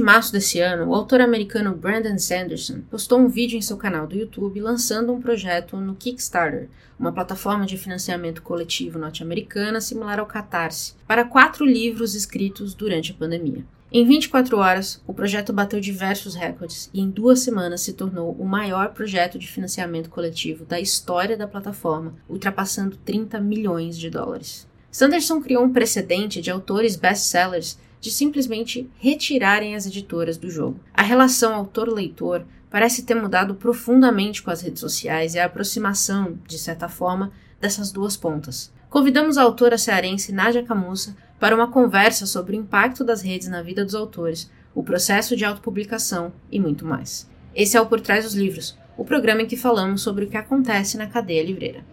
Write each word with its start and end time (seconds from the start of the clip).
De 0.00 0.04
março 0.06 0.32
desse 0.32 0.58
ano, 0.60 0.88
o 0.88 0.94
autor 0.94 1.20
americano 1.20 1.76
Brandon 1.76 2.18
Sanderson 2.18 2.80
postou 2.90 3.18
um 3.18 3.28
vídeo 3.28 3.58
em 3.58 3.60
seu 3.60 3.76
canal 3.76 4.06
do 4.06 4.16
YouTube 4.16 4.58
lançando 4.58 5.12
um 5.12 5.20
projeto 5.20 5.76
no 5.76 5.94
Kickstarter, 5.94 6.70
uma 6.98 7.12
plataforma 7.12 7.66
de 7.66 7.76
financiamento 7.76 8.40
coletivo 8.40 8.98
norte-americana 8.98 9.78
similar 9.78 10.18
ao 10.18 10.24
Catarse, 10.24 10.94
para 11.06 11.26
quatro 11.26 11.66
livros 11.66 12.14
escritos 12.14 12.72
durante 12.72 13.12
a 13.12 13.14
pandemia. 13.14 13.62
Em 13.92 14.06
24 14.06 14.56
horas, 14.56 15.02
o 15.06 15.12
projeto 15.12 15.52
bateu 15.52 15.78
diversos 15.78 16.34
recordes 16.34 16.88
e 16.94 17.00
em 17.02 17.10
duas 17.10 17.40
semanas 17.40 17.82
se 17.82 17.92
tornou 17.92 18.32
o 18.32 18.46
maior 18.46 18.94
projeto 18.94 19.38
de 19.38 19.48
financiamento 19.48 20.08
coletivo 20.08 20.64
da 20.64 20.80
história 20.80 21.36
da 21.36 21.46
plataforma, 21.46 22.14
ultrapassando 22.26 22.96
30 23.04 23.38
milhões 23.38 23.98
de 23.98 24.08
dólares. 24.08 24.66
Sanderson 24.90 25.42
criou 25.42 25.62
um 25.62 25.72
precedente 25.72 26.40
de 26.40 26.50
autores 26.50 26.96
best-sellers 26.96 27.78
de 28.00 28.10
simplesmente 28.10 28.90
retirarem 28.98 29.76
as 29.76 29.86
editoras 29.86 30.36
do 30.36 30.50
jogo. 30.50 30.80
A 30.94 31.02
relação 31.02 31.54
autor-leitor 31.54 32.44
parece 32.70 33.02
ter 33.02 33.14
mudado 33.14 33.54
profundamente 33.54 34.42
com 34.42 34.50
as 34.50 34.62
redes 34.62 34.80
sociais 34.80 35.34
e 35.34 35.38
a 35.38 35.44
aproximação, 35.44 36.38
de 36.46 36.58
certa 36.58 36.88
forma, 36.88 37.32
dessas 37.60 37.92
duas 37.92 38.16
pontas. 38.16 38.72
Convidamos 38.88 39.36
a 39.36 39.42
autora 39.42 39.76
cearense 39.76 40.32
Nádia 40.32 40.62
Camussa 40.62 41.16
para 41.38 41.54
uma 41.54 41.70
conversa 41.70 42.26
sobre 42.26 42.56
o 42.56 42.60
impacto 42.60 43.04
das 43.04 43.22
redes 43.22 43.48
na 43.48 43.62
vida 43.62 43.84
dos 43.84 43.94
autores, 43.94 44.50
o 44.74 44.82
processo 44.82 45.36
de 45.36 45.44
autopublicação 45.44 46.32
e 46.50 46.58
muito 46.58 46.84
mais. 46.84 47.28
Esse 47.54 47.76
é 47.76 47.80
o 47.80 47.86
Por 47.86 48.00
Trás 48.00 48.24
dos 48.24 48.34
Livros, 48.34 48.78
o 48.96 49.04
programa 49.04 49.42
em 49.42 49.46
que 49.46 49.56
falamos 49.56 50.02
sobre 50.02 50.24
o 50.24 50.28
que 50.28 50.36
acontece 50.36 50.96
na 50.96 51.06
cadeia 51.06 51.44
livreira. 51.44 51.84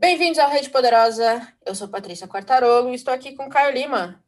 Bem-vindos 0.00 0.38
ao 0.38 0.50
Rede 0.50 0.70
Poderosa. 0.70 1.46
Eu 1.64 1.74
sou 1.74 1.88
Patrícia 1.88 2.26
Quartarogo 2.26 2.90
e 2.90 2.94
estou 2.94 3.12
aqui 3.12 3.34
com 3.34 3.50
Caio 3.50 3.74
Lima. 3.74 4.22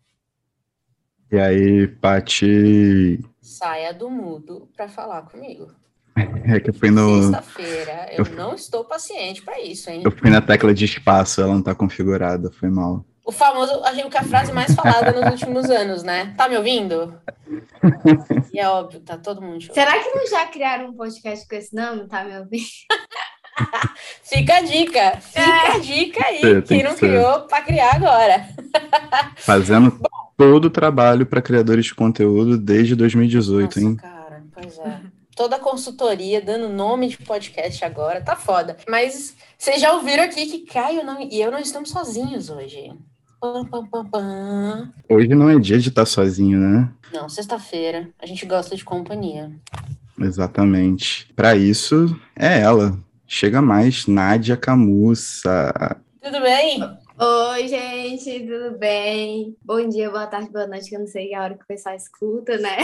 E 1.35 1.41
aí, 1.41 1.89
Pati? 1.89 3.19
Saia 3.43 3.93
do 3.93 4.09
mudo 4.09 4.69
para 4.77 4.87
falar 4.87 5.23
comigo. 5.23 5.67
É 6.47 6.61
que 6.61 6.71
eu 6.71 6.75
fui 6.75 6.93
no. 6.93 7.23
Sexta-feira, 7.23 8.09
eu, 8.13 8.25
eu, 8.25 8.37
não 8.37 8.55
estou 8.55 8.85
paciente 8.85 9.43
para 9.43 9.61
isso, 9.61 9.91
hein? 9.91 10.03
Eu 10.05 10.13
fui 10.13 10.31
na 10.31 10.41
tecla 10.41 10.73
de 10.73 10.85
espaço, 10.85 11.41
ela 11.41 11.55
não 11.55 11.63
tá 11.63 11.75
configurada, 11.75 12.53
foi 12.53 12.71
mal. 12.71 13.05
O 13.25 13.33
famoso, 13.33 13.83
a 13.83 13.93
gente, 13.93 14.11
que 14.11 14.17
é 14.17 14.21
a 14.21 14.25
frase 14.25 14.53
mais 14.53 14.73
falada 14.77 15.11
nos 15.11 15.33
últimos 15.33 15.69
anos, 15.71 16.05
né? 16.05 16.33
Tá 16.37 16.49
me 16.49 16.57
ouvindo? 16.57 17.19
e 18.53 18.61
é 18.61 18.69
óbvio, 18.69 19.01
tá 19.01 19.19
todo 19.19 19.43
mundo 19.43 19.61
chorando. 19.61 19.75
Será 19.75 19.99
que 19.99 20.11
não 20.11 20.27
já 20.29 20.47
criaram 20.47 20.91
um 20.91 20.95
podcast 20.95 21.49
com 21.49 21.57
esse 21.57 21.75
nome? 21.75 22.07
Tá 22.07 22.23
me 22.23 22.39
ouvindo? 22.39 22.63
fica 24.23 24.59
a 24.59 24.61
dica, 24.61 25.17
fica 25.21 25.41
é. 25.41 25.73
a 25.73 25.79
dica 25.79 26.27
aí. 26.27 26.41
Sim, 26.41 26.63
Quem 26.63 26.83
não 26.85 26.95
criou, 26.95 27.41
para 27.49 27.65
criar 27.65 27.97
agora. 27.97 28.49
Fazendo 29.37 29.91
Bom, 29.91 30.24
todo 30.37 30.67
o 30.67 30.71
trabalho 30.71 31.27
para 31.27 31.43
criadores 31.43 31.87
de 31.87 31.95
conteúdo 31.95 32.57
desde 32.57 32.95
2018, 32.95 33.65
nossa, 33.65 33.81
hein? 33.81 33.97
Cara, 33.97 34.43
pois 34.53 34.79
é 34.79 35.01
toda 35.35 35.57
a 35.57 35.61
consultoria, 35.61 36.41
dando 36.41 36.69
nome 36.69 37.09
de 37.09 37.19
podcast 37.19 37.85
agora, 37.85 38.21
tá 38.21 38.37
foda. 38.37 38.77
Mas 38.89 39.37
vocês 39.59 39.81
já 39.81 39.93
ouviram 39.93 40.25
aqui 40.25 40.47
que 40.47 40.61
Caio 40.61 41.05
não, 41.05 41.21
e 41.21 41.41
eu 41.41 41.51
não 41.51 41.59
estamos 41.59 41.91
sozinhos 41.91 42.49
hoje. 42.49 42.93
Pam, 43.41 43.65
pam, 43.67 43.87
pam, 43.87 44.07
pam. 44.07 44.93
Hoje 45.09 45.29
não 45.29 45.51
é 45.51 45.59
dia 45.59 45.79
de 45.79 45.89
estar 45.91 46.07
sozinho, 46.07 46.59
né? 46.59 46.91
Não, 47.13 47.29
sexta-feira. 47.29 48.09
A 48.19 48.27
gente 48.27 48.47
gosta 48.47 48.75
de 48.75 48.85
companhia. 48.85 49.53
Exatamente. 50.19 51.31
Para 51.35 51.55
isso, 51.55 52.19
é 52.35 52.61
ela. 52.61 52.99
Chega 53.27 53.61
mais, 53.61 54.07
Nádia 54.07 54.57
Camussa. 54.57 55.73
Tudo 56.23 56.41
bem? 56.41 56.81
Oi, 57.17 57.69
gente, 57.69 58.41
tudo 58.41 58.77
bem? 58.77 59.55
Bom 59.65 59.89
dia, 59.89 60.11
boa 60.11 60.27
tarde, 60.27 60.51
boa 60.51 60.67
noite, 60.67 60.89
que 60.89 60.97
eu 60.97 61.01
não 61.01 61.07
sei 61.07 61.33
a 61.33 61.45
hora 61.45 61.55
que 61.55 61.63
o 61.63 61.67
pessoal 61.67 61.95
escuta, 61.95 62.59
né? 62.59 62.77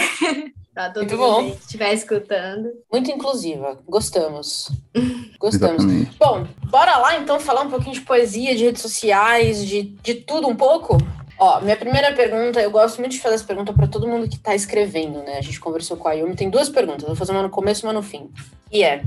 pra 0.72 0.88
todo 0.94 1.02
Muito 1.02 1.18
mundo 1.18 1.48
bom. 1.48 1.50
que 1.50 1.60
estiver 1.62 1.92
escutando. 1.92 2.70
Muito 2.92 3.10
inclusiva, 3.10 3.76
gostamos. 3.88 4.70
Gostamos. 5.40 5.82
Exatamente. 5.84 6.16
Bom, 6.16 6.46
bora 6.70 6.98
lá 6.98 7.18
então 7.18 7.40
falar 7.40 7.62
um 7.62 7.70
pouquinho 7.70 7.94
de 7.94 8.02
poesia, 8.02 8.54
de 8.54 8.64
redes 8.66 8.82
sociais, 8.82 9.66
de, 9.66 9.82
de 9.82 10.14
tudo 10.14 10.46
um 10.46 10.54
pouco? 10.54 10.96
Ó, 11.36 11.60
minha 11.62 11.76
primeira 11.76 12.12
pergunta, 12.12 12.60
eu 12.60 12.70
gosto 12.70 12.98
muito 13.00 13.12
de 13.12 13.20
fazer 13.20 13.36
essa 13.36 13.44
pergunta 13.44 13.72
para 13.72 13.88
todo 13.88 14.06
mundo 14.06 14.28
que 14.28 14.36
está 14.36 14.54
escrevendo, 14.54 15.22
né? 15.22 15.38
A 15.38 15.40
gente 15.40 15.58
conversou 15.58 15.96
com 15.96 16.06
a 16.06 16.12
Yumi, 16.12 16.36
tem 16.36 16.50
duas 16.50 16.68
perguntas, 16.68 17.04
vou 17.06 17.16
fazer 17.16 17.32
uma 17.32 17.42
no 17.42 17.50
começo 17.50 17.84
e 17.84 17.86
uma 17.88 17.94
no 17.94 18.02
fim. 18.02 18.30
E 18.70 18.84
é, 18.84 19.02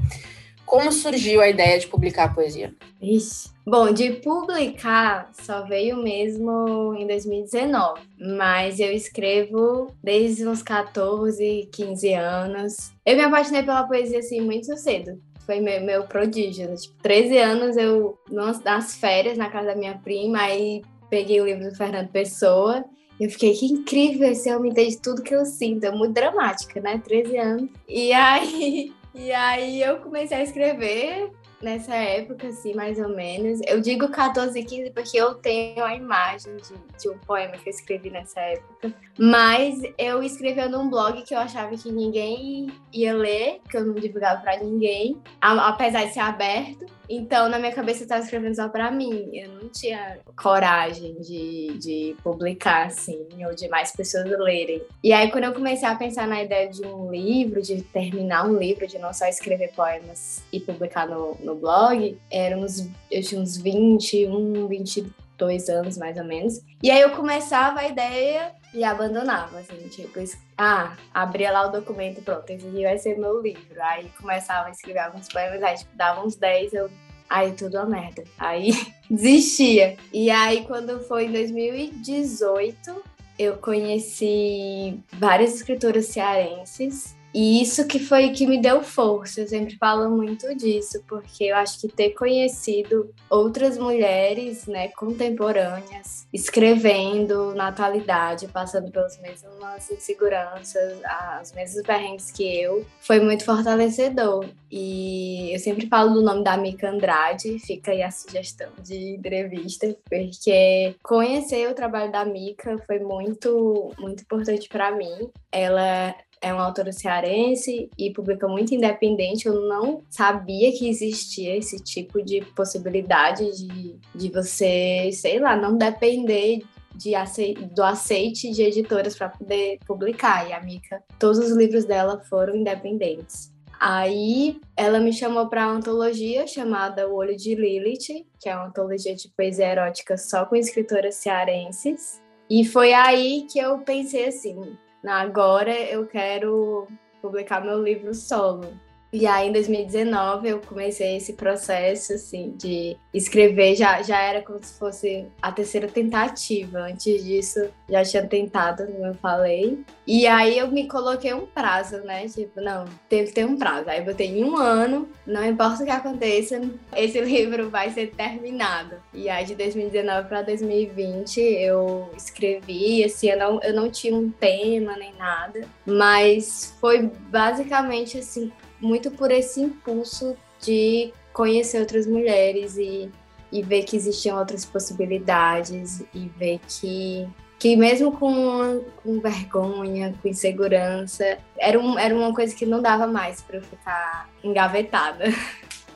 como 0.66 0.91
surgiu 0.91 1.41
a 1.41 1.50
ideia 1.50 1.79
de 1.79 1.88
publicar 1.88 2.25
a 2.25 2.34
poesia? 2.34 2.74
Ixi. 3.01 3.51
Bom, 3.66 3.94
de 3.94 4.12
publicar 4.13 5.29
só 5.34 5.62
veio 5.63 5.96
mesmo 5.97 6.94
em 6.97 7.07
2019, 7.07 8.01
mas 8.19 8.79
eu 8.79 8.91
escrevo 8.91 9.88
desde 10.03 10.47
uns 10.47 10.62
14, 10.62 11.69
15 11.72 12.13
anos. 12.13 12.91
Eu 13.06 13.16
me 13.16 13.24
apaixonei 13.24 13.63
pela 13.63 13.88
poesia 13.88 14.19
assim 14.19 14.41
muito 14.41 14.75
cedo. 14.78 15.22
Foi 15.46 15.59
meu, 15.59 15.81
meu 15.81 16.03
prodígio. 16.03 16.69
Né? 16.69 16.75
Tipo, 16.75 16.95
13 17.01 17.38
anos 17.38 17.78
eu 17.78 18.18
nas 18.30 18.95
férias 18.95 19.38
na 19.38 19.50
casa 19.50 19.68
da 19.68 19.75
minha 19.75 19.97
prima, 19.97 20.41
aí 20.41 20.81
peguei 21.09 21.40
o 21.40 21.45
livro 21.45 21.69
do 21.69 21.75
Fernando 21.75 22.09
Pessoa 22.09 22.84
eu 23.19 23.30
fiquei, 23.30 23.53
que 23.53 23.66
incrível, 23.68 24.30
esse 24.30 24.53
homem 24.53 24.72
entende 24.72 24.97
tudo 24.97 25.22
que 25.22 25.34
eu 25.34 25.45
sinto. 25.45 25.85
É 25.85 25.91
muito 25.91 26.13
dramática, 26.13 26.81
né? 26.81 27.01
13 27.03 27.38
anos. 27.38 27.69
E 27.88 28.12
aí 28.12 28.91
e 29.13 29.31
aí 29.31 29.81
eu 29.81 29.97
comecei 29.97 30.38
a 30.38 30.44
escrever 30.44 31.31
nessa 31.63 31.96
época, 31.96 32.47
assim, 32.47 32.75
mais 32.75 33.00
ou 33.00 33.09
menos. 33.09 33.59
Eu 33.66 33.79
digo 33.79 34.09
14 34.09 34.59
e 34.59 34.63
15 34.63 34.91
porque 34.91 35.18
eu 35.18 35.35
tenho 35.35 35.84
a 35.84 35.96
imagem 35.96 36.57
de, 36.57 36.74
de, 37.00 37.09
um 37.09 37.18
poema 37.19 37.53
que 37.53 37.69
eu 37.69 37.72
escrevi 37.72 38.09
nessa 38.09 38.41
época. 38.41 38.94
Mas 39.18 39.81
eu 39.97 40.22
escrevia 40.22 40.68
num 40.68 40.90
blog 40.90 41.24
que 41.24 41.34
eu 41.34 41.40
achava 41.40 41.75
que 41.78 41.91
ninguém 41.91 42.68
ia 42.91 43.13
ler, 43.13 43.62
que 43.69 43.78
eu 43.78 43.85
não 43.85 43.96
divulgava 43.96 44.41
para 44.41 44.57
ninguém, 44.57 45.18
apesar 45.40 46.06
de 46.06 46.13
ser 46.13 46.19
aberto. 46.19 46.85
Então, 47.09 47.50
na 47.50 47.59
minha 47.59 47.72
cabeça, 47.72 48.02
eu 48.02 48.03
estava 48.03 48.24
escrevendo 48.24 48.56
só 48.56 48.69
para 48.69 48.90
mim. 48.91 49.30
Eu 49.34 49.50
não 49.50 49.69
tinha 49.69 50.19
coragem 50.36 51.16
de, 51.19 51.78
de 51.78 52.16
publicar, 52.24 52.88
assim, 52.88 53.28
ou 53.46 53.53
de 53.53 53.68
mais 53.68 53.91
pessoas 53.91 54.25
lerem. 54.25 54.81
E 55.03 55.12
aí, 55.12 55.31
quando 55.31 55.46
eu 55.46 55.53
comecei 55.53 55.88
a 55.88 55.96
pensar 55.96 56.28
na 56.28 56.42
ideia 56.42 56.69
de 56.69 56.86
um 56.86 57.12
livro, 57.12 57.62
de 57.62 57.81
terminar 57.81 58.46
um 58.46 58.58
livro, 58.58 58.88
de 58.88 58.97
não 58.97 59.13
só 59.13 59.25
escrever 59.25 59.72
poemas 59.75 60.44
e 60.52 60.59
publicar 60.59 61.08
no, 61.08 61.36
no 61.42 61.56
blog, 61.56 62.18
era 62.31 62.58
uns, 62.58 62.88
eu 63.12 63.22
tinha 63.22 63.42
uns 63.42 63.58
21, 63.58 64.68
22 64.68 65.69
anos, 65.69 65.97
mais 65.97 66.18
ou 66.18 66.24
menos. 66.24 66.62
E 66.81 66.90
aí, 66.90 67.02
eu 67.02 67.12
começava 67.12 67.81
a 67.81 67.88
ideia 67.88 68.53
e 68.74 68.84
abandonava, 68.84 69.60
assim, 69.60 69.88
tipo, 69.88 70.20
ah, 70.58 70.96
abria 71.14 71.52
lá 71.52 71.68
o 71.68 71.72
documento, 71.72 72.22
pronto, 72.22 72.50
esse 72.50 72.68
aqui 72.68 72.84
vai 72.84 72.98
ser 72.98 73.18
meu 73.18 73.42
livro. 73.42 73.82
Aí 73.82 74.10
começava 74.20 74.68
a 74.68 74.72
escrever 74.72 75.00
alguns 75.00 75.28
poemas, 75.28 75.62
aí 75.62 75.78
tipo, 75.78 75.96
dava 75.96 76.26
uns 76.26 76.36
10, 76.36 76.74
eu, 76.74 76.90
aí 77.30 77.52
tudo 77.52 77.78
a 77.78 77.86
merda. 77.86 78.24
Aí 78.38 78.72
desistia. 79.10 79.98
E 80.12 80.30
aí 80.31 80.66
quando 80.66 81.00
foi 81.02 81.25
em 81.25 81.31
2018, 81.31 83.04
eu 83.38 83.58
conheci 83.58 85.00
várias 85.14 85.56
escritoras 85.56 86.08
cearenses 86.08 87.16
e 87.33 87.62
isso 87.62 87.88
que 87.88 88.00
foi 88.00 88.30
que 88.30 88.45
me 88.45 88.62
deu 88.62 88.83
força. 88.83 89.41
Eu 89.41 89.47
sempre 89.47 89.75
falo 89.77 90.09
muito 90.09 90.53
disso, 90.56 91.03
porque 91.07 91.45
eu 91.45 91.56
acho 91.56 91.81
que 91.81 91.88
ter 91.88 92.12
conhecido 92.12 93.13
outras 93.30 93.77
mulheres, 93.77 94.68
né, 94.68 94.89
contemporâneas, 94.89 96.27
escrevendo 96.31 97.56
na 97.56 97.69
atualidade, 97.69 98.47
passando 98.47 98.91
pelas 98.91 99.19
mesmas 99.19 99.89
inseguranças, 99.89 101.00
as 101.03 101.51
mesmas 101.53 101.83
perrengues 101.85 102.31
que 102.31 102.62
eu, 102.62 102.85
foi 103.01 103.19
muito 103.19 103.44
fortalecedor. 103.44 104.45
E 104.71 105.51
eu 105.53 105.59
sempre 105.59 105.88
falo 105.88 106.13
do 106.13 106.21
nome 106.21 106.44
da 106.44 106.57
Mica 106.57 106.89
Andrade, 106.89 107.57
fica 107.59 107.91
aí 107.91 108.03
a 108.03 108.12
sugestão 108.12 108.69
de 108.81 109.15
entrevista, 109.15 109.95
porque 110.09 110.95
conhecer 111.01 111.69
o 111.69 111.74
trabalho 111.74 112.12
da 112.12 112.25
Mica 112.25 112.77
foi 112.85 113.00
muito, 113.00 113.91
muito 113.97 114.21
importante 114.21 114.68
para 114.69 114.91
mim. 114.91 115.30
Ela 115.51 116.15
é 116.44 116.54
uma 116.54 116.66
autora 116.66 116.92
cearense 116.92 117.90
e 117.98 118.12
publica 118.12 118.48
muito 118.50 118.75
independente. 118.75 119.48
Eu 119.48 119.62
não 119.68 120.04
sabia 120.10 120.72
que 120.78 120.90
existia 120.90 121.56
esse 121.56 121.81
tipo 121.81 122.22
de 122.22 122.42
possibilidade 122.54 123.50
de, 123.57 123.95
de 124.13 124.30
você, 124.30 125.10
sei 125.13 125.40
lá, 125.40 125.56
não 125.56 125.78
depender 125.78 126.62
de 126.94 127.16
ace 127.16 127.54
do 127.54 127.81
aceite 127.81 128.51
de 128.51 128.62
editoras 128.62 129.16
para 129.16 129.30
poder 129.30 129.80
publicar. 129.88 130.48
E 130.50 130.54
a 130.54 130.62
Mica, 130.62 131.01
todos 131.18 131.40
os 131.40 131.51
livros 131.56 131.86
dela 131.86 132.22
foram 132.30 132.57
independentes. 132.57 133.51
Aí 133.80 134.60
ela 134.75 135.00
me 135.00 135.13
chamou 135.13 135.48
para 135.48 135.68
uma 135.68 135.78
antologia 135.78 136.45
chamada 136.45 137.07
O 137.07 137.16
Olho 137.16 137.36
de 137.36 137.56
Lilith, 137.56 138.25
que 138.40 138.50
é 138.50 138.56
uma 138.56 138.68
antologia 138.68 139.16
de 139.16 139.30
poesia 139.30 139.72
erótica 139.72 140.18
só 140.18 140.45
com 140.45 140.57
escritoras 140.57 141.16
cearenses. 141.16 142.22
E 142.50 142.66
foi 142.66 142.94
aí 142.94 143.48
que 143.50 143.60
eu 143.60 143.80
pensei 143.80 144.28
assim, 144.28 144.78
agora 145.06 145.74
eu 145.74 146.08
quero 146.08 146.88
publicar 147.22 147.62
meu 147.62 147.82
livro 147.82 148.14
solo. 148.14 148.74
E 149.13 149.27
aí, 149.27 149.48
em 149.48 149.51
2019, 149.51 150.50
eu 150.50 150.60
comecei 150.60 151.18
esse 151.18 151.33
processo, 151.33 152.13
assim, 152.13 152.56
de 152.57 152.98
escrever. 153.13 153.75
Já, 153.75 154.01
já 154.01 154.19
era 154.19 154.42
como 154.42 154.57
se 154.60 154.74
fosse 154.80 155.27
a 155.39 155.51
terceira 155.51 155.88
tentativa. 155.88 156.80
Antes 156.80 157.24
disso, 157.24 157.69
já 157.88 158.04
tinha 158.04 158.25
tentado, 158.25 158.88
como 158.88 159.06
eu 159.06 159.13
falei. 159.13 159.77
E 160.07 160.25
aí, 160.25 160.57
eu 160.57 160.68
me 160.71 160.88
coloquei 160.88 161.31
um 161.31 161.45
prazo, 161.45 161.98
né? 161.98 162.27
Tipo, 162.27 162.60
não, 162.60 162.86
teve 163.07 163.27
que 163.27 163.33
ter 163.36 163.45
um 163.45 163.56
prazo. 163.56 163.88
Aí, 163.88 164.01
botei 164.01 164.25
em 164.25 164.44
um 164.44 164.57
ano, 164.57 165.07
não 165.27 165.45
importa 165.45 165.83
o 165.83 165.86
que 165.86 165.92
aconteça, 165.92 166.59
esse 166.95 167.21
livro 167.21 167.69
vai 167.69 167.92
ser 167.92 168.16
terminado. 168.16 168.95
E 169.13 169.30
aí, 169.30 169.45
de 169.45 169.54
2019 169.54 170.27
para 170.27 170.42
2020, 170.42 171.39
eu 171.39 172.09
escrevi. 172.18 173.04
Assim, 173.04 173.30
eu 173.30 173.38
não, 173.38 173.62
eu 173.62 173.75
não 173.75 173.92
tinha 173.92 174.16
um 174.16 174.31
tema 174.31 174.98
nem 174.98 175.13
nada. 175.13 175.68
Mas 175.86 176.75
foi 176.81 177.12
basicamente, 177.30 178.18
assim, 178.18 178.51
muito 178.83 179.09
por 179.09 179.31
esse 179.31 179.62
impulso 179.62 180.35
de 180.62 181.13
conhecer 181.31 181.80
outras 181.80 182.06
mulheres 182.06 182.77
e, 182.77 183.09
e 183.51 183.63
ver 183.63 183.83
que 183.83 183.95
existiam 183.95 184.38
outras 184.38 184.65
possibilidades 184.65 186.03
e 186.13 186.30
ver 186.38 186.59
que 186.68 187.27
que 187.59 187.77
mesmo 187.77 188.12
com, 188.12 188.83
com 189.01 189.21
vergonha, 189.21 190.13
com 190.21 190.27
insegurança, 190.27 191.38
era, 191.57 191.80
um, 191.80 191.97
era 191.97 192.13
uma 192.13 192.33
coisa 192.33 192.53
que 192.53 192.65
não 192.65 192.81
dava 192.81 193.07
mais 193.07 193.41
para 193.41 193.56
eu 193.56 193.63
ficar 193.63 194.30
engavetada. 194.44 195.25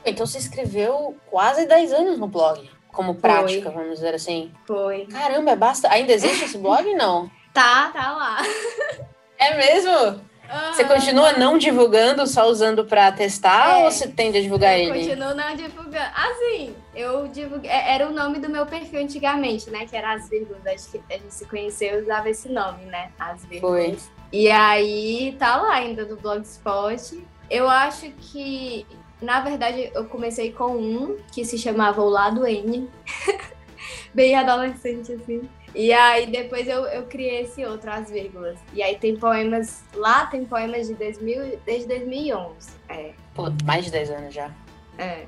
Então 0.06 0.24
você 0.24 0.38
escreveu 0.38 1.14
quase 1.28 1.66
10 1.66 1.92
anos 1.92 2.18
no 2.18 2.26
blog, 2.26 2.70
como 2.88 3.16
prática, 3.16 3.70
Foi. 3.70 3.82
vamos 3.82 3.96
dizer 3.96 4.14
assim. 4.14 4.50
Foi. 4.66 5.04
Caramba, 5.06 5.54
basta. 5.54 5.90
Ainda 5.90 6.14
existe 6.14 6.46
esse 6.46 6.56
blog 6.56 6.94
não? 6.94 7.30
Tá, 7.52 7.90
tá 7.92 8.12
lá. 8.12 8.38
É 9.36 9.56
mesmo? 9.56 10.20
Você 10.72 10.84
continua 10.84 11.32
não 11.32 11.58
divulgando, 11.58 12.26
só 12.26 12.46
usando 12.48 12.84
para 12.84 13.12
testar, 13.12 13.80
é, 13.80 13.84
ou 13.84 13.90
você 13.90 14.08
tende 14.08 14.38
a 14.38 14.40
divulgar 14.40 14.78
eu 14.78 14.94
ele? 14.94 15.06
Continuo 15.06 15.34
não 15.34 15.54
divulgando. 15.54 16.06
Assim, 16.14 16.74
eu 16.94 17.28
divulguei. 17.28 17.70
É, 17.70 17.94
era 17.94 18.08
o 18.08 18.12
nome 18.12 18.38
do 18.38 18.48
meu 18.48 18.64
perfil 18.64 19.00
antigamente, 19.00 19.68
né? 19.70 19.86
Que 19.86 19.96
era 19.96 20.14
As 20.14 20.28
Vírgulas. 20.28 20.66
Acho 20.66 20.90
que 20.90 21.00
a 21.10 21.18
gente 21.18 21.34
se 21.34 21.44
conheceu 21.44 21.98
e 21.98 22.02
usava 22.02 22.30
esse 22.30 22.48
nome, 22.48 22.84
né? 22.86 23.10
As 23.18 23.44
Vírgulas. 23.44 24.10
E 24.32 24.50
aí 24.50 25.36
tá 25.38 25.56
lá 25.56 25.74
ainda 25.74 26.04
do 26.04 26.16
Blogspot. 26.16 27.22
Eu 27.50 27.68
acho 27.68 28.10
que, 28.12 28.86
na 29.20 29.40
verdade, 29.40 29.90
eu 29.94 30.06
comecei 30.06 30.52
com 30.52 30.76
um 30.76 31.16
que 31.32 31.44
se 31.44 31.58
chamava 31.58 32.00
O 32.02 32.08
Lado 32.08 32.46
N. 32.46 32.88
Bem 34.14 34.34
adolescente, 34.34 35.12
assim. 35.12 35.48
E 35.74 35.92
aí 35.92 36.26
depois 36.26 36.66
eu, 36.66 36.86
eu 36.86 37.04
criei 37.04 37.42
esse 37.42 37.64
outro, 37.64 37.90
as 37.90 38.10
vírgulas. 38.10 38.58
E 38.72 38.82
aí 38.82 38.96
tem 38.96 39.16
poemas, 39.16 39.84
lá 39.94 40.26
tem 40.26 40.44
poemas 40.44 40.88
de 40.88 40.94
2000, 40.94 41.60
desde 41.64 41.88
2011. 41.88 42.70
É. 42.88 43.12
Pô, 43.34 43.44
mais 43.64 43.84
de 43.84 43.90
10 43.90 44.10
anos 44.10 44.34
já. 44.34 44.50
É. 44.98 45.26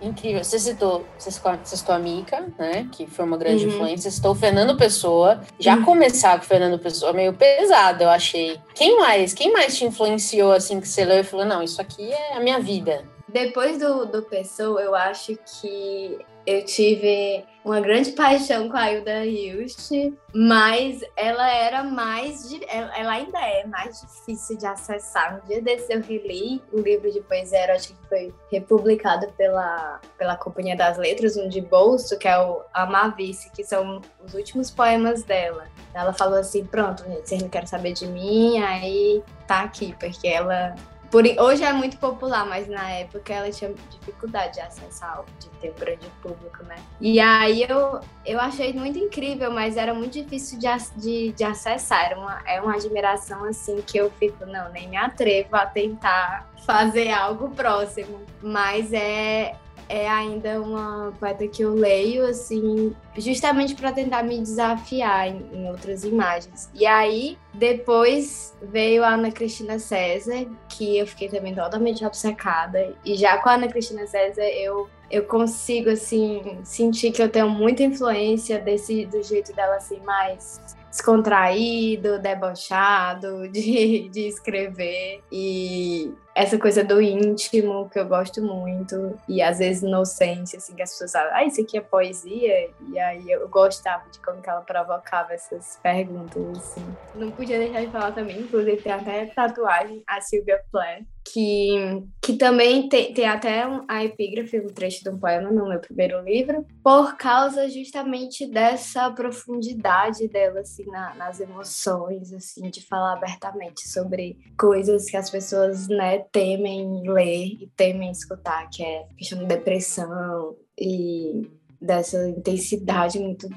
Incrível. 0.00 0.44
Você 0.44 0.58
citou, 0.58 1.04
você 1.18 1.30
citou 1.76 1.94
a 1.94 1.98
Mica, 1.98 2.46
né? 2.56 2.88
Que 2.92 3.06
foi 3.06 3.24
uma 3.24 3.36
grande 3.36 3.66
uhum. 3.66 3.72
influência. 3.72 4.10
Você 4.10 4.16
citou 4.16 4.32
o 4.32 4.34
Fernando 4.34 4.76
Pessoa. 4.76 5.40
Já 5.58 5.76
uhum. 5.76 5.84
começar 5.84 6.38
com 6.38 6.44
o 6.44 6.48
Fernando 6.48 6.78
Pessoa 6.78 7.12
meio 7.12 7.32
pesado, 7.32 8.04
eu 8.04 8.08
achei. 8.08 8.60
Quem 8.74 8.98
mais? 8.98 9.34
Quem 9.34 9.52
mais 9.52 9.76
te 9.76 9.84
influenciou 9.84 10.52
assim 10.52 10.80
que 10.80 10.86
você 10.86 11.04
leu 11.04 11.18
e 11.18 11.24
falou, 11.24 11.44
não, 11.44 11.62
isso 11.62 11.80
aqui 11.80 12.12
é 12.12 12.36
a 12.36 12.40
minha 12.40 12.60
vida? 12.60 13.04
Depois 13.26 13.78
do, 13.78 14.06
do 14.06 14.22
Pessoa, 14.22 14.80
eu 14.80 14.94
acho 14.94 15.36
que 15.60 16.18
eu 16.46 16.64
tive 16.64 17.44
uma 17.68 17.80
grande 17.80 18.12
paixão 18.12 18.68
com 18.68 18.76
a 18.76 18.90
Hilda 18.90 19.26
Hilst, 19.26 19.90
mas 20.34 21.00
ela 21.14 21.50
era 21.50 21.84
mais. 21.84 22.50
Ela 22.66 23.12
ainda 23.12 23.38
é 23.38 23.66
mais 23.66 24.00
difícil 24.00 24.56
de 24.56 24.66
acessar. 24.66 25.40
Um 25.42 25.46
dia 25.46 25.60
desse 25.60 25.92
eu 25.92 26.00
reli 26.00 26.62
o 26.72 26.80
livro 26.80 27.12
de 27.12 27.20
poesia 27.20 27.64
erótica 27.64 27.94
que 28.00 28.08
foi 28.08 28.34
republicado 28.50 29.30
pela, 29.36 30.00
pela 30.16 30.36
Companhia 30.36 30.76
das 30.76 30.96
Letras, 30.96 31.36
um 31.36 31.48
de 31.48 31.60
bolso, 31.60 32.18
que 32.18 32.26
é 32.26 32.38
o 32.38 32.62
Amavice, 32.72 33.50
que 33.52 33.62
são 33.62 34.00
os 34.24 34.32
últimos 34.32 34.70
poemas 34.70 35.22
dela. 35.22 35.66
Ela 35.92 36.14
falou 36.14 36.38
assim: 36.38 36.64
pronto, 36.64 37.04
gente, 37.04 37.28
vocês 37.28 37.42
não 37.42 37.50
querem 37.50 37.68
saber 37.68 37.92
de 37.92 38.06
mim, 38.06 38.58
aí 38.62 39.22
tá 39.46 39.60
aqui, 39.60 39.94
porque 40.00 40.26
ela 40.26 40.74
por, 41.10 41.24
hoje 41.24 41.64
é 41.64 41.72
muito 41.72 41.96
popular, 41.98 42.46
mas 42.46 42.68
na 42.68 42.90
época 42.90 43.32
ela 43.32 43.50
tinha 43.50 43.72
dificuldade 43.90 44.54
de 44.54 44.60
acessar, 44.60 45.24
de 45.38 45.48
ter 45.60 45.70
um 45.70 45.74
grande 45.74 46.06
público, 46.22 46.62
né? 46.64 46.76
E 47.00 47.18
aí 47.18 47.62
eu, 47.62 48.00
eu 48.26 48.40
achei 48.40 48.72
muito 48.74 48.98
incrível, 48.98 49.50
mas 49.50 49.76
era 49.76 49.94
muito 49.94 50.12
difícil 50.12 50.58
de, 50.58 50.66
de, 50.96 51.32
de 51.32 51.44
acessar. 51.44 52.04
Era 52.04 52.18
uma, 52.18 52.42
é 52.46 52.60
uma 52.60 52.74
admiração 52.74 53.44
assim 53.44 53.80
que 53.80 53.96
eu 53.96 54.10
fico, 54.18 54.44
não, 54.44 54.70
nem 54.70 54.88
me 54.88 54.96
atrevo 54.96 55.56
a 55.56 55.64
tentar 55.64 56.50
fazer 56.66 57.10
algo 57.10 57.50
próximo. 57.50 58.20
Mas 58.42 58.92
é, 58.92 59.54
é 59.88 60.08
ainda 60.08 60.60
uma 60.60 61.12
poeta 61.18 61.46
que 61.48 61.62
eu 61.62 61.74
leio, 61.74 62.26
assim, 62.26 62.94
justamente 63.16 63.74
para 63.74 63.90
tentar 63.90 64.22
me 64.22 64.38
desafiar 64.38 65.28
em, 65.28 65.46
em, 65.52 65.70
outras 65.70 66.04
imagens. 66.04 66.70
E 66.74 66.86
aí, 66.86 67.38
depois 67.54 68.56
veio 68.62 69.02
a 69.02 69.14
Ana 69.14 69.30
Cristina 69.30 69.78
César, 69.78 70.46
que 70.68 70.98
eu 70.98 71.06
fiquei 71.06 71.28
também 71.28 71.54
totalmente 71.54 72.04
obcecada. 72.04 72.94
E 73.04 73.14
já 73.14 73.38
com 73.38 73.48
a 73.48 73.54
Ana 73.54 73.68
Cristina 73.68 74.06
César, 74.06 74.44
eu, 74.44 74.88
eu 75.10 75.24
consigo, 75.24 75.90
assim, 75.90 76.58
sentir 76.62 77.10
que 77.12 77.22
eu 77.22 77.28
tenho 77.28 77.48
muita 77.48 77.82
influência 77.82 78.58
desse, 78.58 79.06
do 79.06 79.22
jeito 79.22 79.54
dela, 79.54 79.76
assim, 79.76 80.00
mais 80.00 80.60
descontraído, 80.90 82.18
debochado 82.18 83.48
de, 83.48 84.08
de 84.08 84.28
escrever. 84.28 85.22
E 85.30 86.12
essa 86.38 86.56
coisa 86.56 86.84
do 86.84 87.02
íntimo 87.02 87.90
que 87.90 87.98
eu 87.98 88.06
gosto 88.06 88.40
muito 88.40 89.18
e 89.28 89.42
às 89.42 89.58
vezes 89.58 89.82
inocência, 89.82 90.56
assim, 90.56 90.72
que 90.76 90.82
as 90.82 90.92
pessoas 90.92 91.10
falam, 91.10 91.30
ah, 91.34 91.44
isso 91.44 91.60
aqui 91.60 91.76
é 91.76 91.80
poesia, 91.80 92.70
e 92.88 92.96
aí 92.96 93.28
eu 93.28 93.48
gostava 93.48 94.08
de 94.08 94.20
como 94.20 94.40
que 94.40 94.48
ela 94.48 94.60
provocava 94.60 95.34
essas 95.34 95.80
perguntas, 95.82 96.40
assim. 96.56 96.86
Não 97.16 97.32
podia 97.32 97.58
deixar 97.58 97.80
de 97.80 97.90
falar 97.90 98.12
também, 98.12 98.38
inclusive 98.38 98.76
tem 98.76 98.92
até 98.92 99.26
tatuagem, 99.26 100.04
a 100.06 100.20
Sylvia 100.20 100.62
Plath, 100.70 101.02
que, 101.32 102.02
que 102.22 102.36
também 102.36 102.88
tem, 102.88 103.12
tem 103.12 103.26
até 103.26 103.64
a 103.86 104.04
epígrafe, 104.04 104.60
um 104.60 104.68
trecho 104.68 105.02
de 105.02 105.10
um 105.10 105.18
poema 105.18 105.50
no 105.50 105.68
meu 105.68 105.78
primeiro 105.78 106.20
livro, 106.22 106.64
por 106.82 107.16
causa 107.16 107.68
justamente 107.68 108.46
dessa 108.46 109.10
profundidade 109.10 110.26
dela, 110.28 110.60
assim, 110.60 110.86
na, 110.86 111.14
nas 111.14 111.40
emoções, 111.40 112.32
assim, 112.32 112.70
de 112.70 112.86
falar 112.86 113.14
abertamente 113.14 113.88
sobre 113.88 114.38
coisas 114.58 115.06
que 115.06 115.16
as 115.16 115.28
pessoas, 115.28 115.88
né, 115.88 116.20
temem 116.32 117.02
ler 117.08 117.46
e 117.60 117.70
temem 117.76 118.10
escutar, 118.10 118.68
que 118.70 118.82
é 118.82 119.06
questão 119.16 119.38
de 119.38 119.46
depressão 119.46 120.56
e 120.78 121.48
dessa 121.80 122.28
intensidade 122.28 123.18
muito 123.18 123.48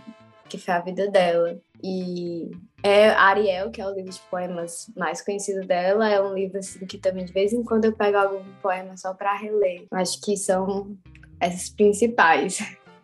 que 0.47 0.57
foi 0.57 0.73
a 0.73 0.81
vida 0.81 1.09
dela. 1.09 1.57
E 1.83 2.51
é 2.83 3.09
Ariel, 3.09 3.71
que 3.71 3.81
é 3.81 3.87
o 3.87 3.93
livro 3.93 4.11
de 4.11 4.19
poemas 4.29 4.91
mais 4.95 5.21
conhecido 5.21 5.65
dela, 5.65 6.09
é 6.09 6.21
um 6.21 6.33
livro 6.33 6.59
assim 6.59 6.85
que 6.85 6.97
também 6.97 7.25
de 7.25 7.31
vez 7.31 7.53
em 7.53 7.63
quando 7.63 7.85
eu 7.85 7.95
pego 7.95 8.17
algum 8.17 8.43
poema 8.61 8.97
só 8.97 9.13
para 9.13 9.35
reler. 9.35 9.85
Acho 9.91 10.19
que 10.21 10.35
são 10.35 10.95
esses 11.41 11.69
principais. 11.69 12.59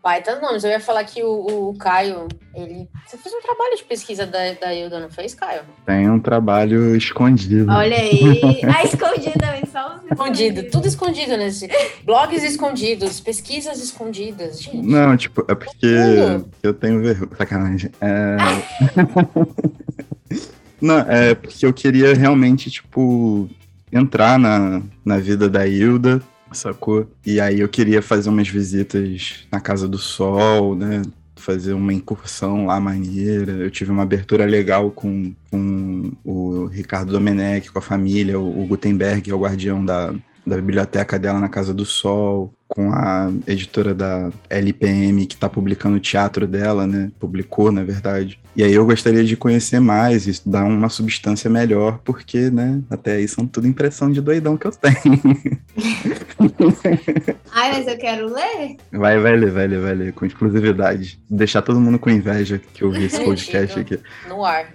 Baita 0.08 0.40
nomes. 0.40 0.64
Eu 0.64 0.70
ia 0.70 0.80
falar 0.80 1.04
que 1.04 1.22
o, 1.22 1.70
o, 1.70 1.78
Caio, 1.78 2.30
ele. 2.56 2.88
Você 3.06 3.18
fez 3.18 3.36
um 3.36 3.42
trabalho 3.42 3.76
de 3.76 3.84
pesquisa 3.84 4.26
da, 4.26 4.54
da 4.54 4.74
Hilda, 4.74 5.02
não 5.02 5.10
fez, 5.10 5.36
Caio? 5.36 5.64
Tem 5.86 6.10
um 6.10 6.18
trabalho 6.18 6.96
escondido. 6.96 7.70
Olha 7.70 7.98
aí. 7.98 8.62
Ah, 8.68 8.84
escondido 8.84 9.38
também, 9.40 9.64
só 9.72 9.96
os 9.96 10.12
Escondido, 10.12 10.64
tudo 10.70 10.88
escondido 10.88 11.38
nesse. 11.38 11.70
Blogs 12.04 12.44
escondidos, 12.44 13.20
pesquisas 13.20 13.82
escondidas, 13.82 14.62
gente. 14.62 14.86
Não, 14.86 15.16
tipo, 15.18 15.46
é 15.48 15.56
porque 15.56 15.96
eu 16.64 16.74
tenho 16.74 17.02
vergonha. 17.02 17.36
Sacanagem. 17.38 17.92
É. 18.00 18.38
não, 20.80 21.00
é 21.00 21.36
porque 21.36 21.66
eu 21.66 21.74
queria 21.74 22.14
realmente, 22.14 22.70
tipo, 22.70 23.50
entrar 23.92 24.38
na, 24.40 24.82
na 25.04 25.18
vida 25.18 25.50
da 25.50 25.68
Hilda 25.68 26.22
sacou? 26.52 27.08
E 27.26 27.40
aí 27.40 27.60
eu 27.60 27.70
queria 27.70 28.02
fazer 28.02 28.30
umas 28.30 28.48
visitas 28.48 29.46
na 29.52 29.60
Casa 29.60 29.88
do 29.88 29.98
Sol, 29.98 30.76
né? 30.76 31.02
Fazer 31.36 31.74
uma 31.74 31.94
incursão 31.94 32.66
lá 32.66 32.80
maneira. 32.80 33.52
Eu 33.54 33.72
tive 33.72 33.92
uma 33.92 34.04
abertura 34.04 34.46
legal 34.46 34.92
com, 34.92 35.34
com 35.52 36.12
o 36.24 36.66
Ricardo 36.66 37.12
Domenech, 37.12 37.72
com 37.72 37.80
a 37.80 37.82
família, 37.82 38.40
o, 38.40 38.66
Gutenberg, 38.66 39.30
é 39.30 39.34
o 39.34 39.40
guardião 39.40 39.84
da, 39.84 40.14
da 40.46 40.56
biblioteca 40.56 41.20
dela 41.20 41.40
na 41.40 41.50
Casa 41.50 41.74
do 41.74 41.86
Sol, 41.86 42.54
com 42.68 42.92
a 42.92 43.32
editora 43.46 43.94
da 43.94 44.32
LPM 44.50 45.26
que 45.26 45.36
está 45.36 45.48
publicando 45.48 45.98
o 45.98 46.02
teatro 46.02 46.48
dela, 46.48 46.88
né? 46.88 47.12
Publicou, 47.20 47.72
na 47.72 47.84
verdade. 47.84 48.40
E 48.56 48.64
aí 48.64 48.74
eu 48.74 48.86
gostaria 48.86 49.24
de 49.24 49.38
conhecer 49.38 49.80
mais 49.80 50.42
dar 50.46 50.64
uma 50.64 50.90
substância 50.90 51.50
melhor, 51.50 52.00
porque, 52.04 52.50
né, 52.50 52.82
até 52.90 53.18
aí 53.18 53.28
são 53.28 53.46
tudo 53.46 53.68
impressão 53.68 54.12
de 54.12 54.20
doidão 54.20 54.58
que 54.58 54.66
eu 54.66 54.72
tenho. 54.72 55.22
Ai, 57.52 57.72
mas 57.72 57.88
eu 57.88 57.98
quero 57.98 58.32
ler. 58.32 58.78
Vai, 58.92 59.20
vai 59.20 59.36
ler, 59.36 59.52
vai 59.52 59.68
ler, 59.68 59.80
vai 59.80 59.96
ler, 59.96 60.14
com 60.14 60.26
exclusividade. 60.26 61.20
Deixar 61.30 61.62
todo 61.62 61.80
mundo 61.80 61.98
com 61.98 62.10
inveja 62.10 62.62
que 62.74 62.84
eu 62.84 62.92
vi 62.92 63.06
esse 63.06 63.24
podcast 63.24 63.80
aqui. 63.80 64.00
No 64.28 64.46
ar. 64.46 64.68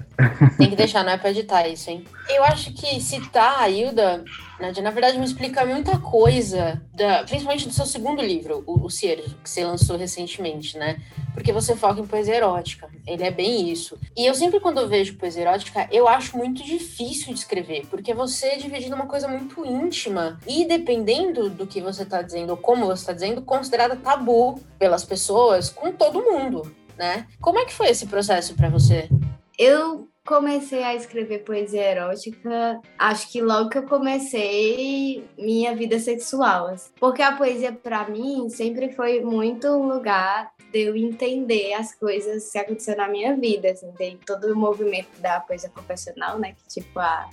Tem 0.58 0.70
que 0.70 0.76
deixar, 0.76 1.04
não 1.04 1.12
é 1.12 1.16
pra 1.16 1.30
editar 1.30 1.66
isso, 1.68 1.90
hein? 1.90 2.04
Eu 2.28 2.44
acho 2.44 2.72
que 2.72 3.00
citar 3.00 3.60
a 3.60 3.68
Hilda, 3.68 4.24
Nadia, 4.62 4.80
na 4.80 4.90
verdade 4.90 5.18
me 5.18 5.24
explica 5.24 5.66
muita 5.66 5.98
coisa, 5.98 6.80
da, 6.94 7.24
principalmente 7.24 7.66
do 7.66 7.74
seu 7.74 7.84
segundo 7.84 8.22
livro, 8.22 8.62
o, 8.64 8.86
o 8.86 8.88
Cier, 8.88 9.20
que 9.42 9.50
você 9.50 9.64
lançou 9.64 9.96
recentemente, 9.96 10.78
né? 10.78 11.02
Porque 11.34 11.52
você 11.52 11.74
foca 11.74 12.00
em 12.00 12.06
poesia 12.06 12.36
erótica. 12.36 12.88
Ele 13.04 13.24
é 13.24 13.30
bem 13.32 13.68
isso. 13.68 13.98
E 14.16 14.24
eu 14.24 14.34
sempre, 14.34 14.60
quando 14.60 14.78
eu 14.78 14.88
vejo 14.88 15.16
poesia 15.16 15.42
erótica, 15.42 15.88
eu 15.90 16.06
acho 16.06 16.36
muito 16.36 16.62
difícil 16.62 17.34
de 17.34 17.40
escrever, 17.40 17.86
porque 17.90 18.14
você 18.14 18.50
é 18.50 18.56
dividindo 18.56 18.94
uma 18.94 19.06
coisa 19.06 19.26
muito 19.26 19.66
íntima. 19.66 20.38
E 20.46 20.64
dependendo 20.64 21.50
do 21.50 21.66
que 21.66 21.80
você 21.80 22.04
está 22.04 22.22
dizendo, 22.22 22.50
ou 22.50 22.56
como 22.56 22.86
você 22.86 23.02
está 23.02 23.12
dizendo, 23.12 23.42
considerada 23.42 23.96
tabu 23.96 24.60
pelas 24.78 25.04
pessoas, 25.04 25.70
com 25.70 25.90
todo 25.90 26.22
mundo, 26.22 26.72
né? 26.96 27.26
Como 27.40 27.58
é 27.58 27.64
que 27.64 27.74
foi 27.74 27.88
esse 27.88 28.06
processo 28.06 28.54
para 28.54 28.68
você? 28.68 29.08
Eu 29.58 30.11
comecei 30.24 30.82
a 30.82 30.94
escrever 30.94 31.40
poesia 31.40 31.82
erótica, 31.82 32.80
acho 32.98 33.30
que 33.30 33.40
logo 33.40 33.68
que 33.68 33.78
eu 33.78 33.82
comecei 33.84 35.24
minha 35.36 35.74
vida 35.74 35.98
sexual. 35.98 36.68
Assim. 36.68 36.90
Porque 36.98 37.22
a 37.22 37.36
poesia, 37.36 37.72
para 37.72 38.08
mim, 38.08 38.48
sempre 38.48 38.92
foi 38.92 39.20
muito 39.20 39.68
um 39.68 39.88
lugar 39.88 40.52
de 40.72 40.80
eu 40.80 40.96
entender 40.96 41.74
as 41.74 41.94
coisas 41.94 42.50
que 42.50 42.58
aconteceram 42.58 43.04
na 43.04 43.08
minha 43.10 43.36
vida. 43.36 43.70
Assim, 43.70 43.90
tem 43.92 44.16
todo 44.24 44.44
o 44.52 44.56
movimento 44.56 45.20
da 45.20 45.40
poesia 45.40 45.70
confessional, 45.70 46.38
né? 46.38 46.54
Que, 46.54 46.80
tipo, 46.80 46.98
a 46.98 47.28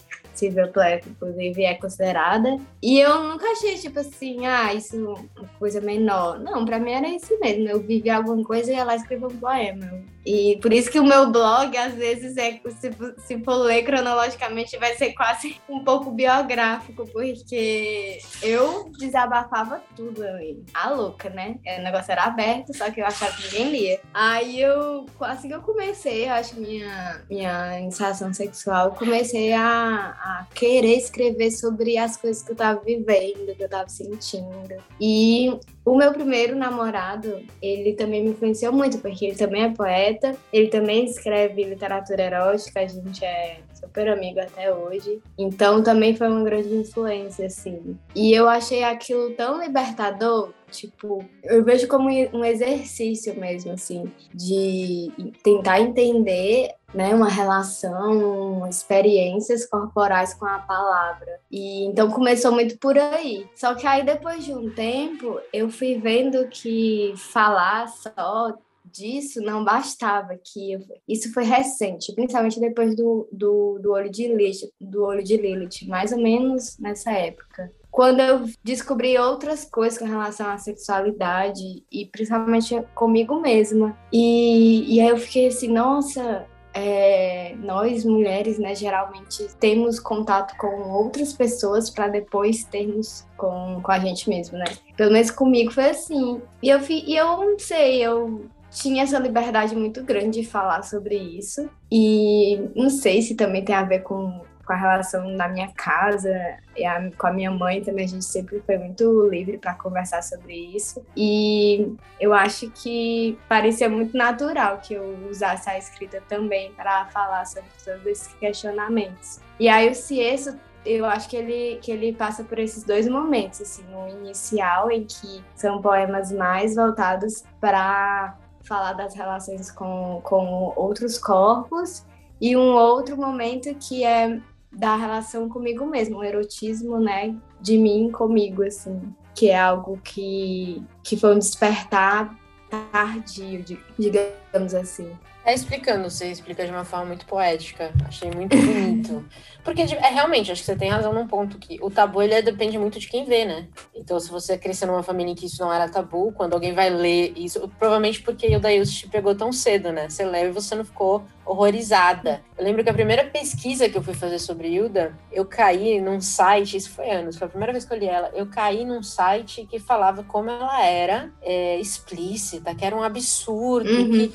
Plath, 0.72 1.05
inclusive, 1.08 1.63
é 1.63 1.75
considerada. 1.75 2.58
E 2.81 3.00
eu 3.00 3.24
nunca 3.24 3.48
achei, 3.51 3.75
tipo 3.75 4.00
assim, 4.00 4.46
ah, 4.46 4.74
isso 4.74 4.96
é 4.96 5.00
uma 5.39 5.50
coisa 5.58 5.81
menor. 5.81 6.39
Não, 6.39 6.65
para 6.65 6.79
mim 6.79 6.91
era 6.91 7.10
isso 7.10 7.38
mesmo. 7.39 7.67
Eu 7.67 7.79
vivi 7.81 8.10
alguma 8.10 8.43
coisa 8.43 8.72
e 8.72 8.75
ia 8.75 8.84
lá 8.84 8.96
escrever 8.96 9.25
um 9.25 9.38
poema. 9.38 10.03
E 10.25 10.60
por 10.62 10.72
isso 10.72 10.91
que 10.91 11.00
o 11.00 11.03
meu 11.03 11.31
blog, 11.31 11.75
às 11.77 11.93
vezes, 11.93 12.38
é, 12.38 12.60
se, 12.69 12.91
se 13.25 13.43
for 13.43 13.55
ler 13.55 13.84
cronologicamente, 13.84 14.77
vai 14.77 14.93
ser 14.96 15.13
quase 15.13 15.55
um 15.67 15.84
pouco 15.84 16.12
biográfico, 16.12 17.08
porque 17.08 18.19
eu 18.43 18.91
desabafava 19.00 19.81
tudo 19.96 20.24
ali. 20.24 20.63
A 20.74 20.89
louca, 20.89 21.29
né? 21.29 21.58
O 21.79 21.81
negócio 21.81 22.12
era 22.12 22.25
aberto, 22.25 22.75
só 22.75 22.91
que 22.91 23.01
eu 23.01 23.05
achava 23.05 23.36
que 23.36 23.43
ninguém 23.43 23.72
lia. 23.72 24.00
Aí 24.13 24.62
eu, 24.62 25.05
assim 25.22 25.48
que 25.48 25.55
eu 25.55 25.62
comecei, 25.62 26.27
eu 26.27 26.34
acho 26.34 26.60
minha, 26.60 27.22
minha 27.29 27.79
iniciação 27.79 28.34
sexual, 28.34 28.91
comecei 28.91 29.53
a, 29.53 29.62
a 29.62 30.28
querer 30.53 30.98
escrever 30.98 31.51
sobre 31.51 31.98
as 31.98 32.17
coisas 32.17 32.43
que 32.43 32.51
eu 32.51 32.55
tava 32.55 32.79
vivendo, 32.81 33.55
que 33.55 33.63
eu 33.63 33.69
tava 33.69 33.89
sentindo. 33.89 34.75
E 35.00 35.57
o 35.89 35.98
meu 35.98 36.13
primeiro 36.13 36.55
namorado, 36.55 37.41
ele 37.60 37.93
também 37.93 38.24
me 38.24 38.29
influenciou 38.29 38.72
muito, 38.72 39.00
porque 39.00 39.25
ele 39.25 39.36
também 39.36 39.63
é 39.63 39.69
poeta, 39.74 40.36
ele 40.53 40.67
também 40.67 41.05
escreve 41.05 41.63
literatura 41.63 42.22
erótica, 42.22 42.81
a 42.81 42.88
gente 42.88 43.25
é 43.25 43.58
super 43.74 44.08
amigo 44.08 44.39
até 44.39 44.72
hoje. 44.72 45.19
Então 45.36 45.81
também 45.81 46.15
foi 46.15 46.27
uma 46.27 46.43
grande 46.43 46.75
influência, 46.75 47.48
assim. 47.48 47.98
E 48.13 48.31
eu 48.31 48.48
achei 48.48 48.84
aquilo 48.84 49.31
tão 49.31 49.60
libertador, 49.60 50.51
tipo, 50.69 51.25
eu 51.43 51.63
vejo 51.63 51.88
como 51.88 52.08
um 52.08 52.46
exercício 52.46 53.34
mesmo, 53.39 53.72
assim, 53.72 54.12
de 54.34 55.12
tentar 55.43 55.81
entender 55.81 56.75
né, 56.93 57.13
uma 57.13 57.29
relação, 57.29 58.67
experiências 58.67 59.65
corporais 59.65 60.34
com 60.34 60.46
a 60.46 60.60
palavra. 60.60 61.39
E 61.51 61.86
então 61.86 62.10
começou 62.10 62.51
muito 62.51 62.77
por 62.77 62.98
aí. 62.98 63.48
Só 63.55 63.75
que 63.75 63.86
aí 63.86 64.03
depois 64.03 64.43
de 64.43 64.53
um 64.53 64.69
tempo, 64.69 65.39
eu 65.53 65.69
fui 65.79 65.98
vendo 65.98 66.48
que 66.50 67.13
falar 67.15 67.88
só 67.88 68.53
disso 68.91 69.41
não 69.41 69.63
bastava, 69.63 70.38
que 70.43 70.74
eu, 70.74 70.79
isso 71.07 71.31
foi 71.31 71.43
recente, 71.43 72.13
principalmente 72.13 72.59
depois 72.59 72.95
do, 72.95 73.27
do, 73.31 73.79
do 73.79 73.91
olho 73.91 74.09
de 74.09 74.27
Lilith, 74.27 74.69
do 74.81 75.03
olho 75.03 75.24
de 75.24 75.38
Lilith, 75.38 75.88
mais 75.88 76.12
ou 76.12 76.19
menos 76.19 76.77
nessa 76.77 77.12
época 77.12 77.71
quando 77.91 78.19
eu 78.19 78.45
descobri 78.63 79.17
outras 79.17 79.65
coisas 79.65 79.98
com 79.98 80.05
relação 80.05 80.48
à 80.48 80.57
sexualidade 80.57 81.83
e 81.91 82.05
principalmente 82.05 82.81
comigo 82.93 83.41
mesma. 83.41 83.98
E, 84.13 84.95
e 84.95 85.01
aí 85.01 85.09
eu 85.09 85.17
fiquei 85.17 85.48
assim, 85.48 85.69
nossa, 85.69 86.45
é, 86.73 87.55
nós 87.59 88.05
mulheres, 88.05 88.59
né, 88.59 88.75
geralmente 88.75 89.47
temos 89.59 89.99
contato 89.99 90.55
com 90.57 90.91
outras 90.91 91.33
pessoas 91.33 91.89
para 91.89 92.07
depois 92.07 92.63
termos 92.63 93.25
com, 93.35 93.79
com 93.81 93.91
a 93.91 93.99
gente 93.99 94.29
mesmo, 94.29 94.57
né? 94.57 94.65
Pelo 94.95 95.11
menos 95.11 95.31
comigo 95.31 95.71
foi 95.71 95.89
assim. 95.89 96.41
E 96.61 96.69
eu, 96.69 96.79
e 96.89 97.15
eu 97.15 97.38
não 97.38 97.59
sei, 97.59 98.01
eu 98.01 98.45
tinha 98.71 99.03
essa 99.03 99.17
liberdade 99.17 99.75
muito 99.75 100.03
grande 100.03 100.41
de 100.41 100.47
falar 100.47 100.83
sobre 100.83 101.15
isso. 101.15 101.69
E 101.91 102.61
não 102.75 102.89
sei 102.89 103.21
se 103.21 103.35
também 103.35 103.63
tem 103.63 103.75
a 103.75 103.83
ver 103.83 103.99
com 103.99 104.41
com 104.69 104.73
a 104.73 104.75
relação 104.75 105.27
na 105.31 105.47
minha 105.47 105.67
casa 105.69 106.29
e 106.77 106.85
a, 106.85 107.09
com 107.17 107.25
a 107.25 107.33
minha 107.33 107.49
mãe 107.49 107.81
também 107.81 108.05
a 108.05 108.07
gente 108.07 108.25
sempre 108.25 108.61
foi 108.63 108.77
muito 108.77 109.27
livre 109.27 109.57
para 109.57 109.73
conversar 109.73 110.21
sobre 110.21 110.53
isso. 110.53 111.03
E 111.17 111.95
eu 112.19 112.35
acho 112.35 112.69
que 112.69 113.35
parecia 113.49 113.89
muito 113.89 114.15
natural 114.15 114.77
que 114.77 114.93
eu 114.93 115.27
usasse 115.27 115.67
a 115.67 115.75
escrita 115.75 116.21
também 116.29 116.71
para 116.73 117.07
falar 117.07 117.47
sobre 117.47 117.67
todos 117.83 118.05
esses 118.05 118.31
questionamentos. 118.35 119.39
E 119.59 119.67
aí 119.67 119.89
o 119.89 119.95
Cieso 119.95 120.55
eu 120.85 121.03
acho 121.03 121.27
que 121.27 121.35
ele, 121.35 121.79
que 121.81 121.91
ele 121.91 122.13
passa 122.13 122.43
por 122.43 122.59
esses 122.59 122.83
dois 122.83 123.07
momentos, 123.07 123.61
assim, 123.61 123.83
no 123.91 124.07
inicial, 124.07 124.91
em 124.91 125.03
que 125.03 125.43
são 125.55 125.81
poemas 125.81 126.31
mais 126.31 126.75
voltados 126.75 127.43
para 127.59 128.38
falar 128.61 128.93
das 128.93 129.15
relações 129.15 129.71
com, 129.71 130.21
com 130.23 130.71
outros 130.75 131.17
corpos, 131.17 132.05
e 132.41 132.55
um 132.55 132.73
outro 132.73 133.17
momento 133.17 133.73
que 133.75 134.03
é 134.05 134.39
da 134.71 134.95
relação 134.95 135.49
comigo 135.49 135.85
mesmo, 135.85 136.17
o 136.17 136.23
erotismo, 136.23 136.99
né, 136.99 137.35
de 137.59 137.77
mim 137.77 138.11
comigo, 138.11 138.63
assim, 138.63 139.01
que 139.33 139.49
é 139.49 139.59
algo 139.59 139.99
que, 140.03 140.83
que 141.03 141.17
foi 141.17 141.35
um 141.35 141.39
despertar 141.39 142.38
tardio, 142.69 143.63
digamos 143.97 144.73
assim. 144.73 145.11
Tá 145.43 145.53
explicando, 145.53 146.07
você 146.09 146.27
explica 146.27 146.63
de 146.63 146.71
uma 146.71 146.85
forma 146.85 147.07
muito 147.07 147.25
poética. 147.25 147.91
Achei 148.07 148.29
muito 148.29 148.55
bonito. 148.55 149.25
Porque 149.63 149.81
é 149.81 150.09
realmente, 150.09 150.51
acho 150.51 150.61
que 150.61 150.65
você 150.65 150.75
tem 150.75 150.91
razão 150.91 151.11
num 151.11 151.25
ponto 151.25 151.57
que 151.57 151.79
o 151.81 151.89
tabu 151.89 152.21
ele 152.21 152.39
depende 152.41 152.77
muito 152.77 152.99
de 152.99 153.07
quem 153.07 153.25
vê, 153.25 153.45
né? 153.45 153.67
Então, 153.95 154.19
se 154.19 154.29
você 154.29 154.59
cresceu 154.59 154.88
numa 154.88 155.01
família 155.01 155.31
em 155.31 155.35
que 155.35 155.47
isso 155.47 155.61
não 155.61 155.73
era 155.73 155.89
tabu, 155.89 156.31
quando 156.33 156.53
alguém 156.53 156.73
vai 156.73 156.91
ler 156.91 157.33
isso, 157.35 157.67
provavelmente 157.79 158.21
porque 158.21 158.55
o 158.55 158.59
Daíus 158.59 158.91
te 158.91 159.07
pegou 159.07 159.33
tão 159.33 159.51
cedo, 159.51 159.91
né? 159.91 160.07
Você 160.07 160.23
leu 160.23 160.49
e 160.49 160.51
você 160.51 160.75
não 160.75 160.85
ficou 160.85 161.23
horrorizada. 161.50 162.44
Eu 162.56 162.63
lembro 162.63 162.84
que 162.84 162.89
a 162.89 162.94
primeira 162.94 163.25
pesquisa 163.25 163.89
que 163.89 163.98
eu 163.98 164.03
fui 164.03 164.13
fazer 164.13 164.38
sobre 164.38 164.68
Hilda, 164.68 165.18
eu 165.32 165.44
caí 165.46 166.00
num 166.00 166.22
site, 166.22 166.77
isso 166.77 166.91
foi 166.91 167.10
anos, 167.10 167.38
foi 167.38 167.48
a 167.48 167.50
primeira 167.50 167.74
vez 167.74 167.86
que 167.86 167.94
eu 167.94 167.98
li 167.98 168.08
ela, 168.08 168.29
eu 168.36 168.46
caí 168.46 168.86
num 168.86 169.01
site 169.01 169.65
que 169.65 169.79
falava 169.79 170.24
como 170.24 170.50
ela 170.51 170.86
era 170.86 171.32
é, 171.41 171.79
explícita, 171.79 172.75
que 172.75 172.86
era 172.86 172.96
um 172.96 173.01
absurdo, 173.01 173.89
uhum. 173.89 174.12
que 174.12 174.34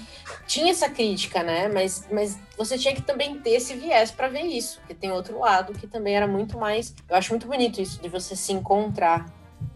tinha 0.49 0.73
essa 0.73 0.90
crítica, 0.90 1.44
né? 1.44 1.68
Mas, 1.68 2.04
mas 2.11 2.37
você 2.59 2.76
tinha 2.76 2.94
que 2.94 3.02
também 3.02 3.38
ter 3.38 3.50
esse 3.50 3.75
viés 3.75 4.11
para 4.11 4.26
ver 4.26 4.42
isso, 4.42 4.80
porque 4.80 4.94
tem 4.94 5.12
outro 5.12 5.38
lado 5.38 5.73
que 5.73 5.87
também 5.87 6.16
era 6.16 6.26
muito 6.26 6.59
mais. 6.59 6.92
Eu 7.09 7.14
acho 7.14 7.30
muito 7.30 7.47
bonito 7.47 7.80
isso 7.80 8.02
de 8.02 8.09
você 8.09 8.35
se 8.35 8.52
encontrar 8.52 9.26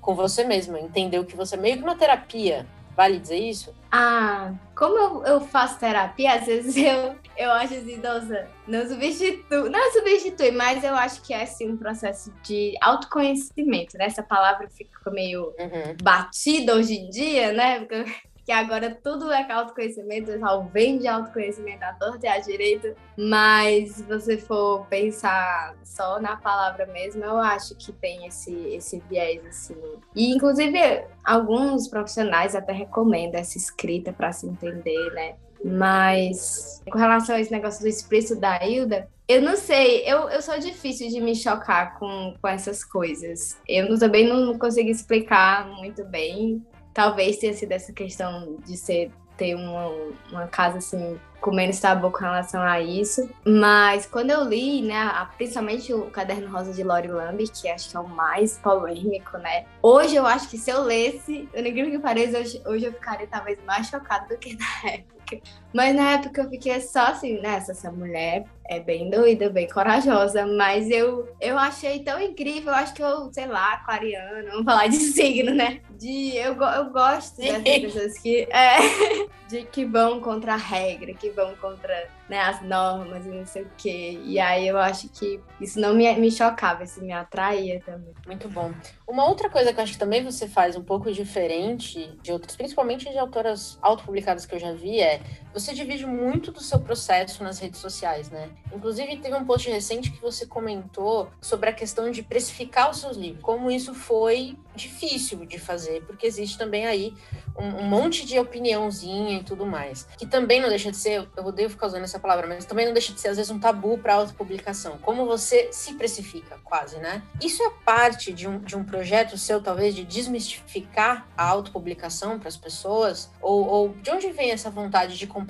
com 0.01 0.15
você 0.15 0.43
mesma, 0.43 0.81
entender 0.81 1.21
o 1.21 1.25
que 1.25 1.37
você. 1.37 1.57
meio 1.57 1.77
que 1.77 1.85
uma 1.85 1.95
terapia. 1.95 2.67
Vale 2.99 3.21
dizer 3.21 3.39
isso? 3.39 3.73
Ah, 3.93 4.53
como 4.75 4.99
eu, 4.99 5.25
eu 5.25 5.41
faço 5.41 5.79
terapia, 5.79 6.35
às 6.35 6.47
vezes 6.47 6.75
eu, 6.83 7.15
eu 7.37 7.53
acho 7.53 7.75
assim, 7.75 7.97
nossa, 7.99 8.49
não 8.67 8.89
substitui, 8.89 9.71
não 9.71 9.93
substitui, 9.93 10.51
mas 10.51 10.83
eu 10.83 10.97
acho 10.97 11.23
que 11.23 11.33
é 11.33 11.45
assim 11.45 11.71
um 11.71 11.77
processo 11.77 12.33
de 12.43 12.75
autoconhecimento, 12.81 13.97
né? 13.97 14.07
Essa 14.07 14.25
palavra 14.25 14.69
fica 14.69 15.13
meio 15.13 15.55
uhum. 15.61 15.97
batida 16.03 16.75
hoje 16.75 16.95
em 16.95 17.09
dia, 17.09 17.53
né? 17.53 17.79
Porque 17.79 18.05
que 18.49 18.53
agora 18.53 18.99
tudo 19.05 19.31
é 19.31 19.53
autoconhecimento, 19.53 20.41
só 20.41 20.63
vem 20.63 20.97
de 20.97 21.07
autoconhecimento 21.07 21.85
à 21.85 21.93
torta 21.93 22.25
e 22.25 22.29
à 22.31 22.39
direita, 22.39 22.95
mas 23.15 23.91
se 23.91 24.03
você 24.05 24.39
for 24.39 24.87
pensar 24.87 25.77
só 25.85 26.19
na 26.19 26.35
palavra 26.35 26.87
mesmo, 26.87 27.23
eu 27.23 27.37
acho 27.37 27.75
que 27.75 27.93
tem 27.93 28.27
esse, 28.27 28.55
esse 28.69 29.01
viés, 29.01 29.45
assim. 29.45 29.77
E, 30.17 30.35
inclusive, 30.35 30.79
alguns 31.23 31.89
profissionais 31.89 32.55
até 32.55 32.73
recomendam 32.73 33.39
essa 33.39 33.59
escrita 33.59 34.15
para 34.15 34.33
se 34.33 34.47
entender, 34.47 35.13
né? 35.13 35.35
Mas 35.63 36.83
com 36.91 36.97
relação 36.97 37.37
a 37.37 37.41
esse 37.43 37.53
negócio 37.53 37.83
do 37.83 37.89
expresso 37.89 38.35
da 38.41 38.65
Hilda, 38.65 39.11
eu 39.29 39.43
não 39.43 39.57
sei, 39.57 40.05
eu, 40.07 40.31
eu 40.31 40.41
sou 40.41 40.59
difícil 40.59 41.11
de 41.11 41.21
me 41.21 41.37
chocar 41.37 41.99
com, 41.99 42.35
com 42.41 42.49
essas 42.49 42.83
coisas. 42.83 43.59
Eu 43.69 43.99
também 43.99 44.27
não 44.27 44.59
consegui 44.59 44.91
explicar 44.91 45.69
muito 45.69 46.03
bem. 46.07 46.65
Talvez 46.99 47.37
tenha 47.37 47.55
sido 47.55 47.71
essa 47.71 47.93
questão 47.93 48.57
de 48.67 48.77
ser 48.77 49.13
ter 49.37 49.55
uma, 49.55 49.87
uma 50.33 50.49
casa 50.49 50.79
assim 50.79 51.17
com 51.41 51.55
menos 51.55 51.79
tabu 51.79 52.11
com 52.11 52.19
relação 52.19 52.61
a 52.61 52.81
isso. 52.81 53.31
Mas 53.47 54.05
quando 54.05 54.31
eu 54.31 54.43
li, 54.43 54.83
né, 54.83 55.09
principalmente 55.37 55.95
o 55.95 56.11
Caderno 56.11 56.51
Rosa 56.51 56.73
de 56.73 56.83
Lori 56.83 57.07
Lamb, 57.07 57.39
que 57.49 57.69
acho 57.69 57.89
que 57.89 57.97
é 57.97 58.01
o 58.01 58.09
mais 58.09 58.59
polêmico, 58.59 59.39
né? 59.39 59.65
Hoje 59.81 60.17
eu 60.17 60.27
acho 60.27 60.49
que 60.49 60.59
se 60.59 60.73
eu 60.73 60.83
lesse, 60.83 61.49
eu 61.55 61.63
nem 61.63 61.73
que 61.73 61.99
pareça, 62.01 62.41
hoje, 62.41 62.61
hoje 62.67 62.87
eu 62.87 62.93
ficaria 62.93 63.29
talvez 63.29 63.61
mais 63.65 63.87
chocada 63.87 64.27
do 64.27 64.37
que 64.37 64.57
na 64.57 64.91
época. 64.91 65.39
Mas 65.73 65.95
na 65.95 66.13
época 66.13 66.43
eu 66.43 66.49
fiquei 66.49 66.81
só 66.81 67.07
assim, 67.09 67.41
né? 67.41 67.57
Essa 67.57 67.91
mulher 67.91 68.45
é 68.69 68.79
bem 68.79 69.09
doida, 69.09 69.49
bem 69.49 69.67
corajosa, 69.67 70.47
mas 70.47 70.91
eu, 70.91 71.27
eu 71.41 71.59
achei 71.59 72.01
tão 72.01 72.21
incrível, 72.21 72.71
eu 72.71 72.75
acho 72.79 72.93
que 72.93 73.03
eu, 73.03 73.33
sei 73.33 73.47
lá, 73.47 73.73
aquariano, 73.73 74.51
vamos 74.51 74.65
falar 74.65 74.89
de 74.89 74.97
signo, 75.13 75.55
né? 75.55 75.81
De, 75.99 76.37
eu, 76.37 76.55
eu 76.55 76.91
gosto 76.91 77.39
dessas 77.39 77.63
pessoas 77.63 78.19
que, 78.19 78.47
é, 78.51 78.77
de 79.49 79.63
que 79.65 79.87
vão 79.87 80.21
contra 80.21 80.53
a 80.53 80.57
regra, 80.57 81.15
que 81.15 81.31
vão 81.31 81.57
contra 81.57 82.09
né, 82.29 82.41
as 82.41 82.61
normas 82.63 83.25
e 83.25 83.31
não 83.31 83.47
sei 83.47 83.63
o 83.63 83.71
quê. 83.77 84.21
E 84.23 84.39
aí 84.39 84.69
eu 84.69 84.77
acho 84.77 85.09
que 85.09 85.41
isso 85.59 85.81
não 85.81 85.95
me, 85.95 86.13
me 86.17 86.31
chocava, 86.31 86.85
isso 86.85 87.03
me 87.03 87.13
atraía 87.13 87.81
também. 87.81 88.13
Muito 88.27 88.49
bom. 88.51 88.73
Uma 89.07 89.27
outra 89.27 89.49
coisa 89.49 89.73
que 89.73 89.81
eu 89.81 89.85
acho 89.85 89.95
que 89.95 89.99
também 89.99 90.23
você 90.23 90.47
faz 90.47 90.77
um 90.77 90.85
pouco 90.85 91.11
diferente 91.11 92.15
de 92.23 92.31
outras, 92.31 92.55
principalmente 92.55 93.11
de 93.11 93.19
autoras 93.19 93.79
autopublicadas 93.81 94.45
que 94.45 94.55
eu 94.55 94.59
já 94.59 94.73
vi, 94.73 95.01
é 95.01 95.21
você 95.59 95.75
divide 95.75 96.07
muito 96.07 96.53
do 96.53 96.61
seu 96.61 96.79
processo 96.79 97.43
nas 97.43 97.59
redes 97.59 97.81
sociais, 97.81 98.31
né? 98.31 98.51
Inclusive, 98.73 99.17
teve 99.19 99.35
um 99.35 99.45
post 99.45 99.69
recente 99.69 100.11
que 100.11 100.21
você 100.21 100.47
comentou 100.47 101.31
sobre 101.41 101.69
a 101.69 101.73
questão 101.73 102.11
de 102.11 102.23
precificar 102.23 102.91
os 102.91 102.99
seus 103.01 103.17
livros, 103.17 103.43
como 103.43 103.71
isso 103.71 103.93
foi 103.93 104.57
difícil 104.75 105.45
de 105.45 105.59
fazer, 105.59 106.05
porque 106.07 106.27
existe 106.27 106.57
também 106.57 106.87
aí 106.87 107.13
um, 107.59 107.83
um 107.83 107.83
monte 107.83 108.25
de 108.25 108.39
opiniãozinha 108.39 109.39
e 109.41 109.43
tudo 109.43 109.67
mais, 109.67 110.07
que 110.17 110.25
também 110.25 110.61
não 110.61 110.69
deixa 110.69 110.91
de 110.91 110.97
ser, 110.97 111.29
eu 111.37 111.45
odeio 111.45 111.69
ficar 111.69 111.89
usando 111.89 112.05
essa 112.05 112.21
palavra, 112.21 112.47
mas 112.47 112.65
também 112.65 112.87
não 112.87 112.93
deixa 112.93 113.13
de 113.13 113.21
ser, 113.21 113.29
às 113.29 113.37
vezes, 113.37 113.51
um 113.51 113.59
tabu 113.59 113.99
para 113.99 114.15
autopublicação. 114.15 114.97
Como 114.99 115.27
você 115.27 115.71
se 115.73 115.95
precifica, 115.95 116.59
quase, 116.63 116.99
né? 116.99 117.23
Isso 117.43 117.63
é 117.63 117.71
parte 117.85 118.33
de 118.33 118.47
um, 118.47 118.61
de 118.61 118.77
um 118.77 118.85
projeto 118.85 119.37
seu, 119.37 119.61
talvez, 119.61 119.95
de 119.95 120.05
desmistificar 120.05 121.27
a 121.37 121.45
autopublicação 121.45 122.39
para 122.39 122.49
as 122.49 122.57
pessoas? 122.57 123.31
Ou, 123.43 123.67
ou 123.67 123.89
de 123.89 124.11
onde 124.11 124.31
vem 124.31 124.53
essa 124.53 124.71
vontade 124.71 125.19
de 125.19 125.27
compartilhar 125.27 125.48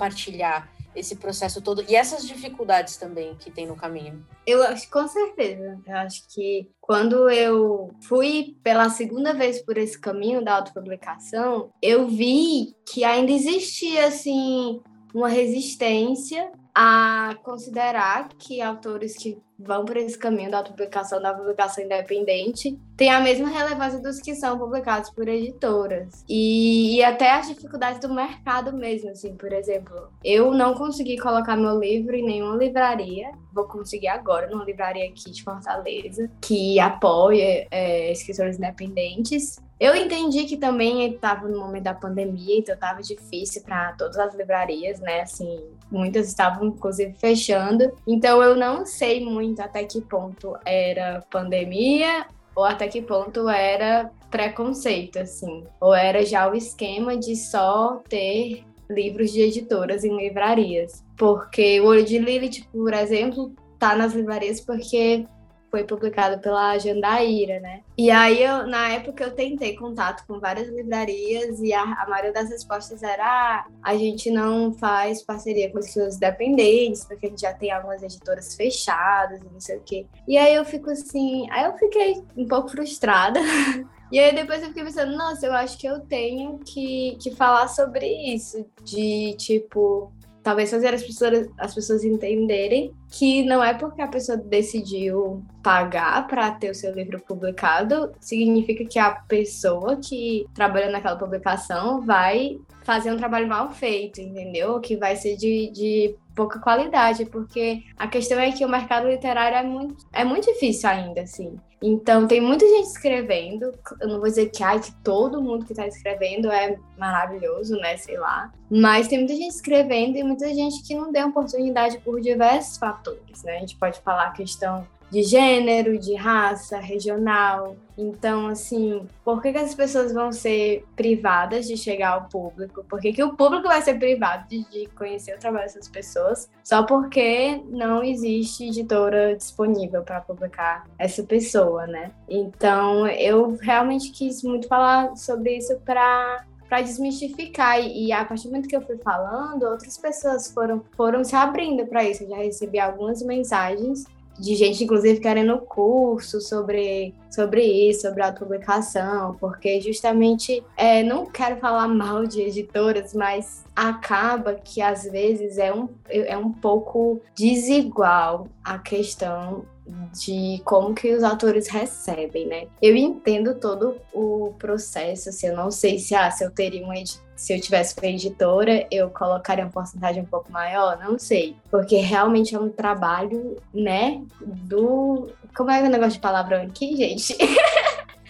esse 0.95 1.15
processo 1.15 1.61
todo 1.61 1.83
e 1.87 1.95
essas 1.95 2.27
dificuldades 2.27 2.97
também 2.97 3.35
que 3.35 3.51
tem 3.51 3.67
no 3.67 3.75
caminho? 3.75 4.25
Eu 4.45 4.63
acho, 4.63 4.89
com 4.89 5.07
certeza. 5.07 5.79
Eu 5.85 5.95
acho 5.97 6.23
que 6.33 6.69
quando 6.81 7.29
eu 7.29 7.91
fui 8.01 8.57
pela 8.63 8.89
segunda 8.89 9.33
vez 9.33 9.61
por 9.61 9.77
esse 9.77 9.99
caminho 9.99 10.43
da 10.43 10.55
autopublicação, 10.55 11.69
eu 11.81 12.07
vi 12.07 12.75
que 12.91 13.03
ainda 13.03 13.31
existia, 13.31 14.07
assim, 14.07 14.81
uma 15.13 15.29
resistência 15.29 16.51
a 16.81 17.35
considerar 17.43 18.29
que 18.37 18.61
autores 18.61 19.17
que 19.17 19.37
vão 19.59 19.83
por 19.83 19.97
esse 19.97 20.17
caminho 20.17 20.49
da 20.49 20.63
publicação 20.63 21.21
da 21.21 21.33
publicação 21.33 21.83
independente 21.83 22.79
têm 22.95 23.09
a 23.09 23.19
mesma 23.19 23.49
relevância 23.49 23.99
dos 23.99 24.21
que 24.21 24.33
são 24.33 24.57
publicados 24.57 25.09
por 25.09 25.27
editoras. 25.27 26.23
E, 26.29 26.95
e, 26.95 27.03
até 27.03 27.31
as 27.31 27.49
dificuldades 27.49 27.99
do 27.99 28.13
mercado 28.13 28.71
mesmo 28.71 29.09
assim 29.09 29.35
por 29.35 29.51
exemplo 29.51 30.09
eu 30.23 30.53
não 30.53 30.73
consegui 30.73 31.17
colocar 31.17 31.57
meu 31.57 31.77
livro 31.77 32.15
em 32.15 32.25
nenhuma 32.25 32.55
livraria. 32.55 33.29
Vou 33.51 33.65
conseguir 33.65 34.07
agora 34.07 34.49
numa 34.49 34.63
livraria 34.63 35.09
aqui 35.09 35.31
de 35.31 35.43
Fortaleza 35.43 36.31
que 36.39 36.79
apoia 36.79 37.67
é, 37.69 38.09
escritores 38.09 38.57
independentes 38.57 39.59
eu 39.79 39.95
entendi 39.95 40.43
que 40.45 40.57
também 40.57 41.13
estava 41.13 41.47
no 41.47 41.59
momento 41.59 41.83
da 41.83 41.93
pandemia, 41.93 42.57
então 42.57 42.75
estava 42.75 43.01
difícil 43.01 43.61
para 43.63 43.93
todas 43.93 44.17
as 44.17 44.35
livrarias, 44.35 44.99
né? 44.99 45.21
Assim, 45.21 45.63
muitas 45.89 46.27
estavam 46.27 46.67
inclusive 46.67 47.13
fechando. 47.13 47.91
Então 48.05 48.43
eu 48.43 48.55
não 48.55 48.85
sei 48.85 49.23
muito 49.23 49.61
até 49.61 49.85
que 49.85 50.01
ponto 50.01 50.55
era 50.65 51.23
pandemia 51.31 52.25
ou 52.53 52.65
até 52.65 52.89
que 52.89 53.01
ponto 53.01 53.47
era 53.47 54.11
preconceito, 54.29 55.19
assim, 55.19 55.63
ou 55.79 55.95
era 55.95 56.25
já 56.25 56.49
o 56.49 56.53
esquema 56.53 57.15
de 57.15 57.35
só 57.35 58.01
ter 58.09 58.65
livros 58.89 59.31
de 59.31 59.41
editoras 59.41 60.03
em 60.03 60.17
livrarias. 60.17 61.03
Porque 61.17 61.79
o 61.79 61.85
Olho 61.85 62.03
de 62.03 62.17
Lilith, 62.17 62.65
por 62.71 62.93
exemplo, 62.93 63.53
tá 63.77 63.95
nas 63.95 64.13
livrarias 64.13 64.59
porque 64.59 65.25
foi 65.69 65.83
publicado 65.83 66.39
pela 66.39 66.77
Jandaíra, 66.77 67.59
né? 67.59 67.81
E 67.97 68.09
aí, 68.09 68.43
eu, 68.43 68.65
na 68.67 68.89
época, 68.89 69.23
eu 69.23 69.31
tentei 69.31 69.75
contato 69.75 70.25
com 70.27 70.39
várias 70.39 70.67
livrarias 70.69 71.59
e 71.59 71.73
a, 71.73 71.81
a 71.81 72.07
maioria 72.09 72.33
das 72.33 72.49
respostas 72.49 73.03
era 73.03 73.25
ah, 73.25 73.65
a 73.83 73.95
gente 73.95 74.31
não 74.31 74.73
faz 74.73 75.21
parceria 75.21 75.71
com 75.71 75.79
escritores 75.79 76.15
independentes, 76.15 77.05
porque 77.05 77.27
a 77.27 77.29
gente 77.29 77.41
já 77.41 77.53
tem 77.53 77.71
algumas 77.71 78.01
editoras 78.01 78.55
fechadas 78.55 79.41
e 79.41 79.45
não 79.45 79.59
sei 79.59 79.77
o 79.77 79.81
quê. 79.81 80.05
E 80.27 80.37
aí 80.37 80.53
eu 80.55 80.65
fico 80.65 80.89
assim, 80.89 81.49
aí 81.51 81.65
eu 81.65 81.77
fiquei 81.77 82.21
um 82.35 82.47
pouco 82.47 82.69
frustrada. 82.69 83.39
E 84.11 84.17
aí 84.17 84.33
depois 84.33 84.61
eu 84.63 84.69
fiquei 84.69 84.83
pensando, 84.83 85.15
nossa, 85.15 85.45
eu 85.45 85.53
acho 85.53 85.77
que 85.77 85.85
eu 85.85 85.99
tenho 85.99 86.57
que, 86.65 87.15
que 87.21 87.29
falar 87.35 87.67
sobre 87.67 88.07
isso, 88.07 88.65
de 88.83 89.35
tipo, 89.37 90.11
talvez 90.49 90.71
fazer 90.71 90.95
as 90.95 91.03
pessoas, 91.03 91.47
as 91.59 91.75
pessoas 91.75 92.03
entenderem 92.03 92.91
que 93.07 93.43
não 93.43 93.63
é 93.63 93.71
porque 93.71 94.01
a 94.01 94.07
pessoa 94.07 94.35
decidiu 94.35 95.43
pagar 95.61 96.25
para 96.27 96.49
ter 96.49 96.71
o 96.71 96.73
seu 96.73 96.91
livro 96.91 97.19
publicado, 97.19 98.11
significa 98.19 98.83
que 98.83 98.97
a 98.97 99.11
pessoa 99.11 99.97
que 99.97 100.47
trabalha 100.55 100.89
naquela 100.89 101.15
publicação 101.15 102.01
vai 102.01 102.57
fazer 102.89 103.11
um 103.11 103.17
trabalho 103.17 103.47
mal 103.47 103.69
feito, 103.69 104.19
entendeu? 104.19 104.79
Que 104.79 104.97
vai 104.97 105.15
ser 105.15 105.35
de, 105.35 105.69
de 105.69 106.15
pouca 106.35 106.57
qualidade, 106.59 107.23
porque 107.23 107.83
a 107.95 108.07
questão 108.07 108.39
é 108.39 108.51
que 108.51 108.65
o 108.65 108.69
mercado 108.69 109.07
literário 109.07 109.59
é 109.59 109.61
muito, 109.61 110.07
é 110.11 110.23
muito 110.23 110.51
difícil 110.51 110.89
ainda, 110.89 111.21
assim. 111.21 111.55
Então, 111.79 112.25
tem 112.25 112.41
muita 112.41 112.67
gente 112.67 112.87
escrevendo. 112.87 113.71
Eu 114.01 114.07
não 114.07 114.19
vou 114.19 114.27
dizer 114.27 114.47
que, 114.47 114.63
ai, 114.63 114.79
que 114.79 114.91
todo 115.03 115.39
mundo 115.39 115.65
que 115.65 115.71
está 115.71 115.85
escrevendo 115.85 116.51
é 116.51 116.79
maravilhoso, 116.97 117.75
né? 117.75 117.95
Sei 117.95 118.17
lá. 118.17 118.51
Mas 118.71 119.07
tem 119.07 119.19
muita 119.19 119.35
gente 119.35 119.51
escrevendo 119.51 120.17
e 120.17 120.23
muita 120.23 120.51
gente 120.51 120.81
que 120.81 120.95
não 120.95 121.11
deu 121.11 121.27
oportunidade 121.27 121.99
por 121.99 122.19
diversos 122.19 122.77
fatores, 122.77 123.43
né? 123.43 123.57
A 123.57 123.59
gente 123.59 123.77
pode 123.77 123.99
falar 124.01 124.29
a 124.29 124.31
questão 124.31 124.85
de 125.11 125.23
gênero, 125.23 125.97
de 125.97 126.15
raça, 126.15 126.79
regional. 126.79 127.75
Então, 127.97 128.47
assim, 128.47 129.05
por 129.25 129.41
que, 129.41 129.51
que 129.51 129.57
as 129.57 129.75
pessoas 129.75 130.13
vão 130.13 130.31
ser 130.31 130.85
privadas 130.95 131.67
de 131.67 131.75
chegar 131.75 132.11
ao 132.11 132.29
público? 132.29 132.85
Por 132.87 132.99
que, 133.01 133.11
que 133.11 133.23
o 133.23 133.35
público 133.35 133.67
vai 133.67 133.81
ser 133.81 133.95
privado 133.95 134.47
de, 134.47 134.63
de 134.69 134.87
conhecer 134.95 135.35
o 135.35 135.39
trabalho 135.39 135.65
dessas 135.65 135.89
pessoas 135.89 136.49
só 136.63 136.83
porque 136.83 137.61
não 137.69 138.03
existe 138.03 138.67
editora 138.67 139.35
disponível 139.35 140.03
para 140.03 140.21
publicar 140.21 140.85
essa 140.97 141.23
pessoa, 141.23 141.85
né? 141.87 142.11
Então, 142.29 143.07
eu 143.07 143.57
realmente 143.61 144.11
quis 144.11 144.43
muito 144.43 144.67
falar 144.67 145.15
sobre 145.17 145.57
isso 145.57 145.77
para 145.83 146.45
para 146.69 146.81
desmistificar. 146.81 147.81
E, 147.81 148.13
a 148.13 148.23
partir 148.23 148.43
do 148.43 148.51
momento 148.51 148.69
que 148.69 148.75
eu 148.75 148.81
fui 148.81 148.97
falando, 148.97 149.63
outras 149.63 149.97
pessoas 149.97 150.51
foram, 150.51 150.83
foram 150.95 151.23
se 151.23 151.35
abrindo 151.35 151.85
para 151.87 152.03
isso. 152.03 152.23
Eu 152.23 152.29
já 152.29 152.37
recebi 152.37 152.79
algumas 152.79 153.23
mensagens 153.23 154.05
de 154.39 154.55
gente, 154.55 154.83
inclusive, 154.83 155.19
querendo 155.19 155.57
curso 155.59 156.39
sobre, 156.39 157.13
sobre 157.29 157.61
isso, 157.61 158.01
sobre 158.01 158.23
autopublicação, 158.23 159.35
porque 159.39 159.81
justamente 159.81 160.63
é, 160.77 161.03
não 161.03 161.25
quero 161.25 161.57
falar 161.57 161.87
mal 161.89 162.25
de 162.25 162.41
editoras, 162.41 163.13
mas 163.13 163.63
acaba 163.75 164.55
que 164.55 164.81
às 164.81 165.03
vezes 165.03 165.57
é 165.57 165.73
um, 165.73 165.89
é 166.07 166.37
um 166.37 166.51
pouco 166.51 167.21
desigual 167.35 168.47
a 168.63 168.77
questão 168.77 169.65
de 170.13 170.61
como 170.65 170.93
que 170.93 171.13
os 171.13 171.23
atores 171.23 171.67
recebem, 171.67 172.47
né? 172.47 172.67
Eu 172.81 172.95
entendo 172.95 173.55
todo 173.55 173.97
o 174.13 174.53
processo, 174.57 175.29
assim, 175.29 175.47
eu 175.47 175.55
não 175.55 175.71
sei 175.71 175.99
se, 175.99 176.15
ah, 176.15 176.29
se 176.29 176.43
eu 176.43 176.51
teria 176.51 176.85
um 176.85 176.93
editor 176.93 177.29
se 177.39 177.55
eu 177.55 177.61
tivesse 177.61 177.95
uma 177.97 178.05
editora, 178.05 178.85
eu 178.91 179.09
colocaria 179.09 179.63
uma 179.63 179.71
porcentagem 179.71 180.21
um 180.21 180.25
pouco 180.25 180.51
maior? 180.51 180.99
Não 180.99 181.17
sei. 181.17 181.55
Porque 181.71 181.95
realmente 181.95 182.53
é 182.53 182.59
um 182.59 182.67
trabalho, 182.67 183.55
né, 183.73 184.21
do... 184.41 185.29
Como 185.55 185.71
é 185.71 185.81
o 185.81 185.89
negócio 185.89 186.13
de 186.13 186.19
palavrão 186.19 186.61
aqui, 186.61 186.97
gente? 186.97 187.37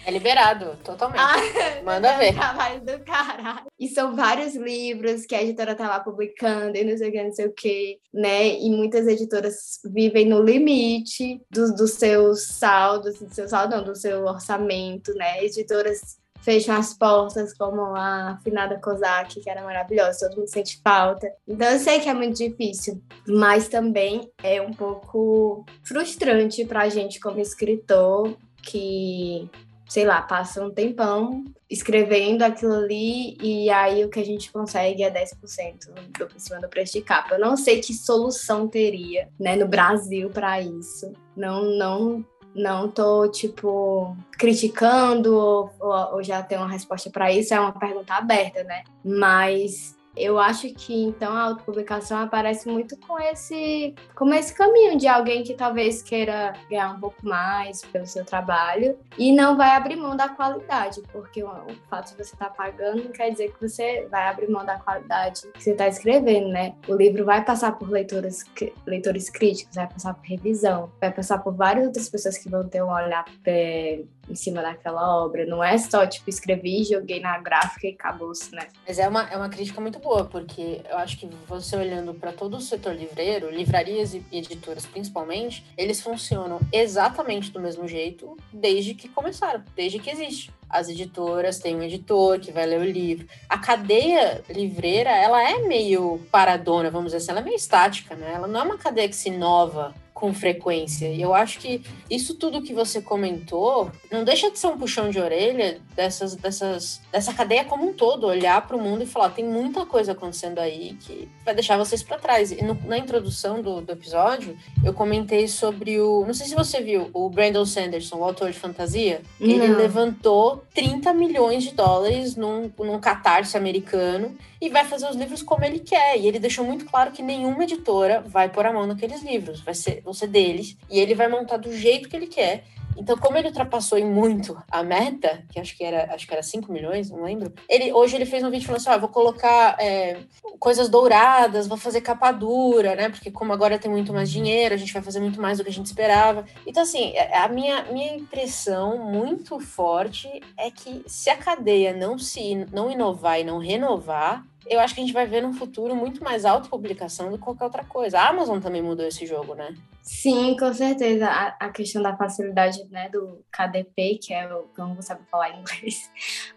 É 0.04 0.10
liberado, 0.10 0.76
totalmente. 0.82 1.20
Ah, 1.20 1.36
Manda 1.84 2.16
ver. 2.16 2.34
Trabalho 2.34 2.80
do 2.80 2.98
caralho. 3.04 3.66
E 3.78 3.88
são 3.88 4.16
vários 4.16 4.54
livros 4.54 5.26
que 5.26 5.34
a 5.34 5.42
editora 5.42 5.74
tá 5.74 5.88
lá 5.88 6.00
publicando 6.00 6.76
e 6.76 6.84
não 6.84 6.96
sei 6.96 7.08
o 7.08 7.12
que, 7.12 7.22
não 7.22 7.32
sei 7.32 7.46
o 7.46 7.52
que, 7.52 7.98
né? 8.12 8.48
E 8.58 8.70
muitas 8.70 9.06
editoras 9.06 9.80
vivem 9.84 10.26
no 10.26 10.42
limite 10.42 11.40
dos, 11.50 11.74
dos 11.74 11.92
seus 11.92 12.46
saldos, 12.46 13.18
do 13.18 13.32
seu 13.34 13.48
saldo 13.48 13.76
não, 13.76 13.84
do 13.84 13.94
seu 13.94 14.24
orçamento, 14.24 15.12
né? 15.14 15.44
Editoras 15.44 16.18
fecham 16.40 16.74
as 16.74 16.94
portas, 16.94 17.52
como 17.56 17.94
a 17.94 18.38
finada 18.42 18.80
Kozak, 18.80 19.40
que 19.40 19.50
era 19.50 19.62
maravilhosa, 19.62 20.28
todo 20.28 20.38
mundo 20.38 20.48
sente 20.48 20.80
falta. 20.82 21.30
Então 21.46 21.68
eu 21.68 21.78
sei 21.78 22.00
que 22.00 22.08
é 22.08 22.14
muito 22.14 22.36
difícil, 22.36 23.02
mas 23.26 23.68
também 23.68 24.30
é 24.42 24.60
um 24.60 24.72
pouco 24.72 25.64
frustrante 25.84 26.64
para 26.64 26.82
a 26.82 26.88
gente 26.88 27.20
como 27.20 27.38
escritor 27.38 28.36
que 28.62 29.48
sei 29.90 30.04
lá, 30.04 30.22
passa 30.22 30.64
um 30.64 30.70
tempão 30.70 31.44
escrevendo 31.68 32.42
aquilo 32.42 32.74
ali 32.74 33.36
e 33.42 33.68
aí 33.70 34.04
o 34.04 34.08
que 34.08 34.20
a 34.20 34.24
gente 34.24 34.52
consegue 34.52 35.02
é 35.02 35.10
10% 35.10 35.92
do, 36.16 36.40
cima 36.40 36.60
do 36.60 36.68
preço 36.68 36.92
de 36.92 37.02
capa. 37.02 37.34
Eu 37.34 37.40
não 37.40 37.56
sei 37.56 37.80
que 37.80 37.92
solução 37.92 38.68
teria, 38.68 39.28
né, 39.38 39.56
no 39.56 39.66
Brasil 39.66 40.30
para 40.30 40.60
isso. 40.60 41.12
Não, 41.36 41.64
não 41.76 42.24
não 42.52 42.88
tô, 42.88 43.28
tipo, 43.30 44.16
criticando 44.32 45.36
ou, 45.36 45.70
ou, 45.78 46.14
ou 46.14 46.22
já 46.22 46.42
tenho 46.42 46.62
uma 46.62 46.70
resposta 46.70 47.08
para 47.08 47.32
isso, 47.32 47.54
é 47.54 47.60
uma 47.60 47.72
pergunta 47.72 48.14
aberta, 48.14 48.64
né? 48.64 48.82
Mas 49.04 49.96
eu 50.22 50.38
acho 50.38 50.72
que 50.74 51.04
então 51.04 51.32
a 51.32 51.42
autopublicação 51.42 52.18
aparece 52.18 52.68
muito 52.68 52.96
com 52.98 53.18
esse, 53.18 53.94
com 54.14 54.32
esse 54.32 54.54
caminho 54.54 54.96
de 54.98 55.06
alguém 55.06 55.42
que 55.42 55.54
talvez 55.54 56.02
queira 56.02 56.52
ganhar 56.68 56.92
um 56.92 57.00
pouco 57.00 57.26
mais 57.26 57.82
pelo 57.82 58.06
seu 58.06 58.24
trabalho 58.24 58.98
e 59.18 59.32
não 59.32 59.56
vai 59.56 59.70
abrir 59.70 59.96
mão 59.96 60.16
da 60.16 60.28
qualidade, 60.28 61.02
porque 61.12 61.42
o, 61.42 61.50
fato 61.88 62.10
de 62.10 62.24
você 62.24 62.34
estar 62.34 62.46
tá 62.46 62.50
pagando 62.50 63.04
não 63.04 63.12
quer 63.12 63.30
dizer 63.30 63.52
que 63.52 63.60
você 63.68 64.06
vai 64.10 64.28
abrir 64.28 64.48
mão 64.48 64.64
da 64.64 64.78
qualidade 64.78 65.42
que 65.52 65.62
você 65.62 65.72
está 65.72 65.88
escrevendo, 65.88 66.48
né? 66.48 66.74
O 66.88 66.94
livro 66.94 67.24
vai 67.24 67.44
passar 67.44 67.72
por 67.72 67.88
leitores, 67.90 68.44
leitores 68.86 69.30
críticos, 69.30 69.74
vai 69.74 69.88
passar 69.88 70.14
por 70.14 70.24
revisão, 70.24 70.90
vai 71.00 71.10
passar 71.10 71.38
por 71.38 71.54
várias 71.54 71.86
outras 71.86 72.08
pessoas 72.08 72.38
que 72.38 72.48
vão 72.48 72.68
ter 72.68 72.82
um 72.82 72.90
olhar 72.90 73.24
é, 73.44 74.02
em 74.28 74.34
cima 74.34 74.62
daquela 74.62 75.22
obra. 75.22 75.46
Não 75.46 75.62
é 75.62 75.76
só, 75.78 76.06
tipo, 76.06 76.28
escrevi, 76.28 76.84
joguei 76.84 77.20
na 77.20 77.38
gráfica 77.38 77.86
e 77.86 77.92
acabou-se, 77.92 78.54
né? 78.54 78.68
Mas 78.86 78.98
é 78.98 79.08
uma, 79.08 79.28
é 79.30 79.36
uma 79.36 79.48
crítica 79.48 79.80
muito 79.80 79.98
boa, 79.98 80.24
porque 80.24 80.82
eu 80.88 80.98
acho 80.98 81.18
que 81.18 81.28
você 81.48 81.76
olhando 81.76 82.14
para 82.14 82.32
todo 82.32 82.56
o 82.56 82.60
setor 82.60 82.94
livreiro, 82.94 83.50
livrarias 83.50 84.14
e 84.14 84.24
editoras 84.32 84.86
principalmente, 84.86 85.64
eles 85.76 86.00
funcionam 86.00 86.60
exatamente 86.72 87.50
do 87.50 87.60
mesmo 87.60 87.86
jeito 87.86 88.36
desde 88.52 88.94
que 88.94 89.08
começaram, 89.08 89.62
desde 89.74 89.98
que 89.98 90.10
existe 90.10 90.52
as 90.70 90.88
editoras 90.88 91.58
têm 91.58 91.74
um 91.74 91.82
editor 91.82 92.38
que 92.38 92.52
vai 92.52 92.64
ler 92.64 92.80
o 92.80 92.84
livro. 92.84 93.26
A 93.48 93.58
cadeia 93.58 94.42
livreira, 94.48 95.10
ela 95.10 95.42
é 95.42 95.58
meio 95.58 96.20
paradona, 96.30 96.90
vamos 96.90 97.06
dizer 97.06 97.16
assim, 97.16 97.32
ela 97.32 97.40
é 97.40 97.44
meio 97.44 97.56
estática, 97.56 98.14
né? 98.14 98.32
Ela 98.34 98.46
não 98.46 98.60
é 98.60 98.62
uma 98.62 98.78
cadeia 98.78 99.08
que 99.08 99.16
se 99.16 99.28
inova 99.28 99.92
com 100.20 100.34
frequência. 100.34 101.08
E 101.08 101.22
eu 101.22 101.32
acho 101.32 101.58
que 101.58 101.82
isso 102.10 102.34
tudo 102.34 102.60
que 102.60 102.74
você 102.74 103.00
comentou 103.00 103.90
não 104.10 104.22
deixa 104.22 104.50
de 104.50 104.58
ser 104.58 104.66
um 104.66 104.76
puxão 104.76 105.08
de 105.08 105.18
orelha 105.18 105.80
dessas, 105.96 106.36
dessas, 106.36 107.00
dessa 107.10 107.32
cadeia 107.32 107.64
como 107.64 107.88
um 107.88 107.94
todo, 107.94 108.26
olhar 108.26 108.66
para 108.66 108.76
o 108.76 108.80
mundo 108.80 109.02
e 109.02 109.06
falar: 109.06 109.30
tem 109.30 109.44
muita 109.44 109.86
coisa 109.86 110.12
acontecendo 110.12 110.58
aí 110.58 110.94
que 111.00 111.26
vai 111.42 111.54
deixar 111.54 111.78
vocês 111.78 112.02
para 112.02 112.18
trás. 112.18 112.52
E 112.52 112.62
no, 112.62 112.74
na 112.84 112.98
introdução 112.98 113.62
do, 113.62 113.80
do, 113.80 113.92
episódio, 113.92 114.54
eu 114.84 114.92
comentei 114.92 115.48
sobre 115.48 115.98
o. 115.98 116.24
Não 116.26 116.34
sei 116.34 116.46
se 116.46 116.54
você 116.54 116.82
viu, 116.82 117.08
o 117.14 117.30
Brandon 117.30 117.64
Sanderson, 117.64 118.16
o 118.16 118.24
autor 118.24 118.50
de 118.50 118.58
fantasia. 118.58 119.22
Não. 119.40 119.48
Ele 119.48 119.68
levantou 119.68 120.62
30 120.74 121.14
milhões 121.14 121.64
de 121.64 121.72
dólares 121.72 122.36
num, 122.36 122.70
num 122.78 123.00
catarse 123.00 123.56
americano 123.56 124.36
e 124.60 124.68
vai 124.68 124.84
fazer 124.84 125.08
os 125.08 125.16
livros 125.16 125.42
como 125.42 125.64
ele 125.64 125.78
quer. 125.78 126.18
E 126.18 126.28
ele 126.28 126.38
deixou 126.38 126.64
muito 126.64 126.84
claro 126.84 127.10
que 127.10 127.22
nenhuma 127.22 127.64
editora 127.64 128.22
vai 128.26 128.50
pôr 128.50 128.66
a 128.66 128.72
mão 128.72 128.86
naqueles 128.86 129.22
livros, 129.22 129.60
vai 129.60 129.74
ser, 129.74 130.02
vão 130.10 130.14
ser 130.14 130.26
deles, 130.26 130.76
e 130.90 130.98
ele 130.98 131.14
vai 131.14 131.28
montar 131.28 131.56
do 131.56 131.72
jeito 131.72 132.08
que 132.08 132.16
ele 132.16 132.26
quer. 132.26 132.64
Então, 132.96 133.16
como 133.16 133.38
ele 133.38 133.46
ultrapassou 133.46 133.96
em 133.96 134.04
muito 134.04 134.60
a 134.70 134.82
meta, 134.82 135.42
que 135.48 135.58
acho 135.58 135.74
que 135.74 135.82
era, 135.82 136.12
acho 136.12 136.26
que 136.26 136.34
era 136.34 136.42
5 136.42 136.70
milhões, 136.70 137.10
não 137.10 137.22
lembro, 137.22 137.50
ele, 137.66 137.92
hoje 137.92 138.16
ele 138.16 138.26
fez 138.26 138.42
um 138.44 138.50
vídeo 138.50 138.66
falando 138.66 138.80
assim: 138.80 138.90
ah, 138.90 138.96
vou 138.98 139.08
colocar 139.08 139.76
é, 139.80 140.18
coisas 140.58 140.88
douradas, 140.88 141.66
vou 141.66 141.78
fazer 141.78 142.02
capa 142.02 142.30
dura, 142.30 142.94
né? 142.94 143.08
Porque 143.08 143.30
como 143.30 143.52
agora 143.52 143.78
tem 143.78 143.90
muito 143.90 144.12
mais 144.12 144.30
dinheiro, 144.30 144.74
a 144.74 144.76
gente 144.76 144.92
vai 144.92 145.00
fazer 145.00 145.20
muito 145.20 145.40
mais 145.40 145.56
do 145.56 145.64
que 145.64 145.70
a 145.70 145.72
gente 145.72 145.86
esperava. 145.86 146.44
Então, 146.66 146.82
assim, 146.82 147.12
é, 147.14 147.38
a 147.38 147.48
minha, 147.48 147.84
minha 147.84 148.12
impressão 148.14 148.98
muito 148.98 149.58
forte 149.60 150.28
é 150.58 150.70
que 150.70 151.02
se 151.06 151.30
a 151.30 151.36
cadeia 151.36 151.94
não 151.94 152.18
se 152.18 152.66
não 152.70 152.90
inovar 152.90 153.40
e 153.40 153.44
não 153.44 153.58
renovar, 153.58 154.44
eu 154.70 154.78
acho 154.78 154.94
que 154.94 155.00
a 155.00 155.04
gente 155.04 155.12
vai 155.12 155.26
ver 155.26 155.42
no 155.42 155.52
futuro 155.52 155.96
muito 155.96 156.22
mais 156.22 156.44
autopublicação 156.44 157.28
do 157.28 157.36
que 157.36 157.42
qualquer 157.42 157.64
outra 157.64 157.84
coisa. 157.84 158.20
A 158.20 158.28
Amazon 158.28 158.60
também 158.60 158.80
mudou 158.80 159.04
esse 159.04 159.26
jogo, 159.26 159.54
né? 159.54 159.74
Sim, 160.00 160.56
com 160.56 160.72
certeza. 160.72 161.26
A, 161.26 161.66
a 161.66 161.68
questão 161.70 162.00
da 162.00 162.16
facilidade 162.16 162.84
né, 162.88 163.08
do 163.08 163.44
KDP, 163.50 164.18
que 164.22 164.32
é 164.32 164.46
o 164.54 164.62
que 164.74 164.80
eu 164.80 164.86
não 164.86 165.02
sabe 165.02 165.22
falar 165.28 165.50
em 165.50 165.58
inglês, 165.60 166.08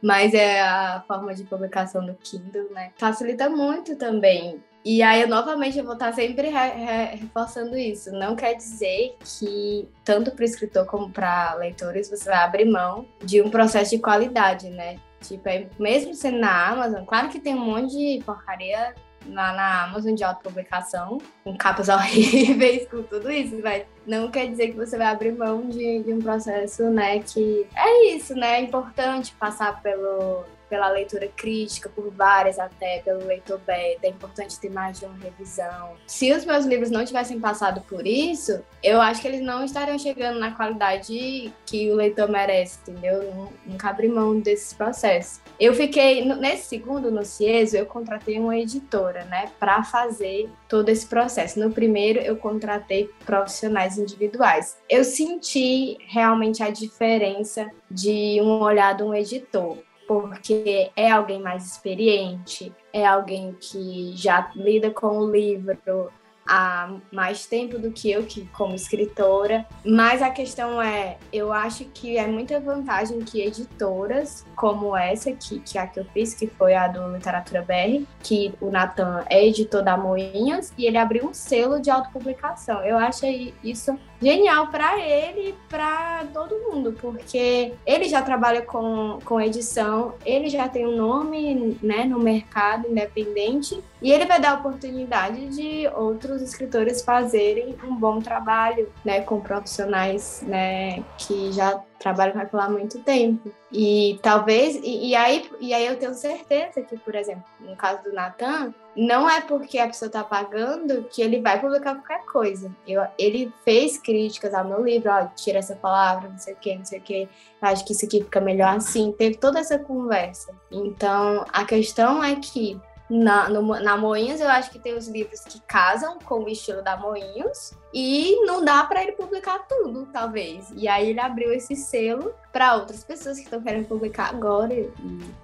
mas 0.01 0.33
é 0.35 0.61
a 0.61 1.03
forma 1.07 1.33
de 1.33 1.43
publicação 1.43 2.05
do 2.05 2.13
Kindle, 2.13 2.69
né? 2.71 2.91
Facilita 2.97 3.49
muito 3.49 3.95
também. 3.95 4.61
E 4.85 5.01
aí, 5.01 5.21
eu, 5.21 5.29
novamente, 5.29 5.77
eu 5.77 5.85
vou 5.85 5.93
estar 5.93 6.13
sempre 6.13 6.49
re, 6.49 6.69
re, 6.69 7.15
reforçando 7.15 7.77
isso. 7.77 8.11
Não 8.11 8.35
quer 8.35 8.53
dizer 8.55 9.15
que, 9.19 9.87
tanto 10.03 10.31
para 10.31 10.41
o 10.41 10.45
escritor 10.45 10.85
como 10.85 11.09
para 11.09 11.53
leitores, 11.55 12.09
você 12.09 12.25
vai 12.29 12.39
abrir 12.39 12.65
mão 12.65 13.07
de 13.23 13.41
um 13.41 13.49
processo 13.49 13.91
de 13.91 13.99
qualidade, 13.99 14.69
né? 14.69 14.97
Tipo, 15.23 15.49
é, 15.49 15.67
mesmo 15.79 16.13
sendo 16.13 16.39
na 16.39 16.67
Amazon, 16.67 17.05
claro 17.05 17.29
que 17.29 17.39
tem 17.39 17.55
um 17.55 17.65
monte 17.65 17.91
de 17.91 18.23
porcaria 18.25 18.93
lá 19.27 19.53
na 19.53 19.83
Amazon 19.85 20.13
de 20.13 20.23
autopublicação, 20.23 21.17
com 21.43 21.57
capas 21.57 21.87
horríveis, 21.89 22.87
com 22.89 23.03
tudo 23.03 23.31
isso, 23.31 23.59
mas 23.63 23.85
não 24.05 24.29
quer 24.29 24.47
dizer 24.47 24.69
que 24.69 24.77
você 24.77 24.97
vai 24.97 25.07
abrir 25.07 25.31
mão 25.31 25.69
de, 25.69 26.03
de 26.03 26.13
um 26.13 26.21
processo, 26.21 26.83
né, 26.89 27.19
que 27.19 27.65
é 27.75 28.15
isso, 28.15 28.35
né, 28.35 28.59
é 28.59 28.61
importante 28.61 29.33
passar 29.39 29.81
pelo, 29.81 30.43
pela 30.73 30.89
leitura 30.89 31.29
crítica, 31.35 31.87
por 31.87 32.09
várias 32.09 32.57
até, 32.57 32.99
pelo 32.99 33.27
leitor 33.27 33.59
beta, 33.59 34.07
é 34.07 34.09
importante 34.09 34.59
ter 34.59 34.71
mais 34.71 34.99
de 34.99 35.05
uma 35.05 35.15
revisão. 35.17 35.91
Se 36.07 36.33
os 36.33 36.43
meus 36.45 36.65
livros 36.65 36.89
não 36.89 37.05
tivessem 37.05 37.39
passado 37.39 37.81
por 37.81 38.07
isso, 38.07 38.59
eu 38.81 38.99
acho 38.99 39.21
que 39.21 39.27
eles 39.27 39.41
não 39.41 39.63
estariam 39.63 39.99
chegando 39.99 40.39
na 40.39 40.49
qualidade 40.49 41.53
que 41.63 41.91
o 41.91 41.95
leitor 41.95 42.27
merece, 42.27 42.79
entendeu? 42.87 43.51
Nunca 43.67 43.89
abri 43.89 44.07
mão 44.07 44.39
desses 44.39 44.73
processos. 44.73 45.39
Eu 45.59 45.75
fiquei, 45.75 46.25
nesse 46.25 46.69
segundo, 46.69 47.11
no 47.11 47.23
CIESO, 47.23 47.77
eu 47.77 47.85
contratei 47.85 48.39
uma 48.39 48.57
editora, 48.57 49.25
né, 49.25 49.51
para 49.59 49.83
fazer 49.83 50.49
todo 50.73 50.89
esse 50.89 51.05
processo. 51.05 51.59
No 51.59 51.69
primeiro, 51.69 52.17
eu 52.17 52.35
contratei 52.35 53.07
profissionais 53.23 53.99
individuais. 53.99 54.75
Eu 54.89 55.03
senti 55.03 55.99
realmente 56.07 56.63
a 56.63 56.71
diferença 56.71 57.69
de 57.91 58.41
um 58.41 58.59
olhar 58.59 58.97
de 58.97 59.03
um 59.03 59.13
editor 59.13 59.77
porque 60.07 60.89
é 60.95 61.11
alguém 61.11 61.39
mais 61.39 61.65
experiente, 61.65 62.73
é 62.91 63.05
alguém 63.05 63.55
que 63.59 64.13
já 64.15 64.51
lida 64.55 64.89
com 64.89 65.19
o 65.19 65.31
livro 65.31 66.11
há 66.47 66.93
mais 67.11 67.45
tempo 67.45 67.79
do 67.79 67.91
que 67.91 68.11
eu, 68.11 68.23
que 68.23 68.45
como 68.47 68.75
escritora. 68.75 69.65
Mas 69.85 70.21
a 70.21 70.29
questão 70.29 70.81
é, 70.81 71.17
eu 71.31 71.51
acho 71.51 71.85
que 71.85 72.17
é 72.17 72.27
muita 72.27 72.59
vantagem 72.59 73.19
que 73.19 73.41
editoras 73.41 74.45
como 74.55 74.95
essa 74.95 75.31
que 75.31 75.61
é 75.75 75.81
a 75.81 75.87
que 75.87 75.99
eu 75.99 76.05
fiz, 76.05 76.33
que 76.33 76.47
foi 76.47 76.73
a 76.73 76.87
do 76.87 77.13
Literatura 77.13 77.61
BR, 77.61 78.05
que 78.21 78.53
o 78.61 78.69
Natan 78.69 79.23
é 79.29 79.45
editor 79.45 79.83
da 79.83 79.97
Moinhas 79.97 80.73
e 80.77 80.85
ele 80.85 80.97
abriu 80.97 81.27
um 81.27 81.33
selo 81.33 81.79
de 81.79 81.89
autopublicação. 81.89 82.83
Eu 82.83 82.97
acho 82.97 83.25
isso 83.63 83.97
genial 84.23 84.67
para 84.67 84.97
ele 84.97 85.49
e 85.49 85.55
para 85.69 86.25
todo 86.33 86.71
mundo, 86.71 86.95
porque 86.99 87.73
ele 87.85 88.05
já 88.05 88.21
trabalha 88.21 88.61
com, 88.61 89.19
com 89.25 89.41
edição, 89.41 90.15
ele 90.25 90.49
já 90.49 90.67
tem 90.69 90.87
um 90.87 90.95
nome 90.95 91.77
né, 91.83 92.05
no 92.05 92.19
mercado 92.19 92.87
independente 92.89 93.83
e 94.01 94.11
ele 94.11 94.25
vai 94.25 94.39
dar 94.39 94.51
a 94.51 94.55
oportunidade 94.55 95.47
de 95.47 95.87
outros 95.95 96.41
escritores 96.41 97.01
fazerem 97.01 97.75
um 97.83 97.95
bom 97.95 98.19
trabalho 98.19 98.89
né, 99.03 99.21
com 99.21 99.41
profissionais 99.41 100.43
né, 100.47 101.03
que 101.17 101.51
já 101.51 101.81
trabalho 102.03 102.37
aquilo 102.39 102.61
há 102.61 102.69
muito 102.69 102.99
tempo. 102.99 103.51
E 103.71 104.19
talvez, 104.21 104.75
e, 104.75 105.07
e, 105.07 105.15
aí, 105.15 105.49
e 105.59 105.73
aí 105.73 105.87
eu 105.87 105.97
tenho 105.97 106.13
certeza 106.13 106.81
que, 106.81 106.97
por 106.97 107.15
exemplo, 107.15 107.43
no 107.61 107.75
caso 107.75 108.03
do 108.03 108.13
Natan, 108.13 108.73
não 108.95 109.27
é 109.27 109.41
porque 109.41 109.79
a 109.79 109.87
pessoa 109.87 110.07
está 110.07 110.23
pagando 110.23 111.07
que 111.09 111.21
ele 111.21 111.41
vai 111.41 111.59
publicar 111.59 111.95
qualquer 111.95 112.25
coisa. 112.25 112.69
Eu, 112.85 113.01
ele 113.17 113.51
fez 113.63 113.97
críticas 113.97 114.53
ao 114.53 114.65
meu 114.65 114.83
livro, 114.83 115.09
ó, 115.09 115.25
tira 115.27 115.59
essa 115.59 115.75
palavra, 115.75 116.29
não 116.29 116.37
sei 116.37 116.53
o 116.53 116.57
que, 116.57 116.75
não 116.75 116.85
sei 116.85 116.99
o 116.99 117.01
que, 117.01 117.29
acho 117.61 117.85
que 117.85 117.93
isso 117.93 118.05
aqui 118.05 118.21
fica 118.21 118.41
melhor 118.41 118.75
assim. 118.75 119.13
Teve 119.13 119.37
toda 119.37 119.59
essa 119.59 119.79
conversa. 119.79 120.53
Então, 120.69 121.45
a 121.51 121.63
questão 121.63 122.23
é 122.23 122.35
que 122.35 122.79
na, 123.09 123.49
no, 123.49 123.61
na 123.79 123.97
Moinhos, 123.97 124.39
eu 124.39 124.49
acho 124.49 124.71
que 124.71 124.79
tem 124.79 124.95
os 124.95 125.07
livros 125.07 125.41
que 125.41 125.61
casam 125.61 126.17
com 126.19 126.43
o 126.43 126.49
estilo 126.49 126.81
da 126.81 126.97
Moinhos 126.97 127.73
e 127.93 128.43
não 128.45 128.65
dá 128.65 128.83
para 128.83 129.03
ele 129.03 129.11
publicar 129.11 129.67
tudo, 129.67 130.07
talvez. 130.11 130.71
E 130.75 130.87
aí 130.87 131.09
ele 131.09 131.19
abriu 131.19 131.53
esse 131.53 131.75
selo 131.75 132.33
para 132.51 132.75
outras 132.75 133.03
pessoas 133.03 133.37
que 133.37 133.43
estão 133.43 133.61
querendo 133.61 133.87
publicar 133.87 134.29
agora. 134.29 134.73
E 134.73 134.89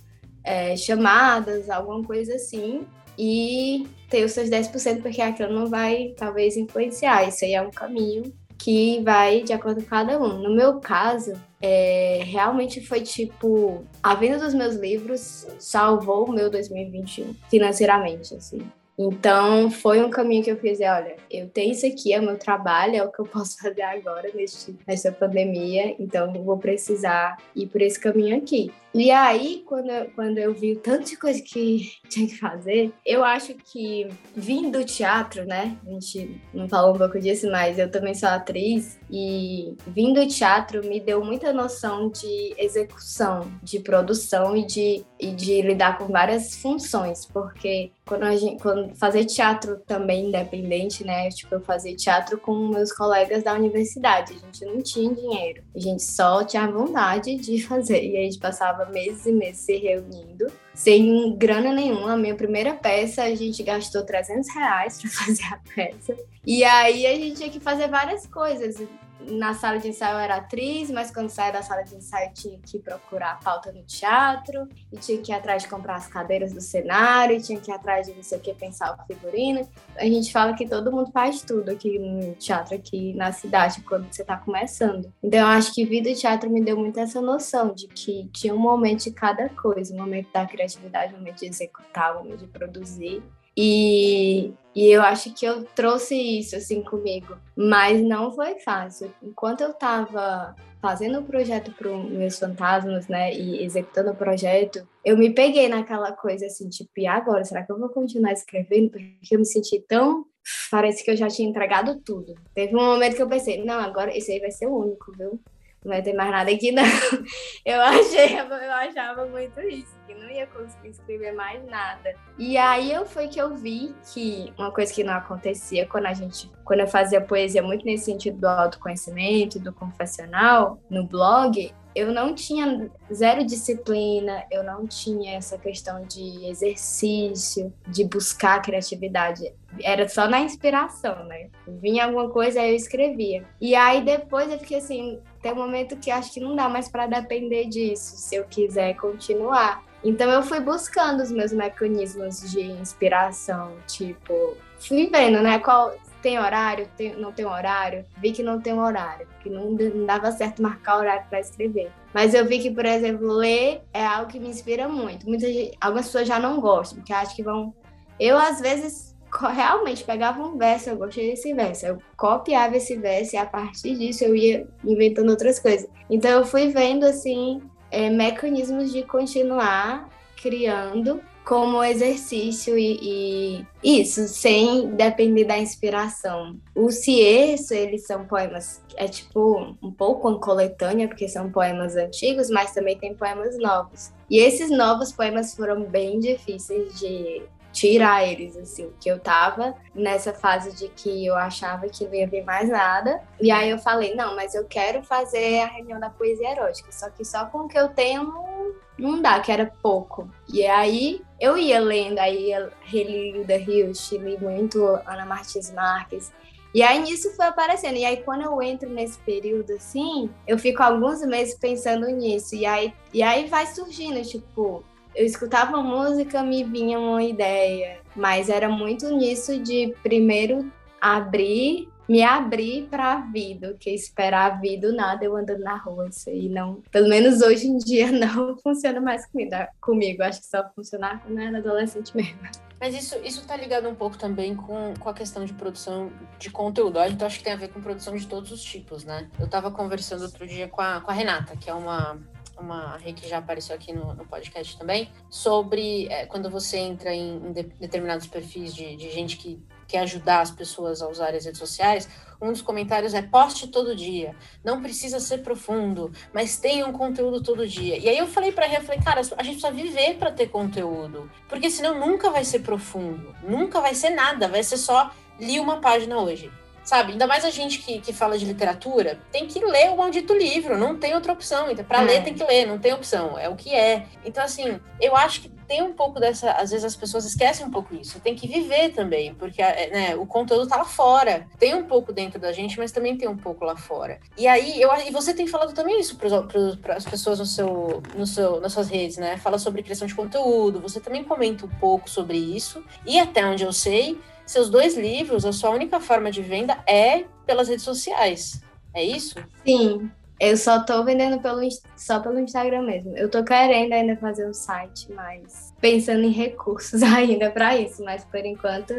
é, 0.44 0.76
chamadas, 0.76 1.68
alguma 1.68 2.02
coisa 2.04 2.34
assim, 2.34 2.87
e 3.18 3.87
ter 4.08 4.24
os 4.24 4.32
seus 4.32 4.48
10%, 4.48 5.02
porque 5.02 5.20
aquilo 5.20 5.52
não 5.52 5.66
vai, 5.66 6.14
talvez, 6.16 6.56
influenciar. 6.56 7.26
Isso 7.26 7.44
aí 7.44 7.54
é 7.54 7.62
um 7.62 7.70
caminho 7.70 8.32
que 8.56 9.00
vai 9.02 9.42
de 9.42 9.52
acordo 9.52 9.82
com 9.82 9.88
cada 9.88 10.18
um. 10.18 10.38
No 10.38 10.54
meu 10.54 10.80
caso, 10.80 11.32
é, 11.61 12.20
realmente 12.24 12.80
foi 12.80 13.00
tipo 13.00 13.84
a 14.02 14.14
venda 14.14 14.38
dos 14.38 14.54
meus 14.54 14.76
livros 14.76 15.46
salvou 15.58 16.28
o 16.28 16.32
meu 16.32 16.50
2021 16.50 17.34
financeiramente, 17.48 18.34
assim. 18.34 18.61
Então, 18.98 19.70
foi 19.70 20.02
um 20.02 20.11
caminho 20.11 20.42
que 20.42 20.50
eu 20.50 20.56
fiz, 20.56 20.80
olha, 20.80 21.16
eu 21.30 21.48
tenho 21.48 21.70
isso 21.70 21.87
aqui, 21.87 22.12
é 22.12 22.18
o 22.18 22.22
meu 22.22 22.37
trabalho, 22.37 22.96
é 22.96 23.02
o 23.02 23.12
que 23.12 23.20
eu 23.20 23.26
posso 23.30 23.56
fazer 23.58 23.82
agora 23.82 24.28
neste, 24.34 24.76
nessa 24.87 25.12
pandemia, 25.12 25.94
então 26.00 26.32
vou 26.32 26.58
precisar 26.58 27.37
ir 27.54 27.68
por 27.68 27.80
esse 27.80 28.00
caminho 28.00 28.37
aqui. 28.37 28.72
E 28.94 29.11
aí, 29.11 29.62
quando 29.66 29.90
eu, 29.90 30.11
quando 30.14 30.38
eu 30.38 30.55
vi 30.55 30.72
o 30.72 30.79
tanto 30.81 31.11
de 31.11 31.16
coisa 31.16 31.40
que 31.42 31.92
tinha 32.09 32.27
que 32.27 32.37
fazer, 32.37 32.92
eu 33.05 33.24
acho 33.24 33.55
que 33.55 34.09
vindo 34.35 34.79
do 34.79 34.85
teatro, 34.85 35.44
né? 35.44 35.77
A 35.87 35.90
gente 35.90 36.40
não 36.53 36.68
falou 36.68 36.94
um 36.94 36.98
pouco 36.98 37.20
disso, 37.20 37.51
mas 37.51 37.79
eu 37.79 37.90
também 37.90 38.14
sou 38.14 38.29
atriz 38.29 38.98
e 39.11 39.74
vindo 39.87 40.18
do 40.18 40.27
teatro 40.27 40.85
me 40.87 41.01
deu 41.01 41.24
muita 41.24 41.53
noção 41.53 42.11
de 42.11 42.55
execução, 42.57 43.51
de 43.62 43.79
produção 43.81 44.57
e 44.57 44.66
de, 44.66 45.05
e 45.20 45.31
de 45.33 45.62
lidar 45.62 45.98
com 45.98 46.07
várias 46.07 46.57
funções, 46.57 47.27
porque 47.27 47.92
quando 48.07 48.24
a 48.24 48.35
gente 48.37 48.61
quando 48.62 48.94
fazer 48.96 49.27
teatro 49.27 49.79
também 49.87 50.29
independente, 50.29 51.05
né? 51.05 51.29
Tipo, 51.29 51.57
eu 51.57 51.61
fazia 51.61 51.94
teatro 51.94 52.38
com 52.38 52.68
meus 52.68 52.90
colegas 52.92 53.44
da 53.44 53.53
universidade. 53.53 54.33
A 54.33 54.46
gente 54.46 54.64
não 54.64 54.83
tinha 54.83 55.14
dinheiro, 55.14 55.62
a 55.74 55.79
gente 55.79 56.03
só 56.03 56.42
tinha 56.42 56.66
vontade 56.66 57.37
de 57.37 57.61
fazer. 57.62 58.03
E 58.03 58.16
a 58.16 58.22
gente 58.22 58.38
passava 58.38 58.77
meses 58.86 59.26
e 59.26 59.32
meses 59.32 59.60
se 59.62 59.76
reunindo, 59.76 60.46
sem 60.74 61.36
grana 61.36 61.72
nenhuma. 61.72 62.12
A 62.12 62.16
minha 62.16 62.34
primeira 62.34 62.74
peça, 62.74 63.22
a 63.22 63.34
gente 63.34 63.62
gastou 63.62 64.04
300 64.04 64.54
reais 64.54 65.00
para 65.00 65.10
fazer 65.24 65.44
a 65.44 65.60
peça. 65.74 66.16
E 66.46 66.64
aí 66.64 67.06
a 67.06 67.14
gente 67.14 67.36
tinha 67.36 67.50
que 67.50 67.60
fazer 67.60 67.88
várias 67.88 68.26
coisas 68.26 68.80
na 69.20 69.54
sala 69.54 69.78
de 69.78 69.88
ensaio 69.88 70.14
eu 70.14 70.18
era 70.18 70.37
atriz, 70.37 70.90
mas 70.90 71.11
quando 71.11 71.28
saía 71.28 71.52
da 71.52 71.62
sala 71.62 71.83
de 71.83 71.94
ensaio 71.94 72.31
tinha 72.33 72.59
que 72.59 72.78
procurar 72.78 73.38
pauta 73.40 73.72
no 73.72 73.83
teatro, 73.83 74.68
e 74.92 74.96
tinha 74.96 75.18
que 75.18 75.33
ir 75.33 75.35
atrás 75.35 75.62
de 75.62 75.68
comprar 75.68 75.96
as 75.96 76.07
cadeiras 76.07 76.52
do 76.52 76.61
cenário, 76.61 77.40
tinha 77.42 77.61
que 77.61 77.70
ir 77.70 77.74
atrás 77.74 78.07
de 78.07 78.14
não 78.14 78.22
sei 78.22 78.38
o 78.38 78.40
que, 78.40 78.54
pensar 78.54 78.94
o 78.94 79.07
figurino. 79.07 79.68
A 79.96 80.04
gente 80.04 80.33
fala 80.33 80.54
que 80.54 80.66
todo 80.66 80.92
mundo 80.92 81.11
faz 81.11 81.42
tudo 81.42 81.70
aqui 81.70 81.98
no 81.98 82.35
teatro, 82.35 82.74
aqui 82.74 83.12
na 83.14 83.33
cidade, 83.33 83.81
quando 83.83 84.12
você 84.12 84.22
está 84.22 84.37
começando. 84.37 85.12
Então 85.22 85.40
eu 85.40 85.46
acho 85.46 85.74
que 85.74 85.85
vida 85.85 86.09
e 86.09 86.14
teatro 86.14 86.50
me 86.50 86.62
deu 86.62 86.76
muito 86.76 86.98
essa 86.98 87.20
noção 87.20 87.74
de 87.74 87.88
que 87.88 88.28
tinha 88.33 88.54
um 88.54 88.59
momento 88.59 89.04
de 89.04 89.11
cada 89.12 89.48
coisa, 89.50 89.94
um 89.94 89.98
momento 89.98 90.28
da 90.33 90.46
criatividade, 90.46 91.14
um 91.14 91.18
momento 91.18 91.38
de 91.38 91.46
executar, 91.46 92.16
um 92.16 92.24
momento 92.24 92.40
de 92.40 92.46
produzir. 92.46 93.22
E, 93.60 94.54
e 94.72 94.86
eu 94.88 95.02
acho 95.02 95.34
que 95.34 95.44
eu 95.44 95.64
trouxe 95.64 96.14
isso 96.14 96.54
assim 96.54 96.80
comigo, 96.80 97.36
mas 97.56 98.00
não 98.00 98.30
foi 98.30 98.60
fácil. 98.60 99.12
Enquanto 99.20 99.62
eu 99.62 99.70
estava 99.70 100.54
fazendo 100.80 101.18
o 101.18 101.24
projeto 101.24 101.72
para 101.72 101.90
meus 101.90 102.38
fantasmas, 102.38 103.08
né, 103.08 103.34
e 103.34 103.64
executando 103.64 104.12
o 104.12 104.14
projeto, 104.14 104.86
eu 105.04 105.18
me 105.18 105.30
peguei 105.34 105.68
naquela 105.68 106.12
coisa 106.12 106.46
assim, 106.46 106.68
tipo, 106.68 106.92
e 106.98 107.06
agora, 107.08 107.42
será 107.42 107.64
que 107.64 107.72
eu 107.72 107.80
vou 107.80 107.88
continuar 107.88 108.32
escrevendo? 108.32 108.90
Porque 108.90 109.34
eu 109.34 109.40
me 109.40 109.44
senti 109.44 109.84
tão 109.88 110.24
parece 110.70 111.04
que 111.04 111.10
eu 111.10 111.16
já 111.16 111.26
tinha 111.26 111.48
entregado 111.48 112.00
tudo. 112.00 112.36
Teve 112.54 112.76
um 112.76 112.84
momento 112.84 113.16
que 113.16 113.22
eu 113.22 113.28
pensei, 113.28 113.64
não, 113.64 113.80
agora 113.80 114.16
esse 114.16 114.30
aí 114.30 114.38
vai 114.38 114.52
ser 114.52 114.66
o 114.66 114.78
único, 114.78 115.12
viu? 115.18 115.40
não 115.84 115.92
vai 115.92 116.02
ter 116.02 116.12
mais 116.12 116.30
nada 116.30 116.50
aqui, 116.50 116.72
não. 116.72 116.84
Eu 117.64 117.80
achei, 117.80 118.38
eu 118.38 118.72
achava 118.72 119.26
muito 119.26 119.60
isso, 119.60 119.94
que 120.08 120.14
não 120.14 120.30
ia 120.30 120.46
conseguir 120.46 120.88
escrever 120.88 121.32
mais 121.32 121.62
nada. 121.66 122.14
E 122.38 122.56
aí 122.56 122.92
foi 123.06 123.28
que 123.28 123.38
eu 123.38 123.54
vi 123.54 123.94
que 124.12 124.52
uma 124.58 124.72
coisa 124.72 124.92
que 124.92 125.04
não 125.04 125.12
acontecia 125.12 125.86
quando 125.86 126.06
a 126.06 126.14
gente, 126.14 126.50
quando 126.64 126.80
eu 126.80 126.88
fazia 126.88 127.20
poesia 127.20 127.62
muito 127.62 127.84
nesse 127.84 128.06
sentido 128.06 128.40
do 128.40 128.46
autoconhecimento, 128.46 129.60
do 129.60 129.72
confessional, 129.72 130.78
no 130.88 131.04
blog, 131.04 131.72
eu 131.98 132.12
não 132.12 132.32
tinha 132.32 132.88
zero 133.12 133.44
disciplina, 133.44 134.44
eu 134.52 134.62
não 134.62 134.86
tinha 134.86 135.36
essa 135.36 135.58
questão 135.58 136.04
de 136.04 136.48
exercício, 136.48 137.72
de 137.88 138.04
buscar 138.04 138.62
criatividade. 138.62 139.52
Era 139.82 140.08
só 140.08 140.28
na 140.28 140.40
inspiração, 140.40 141.24
né? 141.24 141.48
Vinha 141.66 142.04
alguma 142.04 142.30
coisa, 142.30 142.60
aí 142.60 142.70
eu 142.70 142.76
escrevia. 142.76 143.44
E 143.60 143.74
aí 143.74 144.04
depois 144.04 144.50
eu 144.50 144.60
fiquei 144.60 144.78
assim, 144.78 145.18
tem 145.42 145.52
um 145.52 145.56
momento 145.56 145.96
que 145.96 146.10
acho 146.10 146.32
que 146.32 146.40
não 146.40 146.54
dá 146.54 146.68
mais 146.68 146.88
para 146.88 147.08
depender 147.08 147.64
disso, 147.64 148.16
se 148.16 148.36
eu 148.36 148.44
quiser 148.44 148.94
continuar. 148.94 149.82
Então 150.04 150.30
eu 150.30 150.42
fui 150.42 150.61
buscando 150.61 151.22
os 151.22 151.30
meus 151.30 151.52
mecanismos 151.52 152.40
de 152.50 152.62
inspiração, 152.62 153.72
tipo, 153.87 154.56
fui 154.78 155.08
vendo, 155.08 155.42
né, 155.42 155.58
qual 155.58 155.94
tem 156.22 156.38
horário, 156.38 156.88
tem, 156.96 157.14
não 157.16 157.32
tem 157.32 157.44
horário. 157.44 158.04
Vi 158.18 158.32
que 158.32 158.42
não 158.42 158.61
tem 158.61 158.72
horário, 158.72 159.26
que 159.40 159.48
não, 159.48 159.70
não 159.70 160.06
dava 160.06 160.32
certo 160.32 160.62
marcar 160.62 160.98
horário 160.98 161.24
para 161.28 161.40
escrever. 161.40 161.90
Mas 162.12 162.34
eu 162.34 162.44
vi 162.44 162.58
que, 162.58 162.70
por 162.70 162.84
exemplo, 162.84 163.28
ler 163.28 163.82
é 163.92 164.04
algo 164.04 164.30
que 164.30 164.40
me 164.40 164.48
inspira 164.48 164.88
muito. 164.88 165.28
Muitas, 165.28 165.50
algumas 165.80 166.06
pessoas 166.06 166.26
já 166.26 166.38
não 166.38 166.61
gostam, 166.61 166.98
porque 166.98 167.12
acham 167.12 167.34
que 167.34 167.42
vão. 167.42 167.74
Eu, 168.18 168.37
às 168.37 168.61
vezes, 168.61 169.16
realmente 169.32 170.04
pegava 170.04 170.42
um 170.42 170.56
verso, 170.56 170.90
eu 170.90 170.96
gostei 170.96 171.30
desse 171.30 171.52
verso, 171.52 171.87
eu 171.87 171.98
copiava 172.16 172.76
esse 172.76 172.96
verso 172.96 173.37
e 173.37 173.38
a 173.38 173.46
partir 173.46 173.96
disso 173.96 174.24
eu 174.24 174.34
ia 174.34 174.66
inventando 174.84 175.30
outras 175.30 175.58
coisas. 175.58 175.88
Então 176.11 176.30
eu 176.30 176.44
fui 176.44 176.68
vendo 176.68 177.04
assim 177.04 177.62
é, 177.90 178.11
mecanismos 178.11 178.92
de 178.92 179.03
continuar 179.03 180.09
criando 180.40 181.20
como 181.48 181.83
exercício 181.83 182.79
e, 182.79 183.64
e, 183.83 184.01
isso, 184.03 184.29
sem 184.29 184.90
depender 184.90 185.44
da 185.44 185.57
inspiração. 185.57 186.59
O 186.74 186.90
Cierso, 186.90 187.72
eles 187.72 188.07
são 188.07 188.27
poemas, 188.27 188.83
é 188.96 189.09
tipo 189.09 189.74
um 189.83 189.90
pouco 189.90 190.29
uma 190.29 190.38
coletânea, 190.38 191.09
porque 191.09 191.27
são 191.27 191.51
poemas 191.51 191.96
antigos, 191.96 192.51
mas 192.51 192.74
também 192.74 192.98
tem 192.98 193.14
poemas 193.14 193.57
novos. 193.59 194.12
E 194.29 194.38
esses 194.38 194.70
novos 194.70 195.11
poemas 195.11 195.55
foram 195.55 195.85
bem 195.85 196.20
difíceis 196.20 197.01
de 197.01 197.42
tirar 197.78 198.26
eles, 198.26 198.56
assim, 198.56 198.92
que 199.00 199.08
eu 199.08 199.20
tava 199.20 199.74
nessa 199.94 200.32
fase 200.32 200.74
de 200.74 200.88
que 200.88 201.24
eu 201.24 201.36
achava 201.36 201.88
que 201.88 202.04
não 202.04 202.14
ia 202.14 202.26
ver 202.26 202.42
mais 202.42 202.68
nada. 202.68 203.22
E 203.40 203.52
aí 203.52 203.70
eu 203.70 203.78
falei, 203.78 204.14
não, 204.16 204.34
mas 204.34 204.54
eu 204.54 204.64
quero 204.64 205.02
fazer 205.02 205.60
a 205.60 205.66
reunião 205.66 206.00
da 206.00 206.10
poesia 206.10 206.50
erótica, 206.50 206.90
só 206.90 207.08
que 207.08 207.24
só 207.24 207.46
com 207.46 207.58
o 207.60 207.68
que 207.68 207.78
eu 207.78 207.88
tenho 207.88 208.24
não, 208.24 208.74
não 208.98 209.22
dá, 209.22 209.38
que 209.38 209.52
era 209.52 209.72
pouco. 209.80 210.28
E 210.52 210.66
aí 210.66 211.22
eu 211.40 211.56
ia 211.56 211.78
lendo, 211.78 212.18
aí 212.18 212.50
reli 212.82 213.36
Hilda 213.36 213.56
Hilst, 213.56 214.10
li 214.12 214.36
muito 214.38 214.84
Ana 215.06 215.24
Martins 215.24 215.70
Marques, 215.70 216.32
e 216.74 216.82
aí 216.82 216.98
nisso 216.98 217.34
foi 217.36 217.46
aparecendo. 217.46 217.96
E 217.96 218.04
aí 218.04 218.18
quando 218.18 218.42
eu 218.42 218.60
entro 218.60 218.90
nesse 218.90 219.18
período 219.20 219.72
assim, 219.72 220.28
eu 220.46 220.58
fico 220.58 220.82
alguns 220.82 221.24
meses 221.24 221.54
pensando 221.56 222.06
nisso. 222.08 222.56
E 222.56 222.66
aí, 222.66 222.92
e 223.14 223.22
aí 223.22 223.46
vai 223.46 223.66
surgindo, 223.66 224.20
tipo, 224.22 224.84
eu 225.18 225.26
escutava 225.26 225.83
música, 225.83 226.44
me 226.44 226.62
vinha 226.62 226.96
uma 226.96 227.24
ideia, 227.24 227.98
mas 228.14 228.48
era 228.48 228.68
muito 228.68 229.11
nisso 229.11 229.59
de 229.59 229.92
primeiro 230.00 230.70
abrir, 231.00 231.88
me 232.09 232.22
abrir 232.22 232.87
para 232.88 233.14
a 233.14 233.20
vida, 233.22 233.76
que 233.81 233.90
esperar 233.90 234.52
a 234.52 234.54
vida 234.54 234.92
nada 234.92 235.24
eu 235.24 235.37
andando 235.37 235.59
na 235.59 235.76
rua, 235.76 236.09
isso 236.09 236.31
aí 236.31 236.48
não, 236.48 236.81
pelo 236.92 237.09
menos 237.09 237.42
hoje 237.42 237.66
em 237.66 237.78
dia 237.78 238.12
não 238.14 238.57
funciona 238.59 239.00
mais 239.00 239.26
comigo, 239.26 239.50
comigo. 239.81 240.22
acho 240.22 240.40
que 240.40 240.46
só 240.46 240.64
funcionar 240.72 241.20
quando 241.20 241.40
era 241.40 241.59
adolescente 241.59 242.16
mesmo. 242.16 242.38
Mas 242.81 242.94
isso, 242.94 243.16
isso 243.24 243.44
tá 243.44 243.57
ligado 243.57 243.88
um 243.88 243.94
pouco 243.96 244.16
também 244.16 244.54
com, 244.54 244.94
com 245.00 245.09
a 245.09 245.12
questão 245.12 245.44
de 245.44 245.52
produção 245.52 246.12
de 246.38 246.48
conteúdo. 246.48 247.00
Gente 247.09 247.24
acho 247.24 247.38
que 247.38 247.44
tem 247.44 247.52
a 247.52 247.57
ver 247.57 247.70
com 247.70 247.81
produção 247.81 248.14
de 248.14 248.24
todos 248.24 248.52
os 248.52 248.62
tipos, 248.62 249.02
né? 249.02 249.28
Eu 249.40 249.48
tava 249.48 249.68
conversando 249.68 250.22
outro 250.22 250.46
dia 250.46 250.68
com 250.68 250.81
a, 250.81 251.00
com 251.00 251.11
a 251.11 251.14
Renata, 251.14 251.57
que 251.57 251.68
é 251.68 251.74
uma 251.74 252.16
uma 252.60 252.96
rei 252.96 253.12
que 253.12 253.28
já 253.28 253.38
apareceu 253.38 253.74
aqui 253.74 253.92
no, 253.92 254.14
no 254.14 254.26
podcast 254.26 254.76
também, 254.78 255.10
sobre 255.28 256.06
é, 256.08 256.26
quando 256.26 256.50
você 256.50 256.78
entra 256.78 257.14
em, 257.14 257.36
em 257.36 257.52
de, 257.52 257.62
determinados 257.62 258.26
perfis 258.26 258.74
de, 258.74 258.96
de 258.96 259.10
gente 259.10 259.36
que 259.36 259.62
quer 259.86 260.00
ajudar 260.00 260.40
as 260.40 260.50
pessoas 260.50 261.00
a 261.00 261.08
usar 261.08 261.34
as 261.34 261.46
redes 261.46 261.58
sociais, 261.58 262.08
um 262.40 262.52
dos 262.52 262.62
comentários 262.62 263.14
é 263.14 263.22
poste 263.22 263.66
todo 263.68 263.96
dia, 263.96 264.36
não 264.62 264.80
precisa 264.82 265.18
ser 265.18 265.38
profundo, 265.38 266.12
mas 266.32 266.58
tenha 266.58 266.86
um 266.86 266.92
conteúdo 266.92 267.42
todo 267.42 267.66
dia. 267.66 267.98
E 267.98 268.08
aí 268.08 268.18
eu 268.18 268.26
falei 268.26 268.52
para 268.52 268.66
ela, 268.66 268.84
falei, 268.84 269.00
cara, 269.00 269.20
a 269.20 269.42
gente 269.42 269.60
precisa 269.60 269.70
viver 269.72 270.16
para 270.18 270.30
ter 270.30 270.48
conteúdo, 270.48 271.30
porque 271.48 271.70
senão 271.70 271.98
nunca 271.98 272.30
vai 272.30 272.44
ser 272.44 272.60
profundo, 272.60 273.34
nunca 273.42 273.80
vai 273.80 273.94
ser 273.94 274.10
nada, 274.10 274.46
vai 274.46 274.62
ser 274.62 274.76
só 274.76 275.10
li 275.40 275.58
uma 275.58 275.80
página 275.80 276.18
hoje. 276.18 276.50
Sabe? 276.88 277.12
Ainda 277.12 277.27
mais 277.27 277.44
a 277.44 277.51
gente 277.51 277.81
que, 277.81 278.01
que 278.01 278.14
fala 278.14 278.38
de 278.38 278.46
literatura, 278.46 279.20
tem 279.31 279.46
que 279.46 279.62
ler 279.62 279.90
o 279.90 279.98
maldito 279.98 280.33
livro, 280.33 280.79
não 280.79 280.96
tem 280.96 281.14
outra 281.14 281.35
opção. 281.35 281.70
Então, 281.70 281.85
para 281.85 282.01
é. 282.01 282.05
ler, 282.07 282.24
tem 282.24 282.33
que 282.33 282.42
ler, 282.42 282.64
não 282.64 282.79
tem 282.79 282.94
opção, 282.94 283.38
é 283.38 283.46
o 283.46 283.55
que 283.55 283.74
é. 283.74 284.07
Então, 284.24 284.42
assim, 284.42 284.81
eu 284.98 285.14
acho 285.14 285.42
que 285.42 285.51
tem 285.51 285.83
um 285.83 285.92
pouco 285.92 286.18
dessa. 286.18 286.51
Às 286.53 286.70
vezes 286.70 286.87
as 286.87 286.96
pessoas 286.96 287.27
esquecem 287.27 287.66
um 287.66 287.70
pouco 287.70 287.94
isso. 287.94 288.18
Tem 288.20 288.35
que 288.35 288.48
viver 288.48 288.88
também, 288.94 289.35
porque 289.35 289.61
né, 289.61 290.16
o 290.16 290.24
conteúdo 290.24 290.66
tá 290.66 290.77
lá 290.77 290.85
fora. 290.87 291.46
Tem 291.59 291.74
um 291.74 291.85
pouco 291.85 292.11
dentro 292.11 292.40
da 292.40 292.53
gente, 292.53 292.79
mas 292.79 292.90
também 292.90 293.18
tem 293.18 293.29
um 293.29 293.37
pouco 293.37 293.66
lá 293.66 293.77
fora. 293.77 294.18
E 294.38 294.46
aí, 294.46 294.81
eu, 294.81 294.90
e 295.07 295.11
você 295.11 295.35
tem 295.35 295.46
falado 295.46 295.74
também 295.74 296.01
isso 296.01 296.16
para 296.16 296.96
as 296.96 297.05
pessoas 297.05 297.38
no 297.38 297.44
seu, 297.44 298.03
no 298.16 298.27
seu, 298.27 298.62
nas 298.62 298.72
suas 298.72 298.88
redes, 298.88 299.18
né? 299.18 299.37
Fala 299.37 299.59
sobre 299.59 299.83
criação 299.83 300.09
de 300.09 300.14
conteúdo, 300.14 300.81
você 300.81 301.01
também 301.01 301.22
comenta 301.22 301.66
um 301.66 301.68
pouco 301.68 302.09
sobre 302.09 302.38
isso. 302.38 302.83
E 303.05 303.20
até 303.20 303.44
onde 303.44 303.62
eu 303.62 303.74
sei 303.74 304.18
seus 304.48 304.70
dois 304.70 304.96
livros, 304.96 305.44
a 305.44 305.52
sua 305.52 305.70
única 305.70 306.00
forma 306.00 306.30
de 306.30 306.42
venda 306.42 306.78
é 306.87 307.24
pelas 307.46 307.68
redes 307.68 307.84
sociais. 307.84 308.62
É 308.94 309.04
isso? 309.04 309.37
Sim. 309.64 310.11
Eu 310.40 310.56
só 310.56 310.80
tô 310.84 311.04
vendendo 311.04 311.40
pelo, 311.40 311.61
só 311.96 312.20
pelo 312.20 312.38
Instagram 312.38 312.82
mesmo. 312.82 313.16
Eu 313.16 313.28
tô 313.28 313.42
querendo 313.42 313.92
ainda 313.92 314.16
fazer 314.16 314.48
um 314.48 314.54
site, 314.54 315.12
mas 315.12 315.74
pensando 315.80 316.22
em 316.22 316.30
recursos 316.30 317.02
ainda 317.04 317.50
para 317.50 317.76
isso, 317.76 318.02
mas 318.04 318.24
por 318.24 318.44
enquanto 318.44 318.92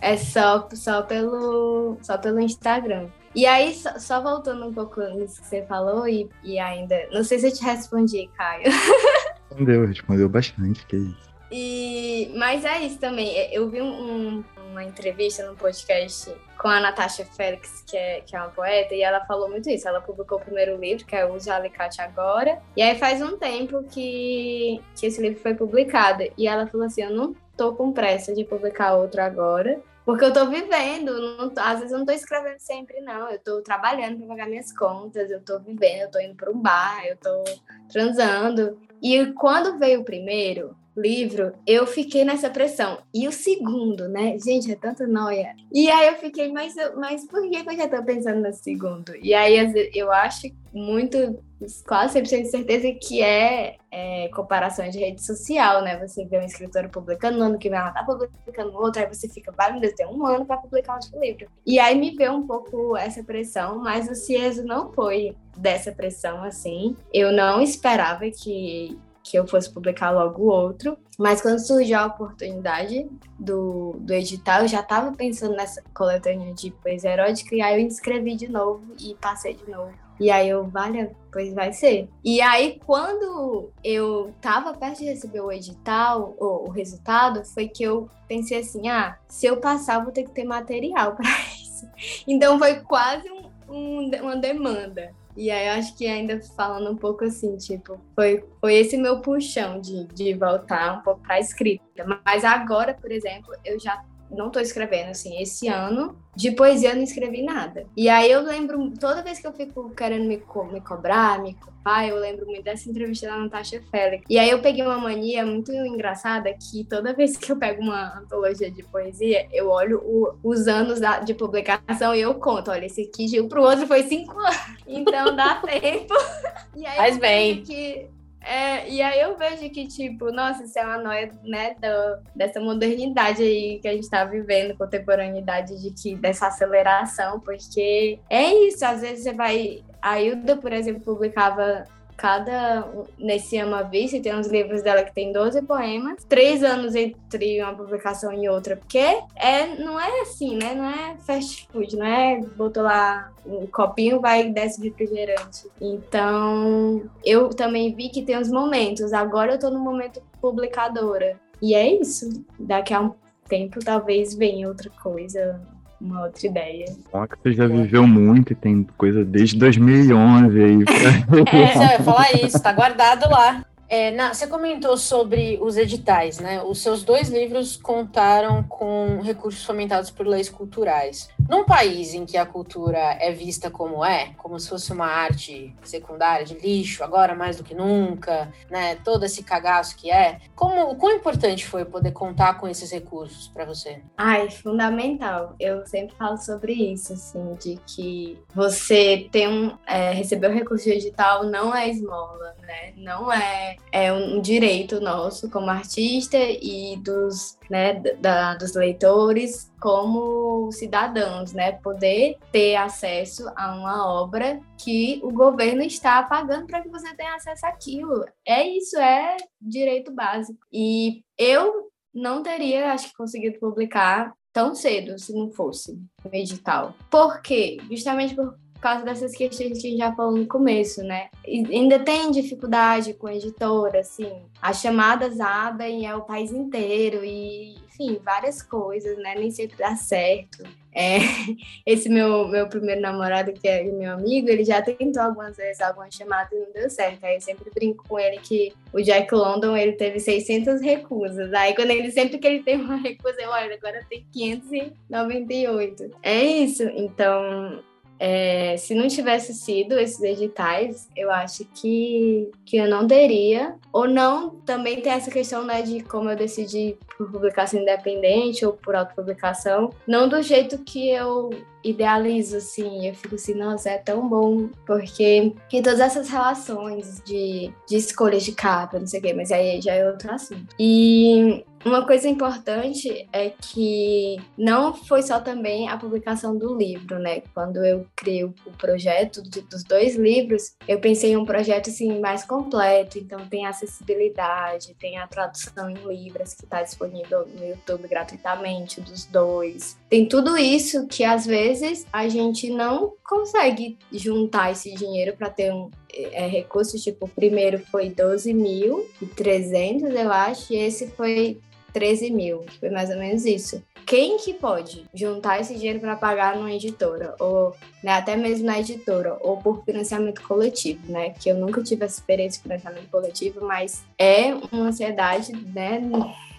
é 0.00 0.16
só, 0.16 0.68
só, 0.74 1.02
pelo, 1.02 1.96
só 2.02 2.18
pelo 2.18 2.40
Instagram. 2.40 3.08
E 3.34 3.44
aí, 3.44 3.74
só, 3.74 3.98
só, 3.98 4.22
voltando 4.22 4.66
um 4.66 4.72
pouco 4.72 5.00
nisso 5.00 5.40
que 5.40 5.46
você 5.46 5.62
falou, 5.66 6.06
e, 6.06 6.28
e 6.44 6.58
ainda. 6.58 7.08
Não 7.10 7.24
sei 7.24 7.38
se 7.38 7.48
eu 7.48 7.52
te 7.52 7.64
respondi, 7.64 8.30
Caio. 8.36 8.64
Respondeu, 9.50 9.86
respondeu 9.86 10.28
bastante, 10.28 10.86
que 10.86 10.96
isso. 10.96 11.26
E, 11.50 12.32
mas 12.36 12.64
é 12.64 12.80
isso 12.80 12.98
também. 12.98 13.28
Eu 13.52 13.68
vi 13.70 13.80
um, 13.80 14.44
uma 14.70 14.84
entrevista 14.84 15.46
no 15.48 15.56
podcast 15.56 16.34
com 16.58 16.68
a 16.68 16.80
Natasha 16.80 17.24
Félix, 17.24 17.84
que 17.86 17.96
é, 17.96 18.20
que 18.20 18.34
é 18.34 18.38
uma 18.40 18.50
poeta, 18.50 18.94
e 18.94 19.02
ela 19.02 19.24
falou 19.26 19.48
muito 19.48 19.68
isso. 19.70 19.86
Ela 19.88 20.00
publicou 20.00 20.38
o 20.38 20.40
primeiro 20.40 20.76
livro, 20.76 21.04
que 21.04 21.14
é 21.14 21.26
Use 21.26 21.50
Alicate 21.50 22.00
Agora, 22.00 22.60
e 22.76 22.82
aí 22.82 22.98
faz 22.98 23.22
um 23.22 23.36
tempo 23.36 23.82
que, 23.84 24.82
que 24.94 25.06
esse 25.06 25.20
livro 25.20 25.40
foi 25.40 25.54
publicado. 25.54 26.24
E 26.36 26.46
ela 26.46 26.66
falou 26.66 26.86
assim: 26.86 27.02
Eu 27.02 27.10
não 27.10 27.34
tô 27.56 27.74
com 27.74 27.92
pressa 27.92 28.34
de 28.34 28.44
publicar 28.44 28.94
outro 28.94 29.22
agora, 29.22 29.80
porque 30.06 30.24
eu 30.24 30.32
tô 30.32 30.46
vivendo, 30.46 31.20
não, 31.20 31.52
às 31.58 31.80
vezes 31.80 31.90
eu 31.90 31.98
não 31.98 32.06
tô 32.06 32.12
escrevendo 32.12 32.60
sempre, 32.60 33.00
não. 33.00 33.28
Eu 33.28 33.40
tô 33.40 33.60
trabalhando 33.60 34.18
para 34.18 34.28
pagar 34.28 34.48
minhas 34.48 34.72
contas, 34.72 35.30
eu 35.32 35.42
tô 35.42 35.58
vivendo, 35.58 36.02
eu 36.02 36.10
tô 36.12 36.20
indo 36.20 36.36
para 36.36 36.50
um 36.50 36.60
bar, 36.60 37.04
eu 37.06 37.16
tô 37.16 37.42
transando. 37.90 38.78
E 39.02 39.26
quando 39.32 39.78
veio 39.78 40.02
o 40.02 40.04
primeiro, 40.04 40.76
livro, 40.96 41.52
eu 41.66 41.86
fiquei 41.86 42.24
nessa 42.24 42.48
pressão. 42.48 42.98
E 43.12 43.28
o 43.28 43.32
segundo, 43.32 44.08
né? 44.08 44.38
Gente, 44.38 44.70
é 44.70 44.76
tanta 44.76 45.06
noia. 45.06 45.54
E 45.72 45.90
aí 45.90 46.08
eu 46.08 46.14
fiquei, 46.14 46.50
mas, 46.50 46.74
mas 46.96 47.26
por 47.26 47.48
que 47.48 47.56
eu 47.56 47.76
já 47.76 47.88
tô 47.88 48.02
pensando 48.02 48.40
no 48.40 48.52
segundo? 48.52 49.14
E 49.16 49.34
aí 49.34 49.90
eu 49.94 50.10
acho 50.10 50.48
muito, 50.72 51.42
quase 51.86 52.20
100% 52.20 52.42
de 52.42 52.48
certeza 52.48 52.98
que 53.00 53.22
é, 53.22 53.76
é, 53.90 54.28
comparação 54.28 54.88
de 54.88 54.98
rede 54.98 55.24
social, 55.24 55.82
né? 55.82 55.98
Você 56.06 56.24
vê 56.26 56.36
uma 56.36 56.46
escritora 56.46 56.88
publicando, 56.88 57.38
no 57.38 57.44
ano 57.44 57.58
que 57.58 57.70
vem 57.70 57.78
ela 57.78 57.90
tá 57.90 58.04
publicando 58.04 58.76
outro, 58.76 59.00
aí 59.00 59.08
você 59.08 59.28
fica, 59.28 59.52
vai, 59.52 59.72
meu 59.72 59.80
Deus, 59.80 59.94
tem 59.94 60.06
um 60.06 60.26
ano 60.26 60.44
para 60.44 60.58
publicar 60.58 60.94
outro 60.94 61.18
livro. 61.18 61.46
E 61.64 61.78
aí 61.78 61.98
me 61.98 62.14
veio 62.14 62.32
um 62.32 62.46
pouco 62.46 62.96
essa 62.96 63.22
pressão, 63.24 63.78
mas 63.78 64.08
o 64.08 64.14
Cieso 64.14 64.64
não 64.64 64.92
foi 64.92 65.34
dessa 65.56 65.92
pressão, 65.92 66.42
assim. 66.42 66.96
Eu 67.12 67.32
não 67.32 67.62
esperava 67.62 68.30
que 68.30 68.98
que 69.26 69.36
eu 69.36 69.46
fosse 69.46 69.68
publicar 69.68 70.12
logo 70.12 70.44
outro. 70.44 70.96
Mas 71.18 71.42
quando 71.42 71.58
surgiu 71.58 71.98
a 71.98 72.06
oportunidade 72.06 73.08
do, 73.38 73.96
do 73.98 74.12
edital, 74.12 74.62
eu 74.62 74.68
já 74.68 74.80
estava 74.80 75.10
pensando 75.12 75.56
nessa 75.56 75.82
coletânea 75.92 76.54
de 76.54 76.70
poesia 76.70 77.10
erótica, 77.10 77.54
e 77.54 77.60
aí 77.60 77.80
eu 77.80 77.86
inscrevi 77.86 78.36
de 78.36 78.48
novo 78.48 78.84
e 79.00 79.14
passei 79.16 79.54
de 79.54 79.68
novo. 79.68 79.92
E 80.18 80.30
aí 80.30 80.48
eu, 80.48 80.64
vale, 80.64 81.10
pois 81.30 81.52
vai 81.52 81.72
ser. 81.72 82.08
E 82.24 82.40
aí, 82.40 82.80
quando 82.86 83.70
eu 83.84 84.32
tava 84.40 84.72
perto 84.72 84.98
de 84.98 85.06
receber 85.06 85.40
o 85.40 85.52
edital, 85.52 86.34
o, 86.38 86.68
o 86.68 86.70
resultado, 86.70 87.44
foi 87.44 87.68
que 87.68 87.82
eu 87.82 88.08
pensei 88.26 88.60
assim: 88.60 88.88
ah, 88.88 89.18
se 89.28 89.44
eu 89.46 89.58
passar, 89.58 89.96
eu 89.96 90.04
vou 90.04 90.12
ter 90.12 90.24
que 90.24 90.30
ter 90.30 90.44
material 90.44 91.16
para 91.16 91.28
isso. 91.54 91.86
Então 92.26 92.58
foi 92.58 92.76
quase 92.80 93.30
um, 93.30 93.50
um, 93.68 94.10
uma 94.22 94.36
demanda. 94.36 95.12
E 95.36 95.50
aí 95.50 95.68
eu 95.68 95.72
acho 95.74 95.96
que 95.96 96.06
ainda 96.06 96.40
falando 96.56 96.90
um 96.90 96.96
pouco 96.96 97.24
assim, 97.24 97.56
tipo, 97.56 98.00
foi, 98.14 98.42
foi 98.60 98.74
esse 98.74 98.96
meu 98.96 99.20
puxão 99.20 99.80
de, 99.80 100.06
de 100.06 100.32
voltar 100.32 100.98
um 100.98 101.02
pouco 101.02 101.20
para 101.20 101.34
a 101.34 101.40
escrita. 101.40 101.84
Mas 102.24 102.44
agora, 102.44 102.94
por 102.94 103.12
exemplo, 103.12 103.52
eu 103.64 103.78
já 103.78 104.02
não 104.30 104.50
tô 104.50 104.60
escrevendo, 104.60 105.10
assim, 105.10 105.40
esse 105.40 105.68
ano 105.68 106.16
de 106.34 106.50
poesia 106.50 106.90
eu 106.90 106.96
não 106.96 107.02
escrevi 107.02 107.42
nada. 107.42 107.86
E 107.96 108.08
aí 108.08 108.30
eu 108.30 108.42
lembro, 108.42 108.92
toda 109.00 109.22
vez 109.22 109.38
que 109.38 109.46
eu 109.46 109.52
fico 109.52 109.90
querendo 109.90 110.26
me, 110.26 110.38
co 110.38 110.64
me 110.64 110.80
cobrar, 110.80 111.40
me 111.40 111.54
culpar, 111.54 112.06
eu 112.06 112.16
lembro 112.16 112.44
muito 112.46 112.62
dessa 112.62 112.88
entrevista 112.90 113.26
da 113.26 113.38
Natasha 113.38 113.82
Félix. 113.90 114.24
E 114.28 114.38
aí 114.38 114.50
eu 114.50 114.60
peguei 114.60 114.84
uma 114.84 114.98
mania 114.98 115.46
muito 115.46 115.72
engraçada 115.72 116.52
que 116.52 116.84
toda 116.84 117.14
vez 117.14 117.36
que 117.36 117.50
eu 117.50 117.56
pego 117.56 117.82
uma 117.82 118.18
antologia 118.18 118.70
de 118.70 118.82
poesia, 118.82 119.48
eu 119.52 119.68
olho 119.68 119.98
o, 120.04 120.34
os 120.42 120.68
anos 120.68 121.00
da, 121.00 121.20
de 121.20 121.32
publicação 121.32 122.14
e 122.14 122.20
eu 122.20 122.34
conto, 122.34 122.70
olha, 122.70 122.84
esse 122.86 123.02
aqui 123.02 123.26
de 123.26 123.40
um 123.40 123.48
pro 123.48 123.62
outro 123.62 123.86
foi 123.86 124.02
cinco 124.02 124.38
anos. 124.38 124.56
Então 124.86 125.34
dá 125.34 125.56
tempo. 125.56 126.14
E 126.76 126.86
aí 126.86 126.96
Faz 126.96 127.16
bem. 127.16 127.62
Que 127.62 128.06
é, 128.46 128.88
e 128.88 129.02
aí 129.02 129.20
eu 129.20 129.36
vejo 129.36 129.68
que, 129.70 129.88
tipo, 129.88 130.30
nossa, 130.30 130.62
isso 130.62 130.78
é 130.78 130.84
uma 130.84 130.98
noia, 130.98 131.32
né, 131.42 131.74
do, 131.74 132.22
dessa 132.34 132.60
modernidade 132.60 133.42
aí 133.42 133.80
que 133.80 133.88
a 133.88 133.92
gente 133.92 134.08
tá 134.08 134.24
vivendo, 134.24 134.76
contemporaneidade 134.76 135.82
de 135.82 135.90
que, 135.90 136.14
dessa 136.14 136.46
aceleração, 136.46 137.40
porque 137.40 138.20
é 138.30 138.54
isso, 138.68 138.84
às 138.84 139.00
vezes 139.00 139.24
você 139.24 139.32
vai. 139.32 139.82
A 140.00 140.20
Hilda, 140.20 140.56
por 140.56 140.72
exemplo, 140.72 141.00
publicava 141.02 141.84
cada 142.16 142.88
nesse 143.18 143.58
Ama 143.58 143.82
Vice 143.82 144.20
tem 144.20 144.34
uns 144.34 144.48
livros 144.48 144.82
dela 144.82 145.02
que 145.02 145.14
tem 145.14 145.32
12 145.32 145.62
poemas, 145.62 146.24
três 146.24 146.64
anos 146.64 146.94
entre 146.94 147.62
uma 147.62 147.74
publicação 147.74 148.32
e 148.32 148.48
outra, 148.48 148.76
porque 148.76 148.98
é, 149.34 149.76
não 149.78 150.00
é 150.00 150.22
assim, 150.22 150.56
né? 150.56 150.74
Não 150.74 150.84
é 150.84 151.16
fast 151.18 151.68
food, 151.70 151.96
não 151.96 152.06
é 152.06 152.40
botou 152.56 152.82
lá 152.82 153.32
um 153.44 153.66
copinho, 153.66 154.20
vai 154.20 154.46
e 154.46 154.52
desce 154.52 154.82
refrigerante. 154.82 155.68
Então, 155.80 157.02
eu 157.24 157.50
também 157.50 157.94
vi 157.94 158.08
que 158.08 158.22
tem 158.22 158.38
os 158.38 158.50
momentos. 158.50 159.12
Agora 159.12 159.52
eu 159.52 159.58
tô 159.58 159.70
no 159.70 159.78
momento 159.78 160.22
publicadora. 160.40 161.38
E 161.60 161.74
é 161.74 162.00
isso. 162.00 162.44
Daqui 162.58 162.92
a 162.92 163.00
um 163.00 163.14
tempo 163.48 163.78
talvez 163.84 164.34
venha 164.34 164.68
outra 164.68 164.90
coisa, 165.02 165.60
uma 166.00 166.24
outra 166.24 166.46
ideia. 166.46 166.84
Ó, 167.12 167.26
que 167.26 167.36
você 167.42 167.52
já 167.52 167.66
viveu 167.66 168.06
muito 168.06 168.52
e 168.52 168.56
tem 168.56 168.86
coisa 168.96 169.24
desde 169.24 169.58
2011 169.58 170.62
aí. 170.62 170.84
Pra... 170.84 170.94
é, 171.58 171.74
já 171.74 171.92
ia 171.92 172.00
falar 172.00 172.32
isso, 172.34 172.62
tá 172.62 172.72
guardado 172.72 173.30
lá. 173.30 173.64
É, 173.88 174.10
na, 174.10 174.34
você 174.34 174.46
comentou 174.48 174.96
sobre 174.96 175.58
os 175.62 175.76
editais, 175.76 176.40
né? 176.40 176.60
Os 176.62 176.82
seus 176.82 177.04
dois 177.04 177.28
livros 177.28 177.76
contaram 177.76 178.62
com 178.64 179.20
recursos 179.22 179.64
fomentados 179.64 180.10
por 180.10 180.26
leis 180.26 180.48
culturais. 180.48 181.28
Num 181.48 181.64
país 181.64 182.14
em 182.14 182.24
que 182.24 182.36
a 182.36 182.46
cultura 182.46 182.98
é 182.98 183.32
vista 183.32 183.70
como 183.70 184.04
é, 184.04 184.32
como 184.36 184.58
se 184.58 184.68
fosse 184.68 184.92
uma 184.92 185.06
arte 185.06 185.74
secundária 185.82 186.44
de 186.44 186.54
lixo, 186.54 187.04
agora 187.04 187.34
mais 187.34 187.56
do 187.56 187.64
que 187.64 187.74
nunca, 187.74 188.52
né? 188.70 188.96
Todo 188.96 189.24
esse 189.24 189.42
cagaço 189.42 189.96
que 189.96 190.10
é, 190.10 190.40
como 190.54 190.90
o 190.90 190.96
quão 190.96 191.14
importante 191.14 191.66
foi 191.66 191.84
poder 191.84 192.12
contar 192.12 192.58
com 192.58 192.66
esses 192.66 192.90
recursos 192.90 193.48
para 193.48 193.64
você? 193.64 194.00
Ai, 194.16 194.50
fundamental. 194.50 195.54
Eu 195.60 195.86
sempre 195.86 196.16
falo 196.16 196.36
sobre 196.38 196.72
isso, 196.72 197.12
assim, 197.12 197.54
de 197.54 197.78
que 197.86 198.38
você 198.54 199.28
tem 199.30 199.48
um 199.48 199.76
é, 199.86 200.12
receber 200.12 200.50
o 200.50 200.54
recurso 200.54 200.84
digital 200.84 201.44
não 201.44 201.74
é 201.74 201.88
esmola, 201.88 202.54
né? 202.62 202.92
Não 202.96 203.32
é, 203.32 203.76
é 203.92 204.12
um 204.12 204.40
direito 204.40 205.00
nosso 205.00 205.50
como 205.50 205.70
artista 205.70 206.36
e 206.38 206.96
dos 206.96 207.56
né, 207.70 207.94
da, 208.20 208.54
dos 208.54 208.74
leitores 208.74 209.72
como 209.80 210.70
cidadãos, 210.72 211.52
né, 211.52 211.72
poder 211.72 212.38
ter 212.50 212.76
acesso 212.76 213.48
a 213.56 213.74
uma 213.74 214.08
obra 214.08 214.60
que 214.78 215.20
o 215.22 215.30
governo 215.32 215.82
está 215.82 216.22
pagando 216.22 216.66
para 216.66 216.82
que 216.82 216.88
você 216.88 217.14
tenha 217.14 217.34
acesso 217.34 217.66
àquilo. 217.66 218.24
É 218.46 218.66
isso, 218.66 218.98
é 218.98 219.36
direito 219.60 220.12
básico. 220.12 220.58
E 220.72 221.22
eu 221.38 221.90
não 222.14 222.42
teria, 222.42 222.92
acho 222.92 223.08
que, 223.08 223.16
conseguido 223.16 223.58
publicar 223.58 224.32
tão 224.52 224.74
cedo 224.74 225.18
se 225.18 225.34
não 225.34 225.50
fosse 225.50 225.92
um 226.24 226.30
edital. 226.32 226.94
Por 227.10 227.42
quê? 227.42 227.76
Justamente 227.90 228.34
por 228.34 228.56
causa 228.80 229.04
dessas 229.04 229.32
questões 229.32 229.80
que 229.80 229.88
a 229.88 229.90
gente 229.90 229.98
já 229.98 230.14
falou 230.14 230.36
no 230.36 230.46
começo, 230.46 231.02
né? 231.02 231.28
E 231.46 231.58
ainda 231.74 231.98
tem 231.98 232.30
dificuldade 232.30 233.12
com 233.14 233.26
a 233.26 233.34
editora, 233.34 234.00
assim, 234.00 234.32
as 234.62 234.80
chamadas 234.80 235.40
abrem 235.40 236.06
é 236.06 236.14
o 236.14 236.22
país 236.22 236.52
inteiro 236.52 237.22
e, 237.22 237.76
enfim, 237.98 238.20
várias 238.22 238.62
coisas, 238.62 239.16
né? 239.18 239.34
Nem 239.34 239.50
sempre 239.50 239.76
dá 239.76 239.96
certo. 239.96 240.62
É, 240.92 241.18
esse 241.84 242.08
meu, 242.08 242.48
meu 242.48 242.68
primeiro 242.68 243.00
namorado, 243.00 243.52
que 243.52 243.66
é 243.66 243.82
meu 243.84 244.12
amigo, 244.12 244.48
ele 244.48 244.64
já 244.64 244.80
tentou 244.80 245.22
algumas 245.22 245.56
vezes 245.56 245.80
algumas 245.80 246.14
chamadas 246.14 246.52
e 246.52 246.56
não 246.56 246.72
deu 246.72 246.88
certo. 246.88 247.24
Aí 247.24 247.34
eu 247.36 247.40
sempre 247.40 247.70
brinco 247.74 248.04
com 248.08 248.18
ele 248.18 248.38
que 248.38 248.72
o 248.92 249.02
Jack 249.02 249.34
London, 249.34 249.76
ele 249.76 249.92
teve 249.92 250.20
600 250.20 250.80
recusas. 250.80 251.52
Aí 251.52 251.74
quando 251.74 251.90
ele, 251.90 252.10
sempre 252.10 252.38
que 252.38 252.46
ele 252.46 252.62
tem 252.62 252.80
uma 252.80 252.96
recusa, 252.96 253.36
eu 253.40 253.50
olho, 253.50 253.74
agora 253.74 254.04
tem 254.08 254.24
598. 254.32 256.10
É 256.22 256.42
isso. 256.42 256.82
Então, 256.82 257.82
é, 258.18 258.76
se 258.78 258.94
não 258.94 259.08
tivesse 259.08 259.52
sido 259.52 259.98
esses 259.98 260.22
editais, 260.22 261.08
eu 261.14 261.30
acho 261.30 261.64
que, 261.74 262.50
que 262.64 262.76
eu 262.76 262.88
não 262.88 263.06
teria. 263.06 263.76
Ou 263.92 264.08
não, 264.08 264.50
também 264.64 265.00
tem 265.00 265.12
essa 265.12 265.30
questão 265.30 265.64
né, 265.64 265.82
de 265.82 266.02
como 266.02 266.30
eu 266.30 266.36
decidi 266.36 266.96
por 267.16 267.30
publicação 267.30 267.80
independente 267.80 268.64
ou 268.64 268.72
por 268.72 268.94
autopublicação. 268.94 269.90
Não 270.06 270.28
do 270.28 270.42
jeito 270.42 270.78
que 270.78 271.10
eu 271.10 271.50
idealizo, 271.88 272.56
assim. 272.56 273.06
Eu 273.06 273.14
fico 273.14 273.36
assim, 273.36 273.54
nossa, 273.54 273.90
é 273.90 273.98
tão 273.98 274.28
bom. 274.28 274.68
Porque 274.86 275.54
tem 275.70 275.82
todas 275.82 276.00
essas 276.00 276.28
relações 276.28 277.22
de, 277.24 277.72
de 277.88 277.96
escolhas 277.96 278.44
de 278.44 278.52
capa, 278.52 278.98
não 278.98 279.06
sei 279.06 279.20
o 279.20 279.22
quê, 279.22 279.32
mas 279.32 279.52
aí 279.52 279.80
já 279.80 279.94
é 279.94 280.06
outro 280.06 280.32
assunto. 280.32 280.74
E 280.78 281.64
uma 281.84 282.04
coisa 282.04 282.28
importante 282.28 283.28
é 283.32 283.50
que 283.50 284.36
não 284.58 284.92
foi 284.92 285.22
só 285.22 285.38
também 285.38 285.88
a 285.88 285.96
publicação 285.96 286.56
do 286.56 286.76
livro, 286.76 287.18
né? 287.18 287.42
Quando 287.54 287.84
eu 287.84 288.04
criei 288.16 288.44
o 288.44 288.52
projeto 288.76 289.40
de, 289.42 289.60
dos 289.60 289.84
dois 289.84 290.16
livros, 290.16 290.74
eu 290.88 290.98
pensei 290.98 291.32
em 291.32 291.36
um 291.36 291.44
projeto 291.44 291.88
assim 291.90 292.18
mais 292.18 292.44
completo. 292.44 293.18
Então 293.18 293.46
tem 293.46 293.66
acessibilidade, 293.66 294.96
tem 294.98 295.18
a 295.18 295.28
tradução 295.28 295.88
em 295.88 295.94
libras 295.94 296.54
que 296.54 296.64
está 296.64 296.82
disponível 296.82 297.05
no 297.08 297.66
YouTube 297.66 298.08
gratuitamente 298.08 299.00
dos 299.00 299.24
dois. 299.24 299.96
Tem 300.08 300.26
tudo 300.26 300.56
isso 300.56 301.06
que 301.06 301.24
às 301.24 301.46
vezes 301.46 302.06
a 302.12 302.28
gente 302.28 302.70
não 302.70 303.12
consegue 303.24 303.96
juntar 304.12 304.72
esse 304.72 304.94
dinheiro 304.94 305.36
para 305.36 305.50
ter 305.50 305.72
um 305.72 305.90
é, 306.12 306.46
recurso. 306.46 306.98
Tipo, 306.98 307.26
o 307.26 307.28
primeiro 307.28 307.78
foi 307.90 308.10
12.300, 308.10 310.12
eu 310.12 310.32
acho, 310.32 310.72
e 310.72 310.76
esse 310.76 311.08
foi 311.08 311.58
13 311.92 312.30
mil. 312.30 312.64
Foi 312.78 312.90
mais 312.90 313.10
ou 313.10 313.16
menos 313.16 313.44
isso. 313.44 313.82
Quem 314.06 314.36
que 314.36 314.54
pode 314.54 315.04
juntar 315.12 315.60
esse 315.60 315.74
dinheiro 315.74 315.98
para 315.98 316.14
pagar 316.14 316.54
numa 316.54 316.72
editora, 316.72 317.34
ou 317.40 317.74
né, 318.04 318.12
até 318.12 318.36
mesmo 318.36 318.64
na 318.64 318.78
editora, 318.78 319.36
ou 319.40 319.56
por 319.56 319.84
financiamento 319.84 320.42
coletivo, 320.42 321.10
né? 321.10 321.30
Que 321.30 321.48
eu 321.48 321.56
nunca 321.56 321.82
tive 321.82 322.04
essa 322.04 322.20
experiência 322.20 322.58
de 322.58 322.62
financiamento 322.62 323.10
coletivo, 323.10 323.66
mas 323.66 324.04
é 324.16 324.54
uma 324.54 324.88
ansiedade, 324.88 325.50
né? 325.74 326.00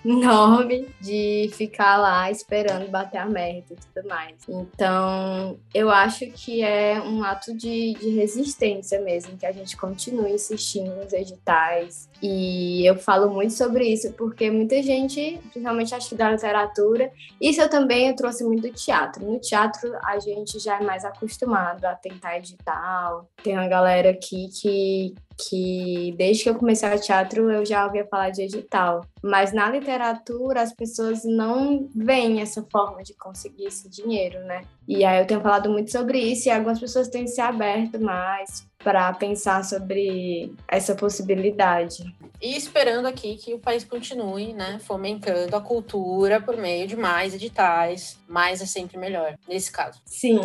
enorme 0.05 0.87
de 0.99 1.49
ficar 1.53 1.97
lá 1.97 2.29
esperando 2.31 2.89
bater 2.89 3.17
a 3.17 3.25
merda 3.25 3.65
e 3.71 3.75
tudo 3.75 4.07
mais. 4.07 4.35
Então, 4.47 5.57
eu 5.73 5.89
acho 5.89 6.25
que 6.27 6.61
é 6.63 7.01
um 7.01 7.23
ato 7.23 7.55
de, 7.55 7.93
de 7.93 8.09
resistência 8.09 8.99
mesmo, 9.01 9.37
que 9.37 9.45
a 9.45 9.51
gente 9.51 9.75
continue 9.75 10.33
insistindo 10.33 10.95
nos 10.95 11.13
editais. 11.13 12.09
E 12.21 12.85
eu 12.85 12.95
falo 12.95 13.29
muito 13.29 13.53
sobre 13.53 13.85
isso 13.85 14.11
porque 14.13 14.49
muita 14.49 14.81
gente, 14.81 15.39
principalmente 15.51 15.93
acho 15.93 16.09
que 16.09 16.15
da 16.15 16.31
literatura, 16.31 17.11
isso 17.39 17.61
eu 17.61 17.69
também 17.69 18.07
eu 18.07 18.15
trouxe 18.15 18.43
muito 18.43 18.67
do 18.67 18.73
teatro. 18.73 19.25
No 19.25 19.39
teatro 19.39 19.93
a 20.03 20.19
gente 20.19 20.59
já 20.59 20.79
é 20.79 20.83
mais 20.83 21.05
acostumado 21.05 21.85
a 21.85 21.95
tentar 21.95 22.37
edital. 22.37 23.29
Tem 23.43 23.53
uma 23.53 23.67
galera 23.67 24.09
aqui 24.11 24.49
que 24.49 25.15
que 25.37 26.13
desde 26.17 26.43
que 26.43 26.49
eu 26.49 26.55
comecei 26.55 26.89
a 26.89 26.97
teatro 26.97 27.51
eu 27.51 27.65
já 27.65 27.85
ouvia 27.85 28.07
falar 28.07 28.31
de 28.31 28.41
edital. 28.41 29.05
Mas 29.21 29.53
na 29.53 29.69
literatura 29.69 30.61
as 30.61 30.73
pessoas 30.73 31.23
não 31.23 31.87
veem 31.95 32.41
essa 32.41 32.65
forma 32.71 33.03
de 33.03 33.13
conseguir 33.13 33.65
esse 33.65 33.89
dinheiro, 33.89 34.39
né? 34.45 34.63
E 34.87 35.05
aí 35.05 35.19
eu 35.19 35.27
tenho 35.27 35.41
falado 35.41 35.69
muito 35.69 35.91
sobre 35.91 36.19
isso 36.19 36.47
e 36.47 36.51
algumas 36.51 36.79
pessoas 36.79 37.07
têm 37.07 37.27
se 37.27 37.39
aberto 37.41 37.99
mais 37.99 38.65
para 38.79 39.11
pensar 39.13 39.63
sobre 39.63 40.53
essa 40.67 40.95
possibilidade. 40.95 42.03
E 42.41 42.55
esperando 42.55 43.05
aqui 43.07 43.35
que 43.35 43.53
o 43.53 43.59
país 43.59 43.83
continue, 43.83 44.53
né, 44.53 44.79
fomentando 44.79 45.55
a 45.55 45.61
cultura 45.61 46.39
por 46.39 46.55
meio 46.55 46.87
de 46.87 46.95
mais 46.95 47.33
editais, 47.33 48.17
mais 48.27 48.61
é 48.61 48.65
sempre 48.65 48.97
melhor, 48.97 49.37
nesse 49.47 49.71
caso. 49.71 49.99
Sim. 50.05 50.39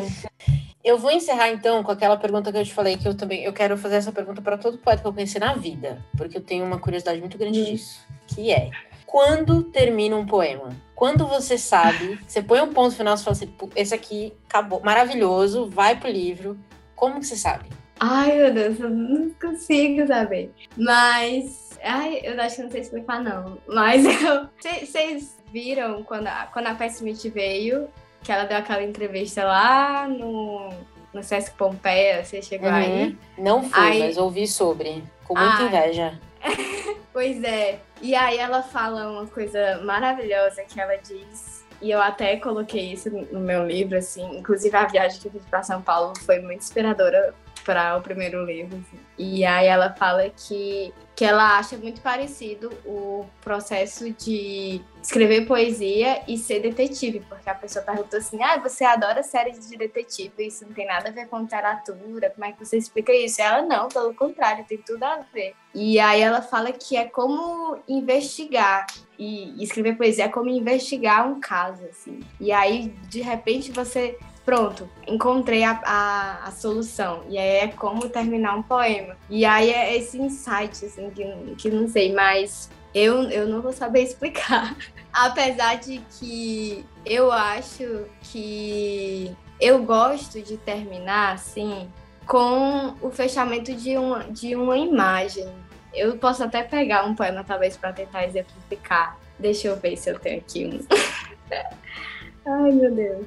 Eu 0.85 0.99
vou 0.99 1.11
encerrar 1.11 1.51
então 1.51 1.83
com 1.83 1.93
aquela 1.93 2.16
pergunta 2.16 2.51
que 2.51 2.59
eu 2.59 2.64
te 2.64 2.74
falei 2.74 2.97
que 2.97 3.07
eu 3.07 3.16
também 3.16 3.45
eu 3.45 3.53
quero 3.53 3.76
fazer 3.76 3.97
essa 3.97 4.11
pergunta 4.11 4.43
para 4.43 4.59
todo 4.59 4.78
poeta 4.78 5.01
que 5.01 5.07
eu 5.07 5.12
conheci 5.12 5.39
na 5.39 5.55
vida, 5.55 6.05
porque 6.16 6.39
eu 6.39 6.43
tenho 6.43 6.64
uma 6.64 6.78
curiosidade 6.78 7.20
muito 7.20 7.39
grande 7.39 7.61
hum. 7.61 7.64
disso, 7.64 8.05
que 8.26 8.51
é 8.51 8.70
quando 9.12 9.62
termina 9.64 10.16
um 10.16 10.24
poema? 10.24 10.70
Quando 10.95 11.26
você 11.26 11.59
sabe, 11.59 12.18
você 12.26 12.43
põe 12.43 12.62
um 12.62 12.72
ponto 12.72 12.97
final 12.97 13.14
e 13.14 13.18
fala 13.18 13.33
assim, 13.33 13.53
esse 13.76 13.95
aqui 13.95 14.33
acabou, 14.49 14.80
maravilhoso, 14.80 15.68
vai 15.68 16.01
pro 16.01 16.09
livro. 16.09 16.59
Como 16.97 17.20
que 17.20 17.26
você 17.26 17.37
sabe? 17.37 17.68
Ai, 18.01 18.35
meu 18.35 18.55
Deus, 18.55 18.80
eu 18.80 18.89
não 18.89 19.28
consigo 19.30 20.07
saber. 20.07 20.51
Mas. 20.78 21.78
Ai, 21.85 22.20
eu 22.24 22.41
acho 22.41 22.57
que 22.57 22.62
não 22.62 22.70
sei 22.70 22.80
explicar, 22.80 23.22
não. 23.22 23.59
Mas. 23.68 24.03
Vocês 24.80 25.37
viram 25.53 26.03
quando 26.05 26.28
a, 26.28 26.47
quando 26.47 26.68
a 26.68 26.87
Smith 26.87 27.22
veio, 27.35 27.89
que 28.23 28.31
ela 28.33 28.45
deu 28.45 28.57
aquela 28.57 28.83
entrevista 28.83 29.45
lá 29.45 30.07
no, 30.09 30.70
no 31.12 31.23
Sesc 31.23 31.55
Pompeia? 31.57 32.25
Você 32.25 32.41
chegou 32.43 32.68
uhum. 32.68 32.75
aí? 32.75 33.18
Não 33.39 33.62
fui, 33.62 33.81
aí... 33.81 33.99
mas 34.01 34.16
ouvi 34.16 34.47
sobre. 34.47 35.03
Com 35.25 35.35
muita 35.35 35.57
Ai. 35.57 35.66
inveja. 35.66 36.20
pois 37.12 37.43
é. 37.43 37.79
E 38.01 38.14
aí 38.14 38.39
ela 38.39 38.62
fala 38.62 39.11
uma 39.11 39.27
coisa 39.27 39.81
maravilhosa 39.85 40.62
que 40.64 40.81
ela 40.81 40.97
diz 40.97 41.62
e 41.83 41.91
eu 41.91 42.01
até 42.01 42.37
coloquei 42.37 42.93
isso 42.93 43.11
no 43.11 43.41
meu 43.41 43.66
livro, 43.66 43.99
assim. 43.99 44.39
Inclusive, 44.39 44.75
a 44.77 44.87
viagem 44.87 45.20
que 45.20 45.27
eu 45.27 45.33
fiz 45.33 45.45
para 45.47 45.64
São 45.64 45.83
Paulo 45.83 46.12
foi 46.25 46.39
muito 46.39 46.61
inspiradora 46.61 47.35
para 47.65 47.97
o 47.97 48.03
primeiro 48.03 48.45
livro. 48.45 48.77
Assim. 48.77 48.99
E 49.19 49.45
aí 49.45 49.67
ela 49.67 49.93
fala 49.93 50.29
que, 50.31 50.93
que 51.15 51.25
ela 51.25 51.59
acha 51.59 51.77
muito 51.77 52.01
parecido 52.01 52.71
o 52.85 53.27
processo 53.41 54.11
de 54.13 54.81
escrever 55.03 55.47
poesia 55.47 56.23
e 56.29 56.39
ser 56.39 56.61
detetive, 56.61 57.21
porque 57.29 57.49
a 57.49 57.55
pessoa 57.55 57.85
perguntou 57.85 58.19
assim: 58.19 58.43
ah, 58.43 58.59
você 58.59 58.85
adora 58.85 59.23
séries 59.23 59.69
de 59.69 59.77
detetive, 59.77 60.47
isso 60.47 60.65
não 60.65 60.73
tem 60.73 60.87
nada 60.87 61.09
a 61.09 61.13
ver 61.13 61.27
com 61.29 61.41
literatura, 61.41 62.31
como 62.31 62.45
é 62.45 62.53
que 62.53 62.65
você 62.65 62.77
explica 62.77 63.13
isso? 63.13 63.41
E 63.41 63.45
ela, 63.45 63.63
não, 63.63 63.89
pelo 63.89 64.15
contrário, 64.15 64.65
tem 64.65 64.79
tudo 64.79 65.03
a 65.05 65.25
ver. 65.33 65.55
E 65.75 65.99
aí 65.99 66.21
ela 66.21 66.43
fala 66.43 66.73
que 66.73 66.97
é 66.97 67.05
como 67.05 67.79
investigar. 67.89 68.87
E 69.19 69.63
escrever 69.63 69.97
poesia 69.97 70.25
é 70.25 70.29
como 70.29 70.49
investigar 70.49 71.29
um 71.29 71.39
caso, 71.39 71.85
assim. 71.85 72.21
E 72.41 72.51
aí, 72.51 72.89
de 73.09 73.21
repente, 73.21 73.71
você 73.71 74.19
pronto, 74.45 74.88
encontrei 75.07 75.64
a, 75.64 75.80
a, 75.84 76.49
a, 76.49 76.51
solução. 76.51 77.22
E 77.28 77.38
aí 77.38 77.57
é 77.57 77.68
como 77.68 78.09
terminar 78.09 78.57
um 78.57 78.62
poema. 78.62 79.16
E 79.28 79.45
aí 79.45 79.70
é 79.70 79.97
esse 79.97 80.18
insight, 80.18 80.84
assim, 80.84 81.11
que, 81.11 81.55
que 81.57 81.70
não 81.70 81.88
sei, 81.88 82.12
mas 82.12 82.70
eu, 82.95 83.22
eu 83.30 83.49
não 83.49 83.62
vou 83.62 83.72
saber 83.72 84.03
explicar. 84.05 84.76
Apesar 85.12 85.76
de 85.76 86.01
que 86.18 86.84
eu 87.05 87.30
acho 87.30 88.07
que 88.22 89.34
eu 89.61 89.82
gosto 89.84 90.40
de 90.40 90.57
terminar, 90.57 91.34
assim, 91.34 91.88
com 92.26 92.95
o 93.01 93.11
fechamento 93.11 93.74
de 93.74 93.97
uma, 93.97 94.24
de 94.24 94.57
uma 94.57 94.76
imagem. 94.76 95.49
Eu 95.95 96.16
posso 96.16 96.43
até 96.43 96.62
pegar 96.62 97.05
um 97.05 97.14
poema, 97.14 97.45
talvez, 97.45 97.76
para 97.76 97.93
tentar 97.93 98.24
exemplificar. 98.24 99.18
Deixa 99.38 99.68
eu 99.68 99.76
ver 99.76 99.97
se 99.97 100.11
eu 100.11 100.18
tenho 100.18 100.38
aqui 100.38 100.66
um. 100.66 100.80
Ai, 102.45 102.72
meu 102.72 102.93
Deus. 102.93 103.26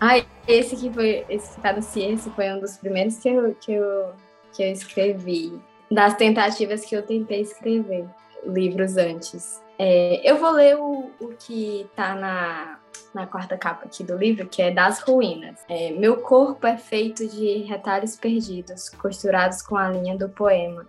Ai, 0.00 0.26
esse 0.48 0.76
que 0.76 0.90
foi, 0.92 1.24
esse 1.28 1.54
que 1.54 1.60
tá 1.60 1.72
no 1.72 1.82
Ciência 1.82 2.32
foi 2.32 2.50
um 2.52 2.60
dos 2.60 2.76
primeiros 2.76 3.18
que 3.18 3.28
eu, 3.28 3.54
que 3.54 3.72
eu, 3.72 4.12
que 4.54 4.62
eu 4.62 4.72
escrevi. 4.72 5.60
Das 5.90 6.14
tentativas 6.14 6.84
que 6.84 6.94
eu 6.94 7.02
tentei 7.02 7.42
escrever 7.42 8.06
livros 8.44 8.96
antes. 8.96 9.62
É, 9.78 10.20
eu 10.28 10.38
vou 10.38 10.50
ler 10.52 10.76
o, 10.76 11.10
o 11.20 11.28
que 11.38 11.86
tá 11.94 12.14
na, 12.14 12.78
na 13.12 13.26
quarta 13.26 13.56
capa 13.56 13.84
aqui 13.84 14.02
do 14.02 14.16
livro, 14.16 14.46
que 14.46 14.62
é 14.62 14.70
Das 14.70 15.00
Ruínas. 15.00 15.58
É, 15.68 15.92
Meu 15.92 16.18
corpo 16.18 16.66
é 16.66 16.76
feito 16.76 17.26
de 17.26 17.58
retalhos 17.64 18.16
perdidos, 18.16 18.88
costurados 18.88 19.60
com 19.60 19.76
a 19.76 19.90
linha 19.90 20.16
do 20.16 20.28
poema. 20.28 20.86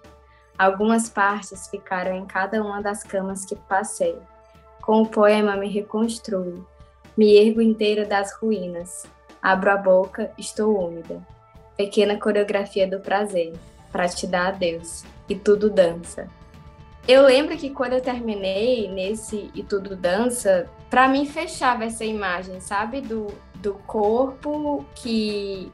Algumas 0.58 1.10
partes 1.10 1.68
ficaram 1.68 2.16
em 2.16 2.26
cada 2.26 2.62
uma 2.64 2.82
das 2.82 3.04
camas 3.04 3.44
que 3.44 3.56
passei. 3.56 4.18
Com 4.82 5.02
o 5.02 5.08
poema 5.08 5.58
me 5.58 5.68
reconstruo 5.68 6.66
me 7.18 7.36
ergo 7.36 7.62
inteira 7.62 8.06
das 8.06 8.34
ruínas. 8.34 9.06
Abro 9.42 9.72
a 9.72 9.78
boca, 9.78 10.32
estou 10.38 10.78
úmida. 10.88 11.22
Pequena 11.78 12.18
coreografia 12.18 12.88
do 12.88 13.00
prazer, 13.00 13.54
para 13.92 14.08
te 14.08 14.26
dar 14.26 14.48
adeus. 14.48 15.04
E 15.28 15.36
tudo 15.36 15.70
dança. 15.70 16.28
Eu 17.08 17.24
lembro 17.24 17.56
que 17.56 17.70
quando 17.70 17.94
eu 17.94 18.02
terminei 18.02 18.88
nesse 18.88 19.52
E 19.54 19.62
Tudo 19.62 19.96
Dança, 19.96 20.68
para 20.90 21.08
mim 21.08 21.28
fechava 21.28 21.84
essa 21.86 22.04
imagem, 22.04 22.60
sabe? 22.60 23.00
Do, 23.00 23.28
do 23.56 23.76
corpo 23.86 24.84
que 24.96 25.72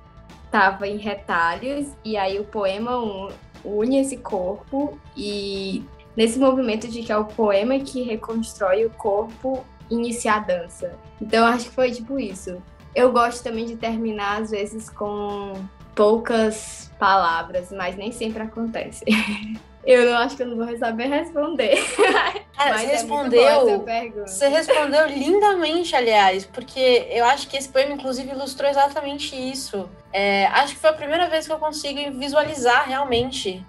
tava 0.51 0.85
em 0.89 0.97
retalhos, 0.97 1.87
e 2.03 2.17
aí 2.17 2.37
o 2.37 2.43
poema 2.43 3.29
une 3.63 3.99
esse 3.99 4.17
corpo, 4.17 4.99
e 5.15 5.85
nesse 6.17 6.37
movimento 6.37 6.89
de 6.89 7.01
que 7.01 7.13
é 7.13 7.17
o 7.17 7.23
poema 7.23 7.79
que 7.79 8.01
reconstrói 8.03 8.85
o 8.85 8.89
corpo 8.89 9.65
iniciar 9.91 10.37
a 10.37 10.39
dança. 10.39 10.93
Então 11.21 11.45
acho 11.45 11.65
que 11.65 11.75
foi 11.75 11.91
tipo 11.91 12.19
isso. 12.19 12.61
Eu 12.95 13.11
gosto 13.11 13.43
também 13.43 13.65
de 13.65 13.75
terminar 13.75 14.41
às 14.41 14.51
vezes 14.51 14.89
com 14.89 15.53
poucas 15.93 16.91
palavras, 16.97 17.71
mas 17.71 17.95
nem 17.95 18.11
sempre 18.11 18.43
acontece. 18.43 19.03
Eu 19.83 20.05
não 20.05 20.17
acho 20.19 20.37
que 20.37 20.43
eu 20.43 20.47
não 20.47 20.63
vou 20.63 20.77
saber 20.77 21.07
responder. 21.07 21.75
Cara, 22.55 22.77
você 22.77 22.85
é 22.85 22.87
respondeu. 22.87 23.83
Você 24.27 24.47
respondeu 24.47 25.07
lindamente, 25.07 25.95
aliás, 25.95 26.45
porque 26.45 27.07
eu 27.09 27.25
acho 27.25 27.47
que 27.47 27.57
esse 27.57 27.67
poema, 27.67 27.93
inclusive, 27.93 28.29
ilustrou 28.29 28.69
exatamente 28.69 29.35
isso. 29.35 29.89
É, 30.13 30.45
acho 30.47 30.75
que 30.75 30.79
foi 30.79 30.91
a 30.91 30.93
primeira 30.93 31.27
vez 31.27 31.47
que 31.47 31.53
eu 31.53 31.57
consigo 31.57 31.99
visualizar 32.11 32.87
realmente 32.87 33.65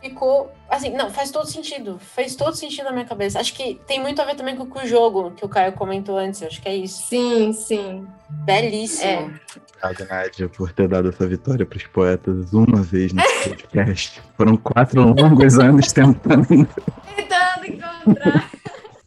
ficou. 0.00 0.52
Assim, 0.68 0.90
não, 0.90 1.10
faz 1.10 1.30
todo 1.30 1.46
sentido. 1.46 1.98
Fez 1.98 2.34
todo 2.34 2.54
sentido 2.56 2.84
na 2.84 2.92
minha 2.92 3.04
cabeça. 3.04 3.38
Acho 3.38 3.54
que 3.54 3.80
tem 3.86 4.00
muito 4.00 4.20
a 4.20 4.24
ver 4.24 4.34
também 4.34 4.56
com, 4.56 4.66
com 4.66 4.78
o 4.80 4.86
jogo 4.86 5.32
que 5.32 5.44
o 5.44 5.48
Caio 5.48 5.72
comentou 5.72 6.16
antes. 6.16 6.42
Acho 6.42 6.60
que 6.60 6.68
é 6.68 6.76
isso. 6.76 7.02
Sim, 7.08 7.52
sim. 7.52 8.06
Belíssimo. 8.28 9.10
É. 9.10 9.30
Obrigado, 9.82 10.08
Nádia, 10.10 10.48
por 10.48 10.72
ter 10.72 10.88
dado 10.88 11.08
essa 11.08 11.26
vitória 11.26 11.64
para 11.64 11.76
os 11.76 11.86
poetas 11.86 12.52
uma 12.52 12.82
vez 12.82 13.12
nesse 13.12 13.48
podcast. 13.48 14.22
Foram 14.36 14.56
quatro 14.56 15.02
longos 15.02 15.58
anos 15.58 15.92
tentando. 15.92 16.46
tentando 16.46 17.66
encontrar. 17.66 18.50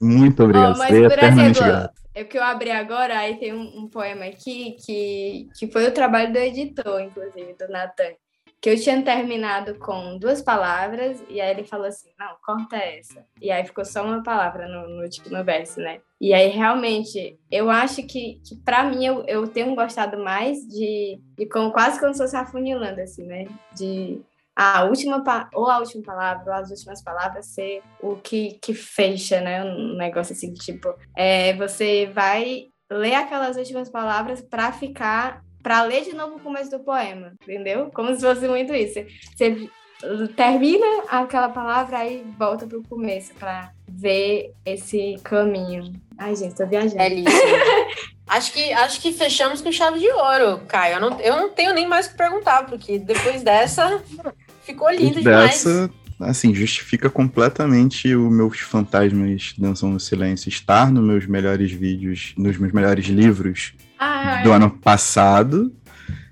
Muito 0.01 0.43
obrigado. 0.43 0.75
Oh, 0.75 0.77
mas, 0.77 0.89
por 0.89 1.23
exemplo, 1.23 1.89
é 2.15 2.23
que 2.23 2.37
eu 2.37 2.43
abri 2.43 2.69
agora, 2.69 3.17
aí 3.17 3.37
tem 3.37 3.53
um, 3.53 3.83
um, 3.83 3.87
poema 3.87 4.25
aqui 4.25 4.75
que, 4.85 5.47
que 5.57 5.71
foi 5.71 5.87
o 5.87 5.91
trabalho 5.91 6.31
do 6.31 6.37
editor, 6.37 7.01
inclusive, 7.01 7.53
do 7.53 7.67
Natan 7.69 8.13
que 8.63 8.69
eu 8.69 8.79
tinha 8.79 9.03
terminado 9.03 9.75
com 9.75 10.17
duas 10.17 10.41
palavras, 10.41 11.21
e 11.27 11.41
aí 11.41 11.51
ele 11.51 11.65
falou 11.65 11.85
assim: 11.85 12.09
não, 12.17 12.37
corta 12.41 12.77
essa. 12.77 13.25
E 13.41 13.51
aí 13.51 13.65
ficou 13.65 13.83
só 13.83 14.05
uma 14.05 14.23
palavra 14.23 14.69
no, 14.69 14.87
no 14.87 15.03
último 15.03 15.43
verso, 15.43 15.81
né? 15.81 15.99
E 16.21 16.33
aí 16.33 16.47
realmente, 16.47 17.37
eu 17.51 17.69
acho 17.69 17.97
que, 18.07 18.39
que 18.41 18.55
para 18.63 18.85
mim 18.85 19.05
eu, 19.05 19.25
eu 19.27 19.45
tenho 19.49 19.75
gostado 19.75 20.17
mais 20.23 20.59
de, 20.59 21.19
de 21.37 21.45
como, 21.47 21.73
quase 21.73 21.99
como 21.99 22.13
se 22.13 22.21
fosse 22.21 22.37
afunilando, 22.37 23.01
assim, 23.01 23.25
né? 23.25 23.47
De 23.75 24.21
a 24.55 24.85
última 24.85 25.21
ou 25.53 25.69
a 25.69 25.79
última 25.79 26.01
palavra 26.01 26.53
ou 26.53 26.53
as 26.53 26.69
últimas 26.69 27.03
palavras 27.03 27.47
ser 27.47 27.81
o 28.01 28.15
que, 28.15 28.59
que 28.61 28.73
fecha, 28.73 29.41
né? 29.41 29.61
Um 29.61 29.97
negócio 29.97 30.31
assim, 30.31 30.53
tipo, 30.53 30.95
é, 31.17 31.53
você 31.57 32.05
vai 32.15 32.67
ler 32.89 33.15
aquelas 33.15 33.57
últimas 33.57 33.89
palavras 33.89 34.41
para 34.41 34.71
ficar 34.71 35.43
para 35.63 35.81
ler 35.83 36.03
de 36.03 36.13
novo 36.13 36.35
o 36.35 36.39
começo 36.39 36.69
do 36.69 36.79
poema, 36.79 37.31
entendeu? 37.41 37.89
Como 37.93 38.13
se 38.13 38.21
fosse 38.21 38.47
muito 38.47 38.75
isso. 38.75 38.99
Você 39.35 39.69
termina 40.35 40.85
aquela 41.07 41.47
palavra 41.47 41.99
aí 41.99 42.23
volta 42.37 42.67
pro 42.67 42.83
começo 42.83 43.33
para 43.35 43.71
ver 43.87 44.51
esse 44.65 45.17
caminho. 45.23 45.93
Ai, 46.17 46.35
gente, 46.35 46.55
tô 46.55 46.67
viajando. 46.67 47.01
É 47.01 47.07
lindo. 47.07 47.31
acho 48.27 48.51
que 48.51 48.73
acho 48.73 49.01
que 49.01 49.13
fechamos 49.13 49.61
com 49.61 49.71
chave 49.71 49.99
de 49.99 50.09
ouro, 50.09 50.59
Caio. 50.67 50.95
Eu 50.95 51.01
não, 51.01 51.19
eu 51.21 51.37
não 51.37 51.49
tenho 51.49 51.73
nem 51.73 51.87
mais 51.87 52.07
o 52.07 52.11
que 52.11 52.17
perguntar, 52.17 52.65
porque 52.65 52.99
depois 52.99 53.41
dessa 53.41 54.03
ficou 54.63 54.89
lindo 54.91 55.21
demais. 55.21 55.63
Dessa, 55.63 55.89
assim, 56.19 56.53
justifica 56.53 57.09
completamente 57.09 58.13
o 58.13 58.29
meus 58.29 58.59
fantasmas 58.59 59.53
dançam 59.57 59.89
no 59.89 59.99
silêncio 59.99 60.49
estar 60.49 60.91
nos 60.91 61.03
meus 61.03 61.25
melhores 61.25 61.71
vídeos, 61.71 62.33
nos 62.37 62.57
meus 62.57 62.73
melhores 62.73 63.05
livros 63.05 63.73
Ai. 64.03 64.43
do 64.43 64.51
ano 64.51 64.69
passado. 64.69 65.71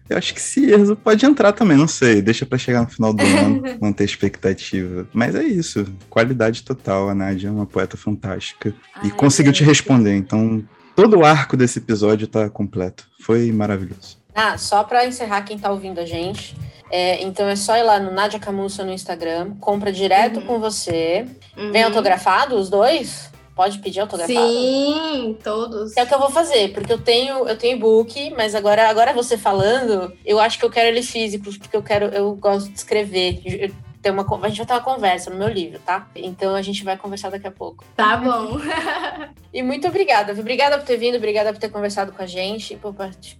Eu 0.09 0.17
acho 0.17 0.33
que 0.33 0.41
Cierzo 0.41 0.93
pode 0.93 1.25
entrar 1.25 1.53
também, 1.53 1.77
não 1.77 1.87
sei. 1.87 2.21
Deixa 2.21 2.45
para 2.45 2.57
chegar 2.57 2.81
no 2.81 2.89
final 2.89 3.13
do 3.13 3.23
ano, 3.23 3.63
não 3.79 3.93
ter 3.93 4.03
expectativa. 4.03 5.07
Mas 5.13 5.35
é 5.35 5.43
isso, 5.43 5.85
qualidade 6.09 6.63
total. 6.63 7.09
A 7.09 7.15
Nádia 7.15 7.47
é 7.47 7.51
uma 7.51 7.65
poeta 7.65 7.95
fantástica. 7.95 8.75
Ai, 8.95 9.07
e 9.07 9.11
conseguiu 9.11 9.53
te 9.53 9.63
responder, 9.63 10.13
então 10.15 10.61
todo 10.95 11.19
o 11.19 11.25
arco 11.25 11.55
desse 11.55 11.79
episódio 11.79 12.27
tá 12.27 12.49
completo. 12.49 13.07
Foi 13.21 13.51
maravilhoso. 13.53 14.17
Ah, 14.35 14.57
só 14.57 14.83
para 14.83 15.05
encerrar 15.05 15.43
quem 15.43 15.57
tá 15.57 15.71
ouvindo 15.71 15.99
a 15.99 16.05
gente. 16.05 16.57
É, 16.89 17.23
então 17.23 17.47
é 17.47 17.55
só 17.55 17.77
ir 17.77 17.83
lá 17.83 17.97
no 17.97 18.11
Nadia 18.11 18.39
Camussa 18.39 18.83
no 18.83 18.91
Instagram, 18.91 19.51
compra 19.61 19.93
direto 19.93 20.41
uhum. 20.41 20.45
com 20.45 20.59
você. 20.59 21.25
Uhum. 21.55 21.71
Vem 21.71 21.83
autografado 21.83 22.55
os 22.55 22.69
dois? 22.69 23.31
Pode 23.55 23.79
pedir 23.79 23.99
autografado? 23.99 24.39
Sim, 24.39 25.37
todos. 25.43 25.95
É 25.97 26.03
o 26.03 26.07
que 26.07 26.13
eu 26.13 26.19
vou 26.19 26.29
fazer, 26.29 26.73
porque 26.73 26.91
eu 26.91 26.99
tenho 26.99 27.47
eu 27.47 27.57
tenho 27.57 27.77
e-book, 27.77 28.33
mas 28.35 28.55
agora 28.55 28.89
agora 28.89 29.13
você 29.13 29.37
falando, 29.37 30.11
eu 30.25 30.39
acho 30.39 30.57
que 30.57 30.65
eu 30.65 30.69
quero 30.69 30.87
eles 30.87 31.09
físicos, 31.09 31.57
porque 31.57 31.75
eu 31.75 31.83
quero 31.83 32.05
eu 32.05 32.33
gosto 32.35 32.69
de 32.69 32.77
escrever. 32.77 33.41
Eu 33.45 33.71
ter 34.01 34.09
uma, 34.09 34.23
a 34.23 34.49
gente 34.49 34.57
vai 34.57 34.65
ter 34.65 34.73
uma 34.73 34.81
conversa 34.81 35.29
no 35.29 35.37
meu 35.37 35.47
livro, 35.47 35.79
tá? 35.79 36.09
Então 36.15 36.55
a 36.55 36.61
gente 36.61 36.83
vai 36.83 36.97
conversar 36.97 37.29
daqui 37.29 37.47
a 37.47 37.51
pouco. 37.51 37.85
Tá 37.95 38.17
bom. 38.17 38.57
e 39.53 39.61
muito 39.61 39.87
obrigada. 39.87 40.33
Obrigada 40.33 40.77
por 40.77 40.85
ter 40.85 40.97
vindo, 40.97 41.17
obrigada 41.17 41.53
por 41.53 41.59
ter 41.59 41.69
conversado 41.69 42.11
com 42.11 42.21
a 42.21 42.25
gente, 42.25 42.75
por 42.77 42.95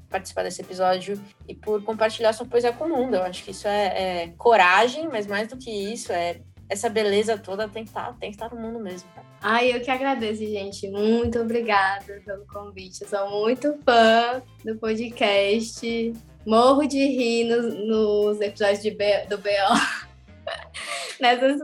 participar 0.10 0.44
desse 0.44 0.62
episódio 0.62 1.20
e 1.48 1.56
por 1.56 1.84
compartilhar 1.84 2.32
sua 2.34 2.46
poesia 2.46 2.72
com 2.72 2.86
o 2.86 2.90
mundo. 2.90 3.16
Eu 3.16 3.24
acho 3.24 3.44
que 3.44 3.52
isso 3.52 3.68
é, 3.68 3.86
é 3.88 4.34
coragem, 4.38 5.10
mas 5.12 5.26
mais 5.26 5.48
do 5.48 5.58
que 5.58 5.72
isso, 5.72 6.12
é 6.12 6.42
essa 6.72 6.90
beleza 6.90 7.38
toda 7.38 7.68
tem 7.68 7.84
que 7.84 7.90
estar, 7.90 8.08
tá, 8.08 8.16
tem 8.18 8.32
que 8.32 8.38
estar 8.38 8.50
no 8.56 8.62
mundo 8.62 8.80
mesmo. 8.80 9.10
Ai, 9.42 9.76
eu 9.76 9.82
que 9.82 9.92
agradeço, 9.92 10.40
gente. 10.40 10.90
Muito 10.90 11.38
obrigada 11.40 12.22
pelo 12.26 12.48
convite. 12.48 13.02
Eu 13.02 13.10
sou 13.10 13.30
muito 13.30 13.78
fã 13.84 14.42
do 14.64 14.78
podcast. 14.78 16.14
Morro 16.48 16.88
de 16.88 16.98
rir 16.98 17.44
nos, 17.44 17.74
nos 17.86 18.40
episódios 18.40 18.82
de 18.82 18.92
B, 18.92 19.26
do 19.30 19.38
BO. 19.38 19.50
Nessas... 21.20 21.60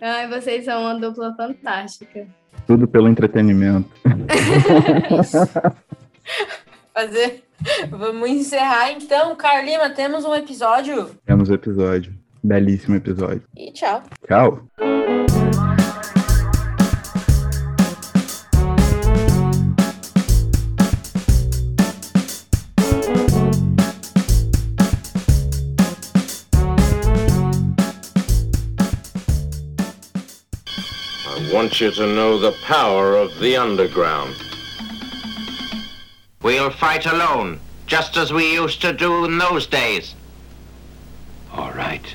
Ai, 0.00 0.28
vocês 0.28 0.64
são 0.64 0.80
uma 0.80 0.94
dupla 0.94 1.34
fantástica. 1.34 2.28
Tudo 2.66 2.86
pelo 2.86 3.08
entretenimento. 3.08 3.90
Fazer. 6.94 7.42
Vamos 7.90 8.30
encerrar 8.30 8.92
então, 8.92 9.34
Carlima. 9.34 9.90
Temos 9.90 10.24
um 10.24 10.32
episódio. 10.34 11.10
Temos 11.26 11.50
um 11.50 11.54
episódio. 11.54 12.14
Belíssimo 12.42 12.96
episódio. 12.96 13.42
E 13.56 13.72
tchau. 13.72 14.02
Tchau. 14.26 14.60
I 31.26 31.52
want 31.52 31.80
you 31.80 31.90
to 31.90 32.06
know 32.06 32.38
the 32.38 32.52
power 32.62 33.16
of 33.16 33.38
the 33.40 33.56
underground. 33.56 34.34
We'll 36.42 36.70
fight 36.70 37.04
alone, 37.04 37.60
just 37.86 38.16
as 38.16 38.32
we 38.32 38.54
used 38.54 38.80
to 38.80 38.92
do 38.94 39.24
in 39.26 39.36
those 39.36 39.66
days. 39.66 40.14
All 41.52 41.72
right. 41.72 42.14